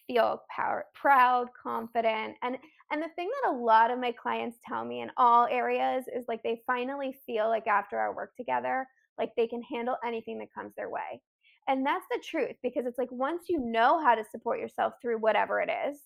feel 0.06 0.42
power, 0.54 0.86
proud, 0.94 1.48
confident. 1.62 2.36
And 2.42 2.56
and 2.90 3.00
the 3.00 3.08
thing 3.14 3.30
that 3.42 3.50
a 3.50 3.56
lot 3.56 3.90
of 3.90 4.00
my 4.00 4.12
clients 4.12 4.58
tell 4.66 4.84
me 4.84 5.00
in 5.00 5.10
all 5.16 5.46
areas 5.46 6.04
is 6.14 6.24
like 6.26 6.42
they 6.42 6.60
finally 6.66 7.16
feel 7.24 7.48
like 7.48 7.68
after 7.68 7.96
our 7.96 8.14
work 8.14 8.34
together, 8.36 8.86
like 9.18 9.30
they 9.36 9.46
can 9.46 9.62
handle 9.62 9.96
anything 10.04 10.38
that 10.40 10.52
comes 10.52 10.72
their 10.76 10.90
way. 10.90 11.20
And 11.68 11.86
that's 11.86 12.06
the 12.10 12.22
truth 12.24 12.56
because 12.62 12.86
it's 12.86 12.98
like 12.98 13.12
once 13.12 13.44
you 13.48 13.60
know 13.60 14.02
how 14.02 14.14
to 14.14 14.24
support 14.30 14.58
yourself 14.58 14.94
through 15.00 15.18
whatever 15.18 15.60
it 15.60 15.70
is, 15.88 15.98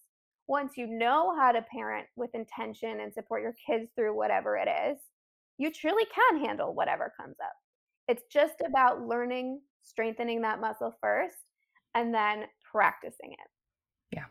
once 0.46 0.72
you 0.76 0.86
know 0.86 1.34
how 1.36 1.52
to 1.52 1.62
parent 1.62 2.06
with 2.16 2.34
intention 2.34 3.00
and 3.00 3.12
support 3.12 3.42
your 3.42 3.54
kids 3.66 3.90
through 3.96 4.14
whatever 4.14 4.56
it 4.56 4.68
is, 4.90 4.98
you 5.56 5.70
truly 5.70 6.04
can 6.14 6.44
handle 6.44 6.74
whatever 6.74 7.12
comes 7.18 7.36
up. 7.42 7.52
It's 8.08 8.24
just 8.30 8.54
about 8.66 9.06
learning, 9.06 9.60
strengthening 9.82 10.42
that 10.42 10.60
muscle 10.60 10.94
first, 11.00 11.36
and 11.94 12.12
then 12.12 12.44
practicing 12.70 13.32
it. 13.32 13.50
Yeah, 14.10 14.24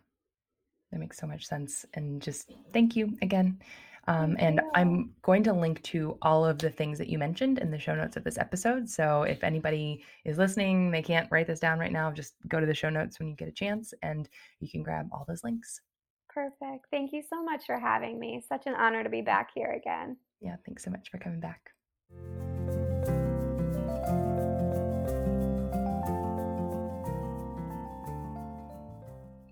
that 0.91 0.99
makes 0.99 1.17
so 1.17 1.26
much 1.26 1.47
sense. 1.47 1.86
And 1.95 2.21
just 2.21 2.51
thank 2.74 2.95
you 2.95 3.17
again. 3.21 3.59
Um, 4.08 4.36
and 4.38 4.60
I'm 4.76 5.12
going 5.22 5.43
to 5.43 5.54
link 5.54 5.82
to 5.84 6.18
all 6.22 6.45
of 6.45 6.60
the 6.60 6.70
things 6.70 6.97
that 6.97 7.08
you 7.08 7.18
mentioned 7.18 7.60
in 7.60 7.72
the 7.72 7.80
show 7.80 7.95
notes 7.95 8.18
of 8.18 8.24
this 8.24 8.38
episode. 8.38 8.89
So 8.89 9.24
if 9.24 9.43
anybody 9.43 10.04
is 10.26 10.38
listening, 10.38 10.91
they 10.91 11.01
can't 11.01 11.32
write 11.32 11.47
this 11.47 11.60
down 11.60 11.80
right 11.80 11.91
now, 11.91 12.12
just 12.12 12.36
go 12.47 12.60
to 12.60 12.66
the 12.66 12.74
show 12.74 12.89
notes 12.89 13.20
when 13.20 13.30
you 13.30 13.36
get 13.36 13.47
a 13.47 13.51
chance 13.51 13.93
and 14.01 14.28
you 14.60 14.70
can 14.70 14.84
grab 14.84 15.08
all 15.12 15.26
those 15.28 15.43
links. 15.43 15.80
Perfect. 16.30 16.88
Thank 16.91 17.14
you 17.14 17.22
so 17.30 17.43
much 17.43 17.66
for 17.66 17.80
having 17.80 18.20
me. 18.20 18.43
Such 18.47 18.66
an 18.66 18.74
honor 18.74 19.04
to 19.04 19.10
be 19.10 19.22
back 19.22 19.51
here 19.54 19.72
again. 19.72 20.18
Yeah, 20.41 20.56
thanks 20.66 20.84
so 20.84 20.91
much 20.91 21.10
for 21.10 21.18
coming 21.20 21.39
back. 21.39 21.70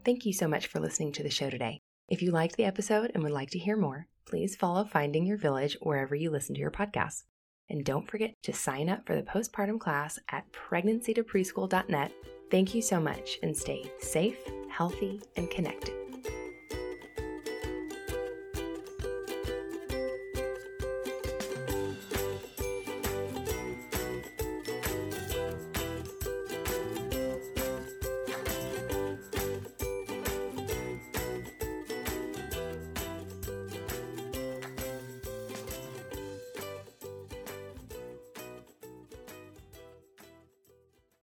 Thank 0.03 0.25
you 0.25 0.33
so 0.33 0.47
much 0.47 0.65
for 0.67 0.79
listening 0.79 1.11
to 1.13 1.23
the 1.23 1.29
show 1.29 1.51
today. 1.51 1.79
If 2.09 2.23
you 2.23 2.31
liked 2.31 2.57
the 2.57 2.65
episode 2.65 3.11
and 3.13 3.21
would 3.23 3.31
like 3.31 3.51
to 3.51 3.59
hear 3.59 3.77
more, 3.77 4.07
please 4.31 4.55
follow 4.55 4.85
Finding 4.85 5.25
Your 5.25 5.37
Village 5.37 5.77
wherever 5.81 6.15
you 6.15 6.31
listen 6.31 6.55
to 6.55 6.61
your 6.61 6.71
podcasts. 6.71 7.23
And 7.69 7.85
don't 7.85 8.09
forget 8.09 8.33
to 8.43 8.53
sign 8.53 8.89
up 8.89 9.05
for 9.05 9.13
the 9.13 9.23
postpartum 9.23 9.79
class 9.79 10.17
at 10.29 10.45
pregnancytopreschool.net. 10.53 12.11
Thank 12.49 12.73
you 12.73 12.81
so 12.81 12.99
much 12.99 13.37
and 13.43 13.55
stay 13.55 13.91
safe, 13.99 14.39
healthy, 14.69 15.21
and 15.35 15.49
connected. 15.51 16.00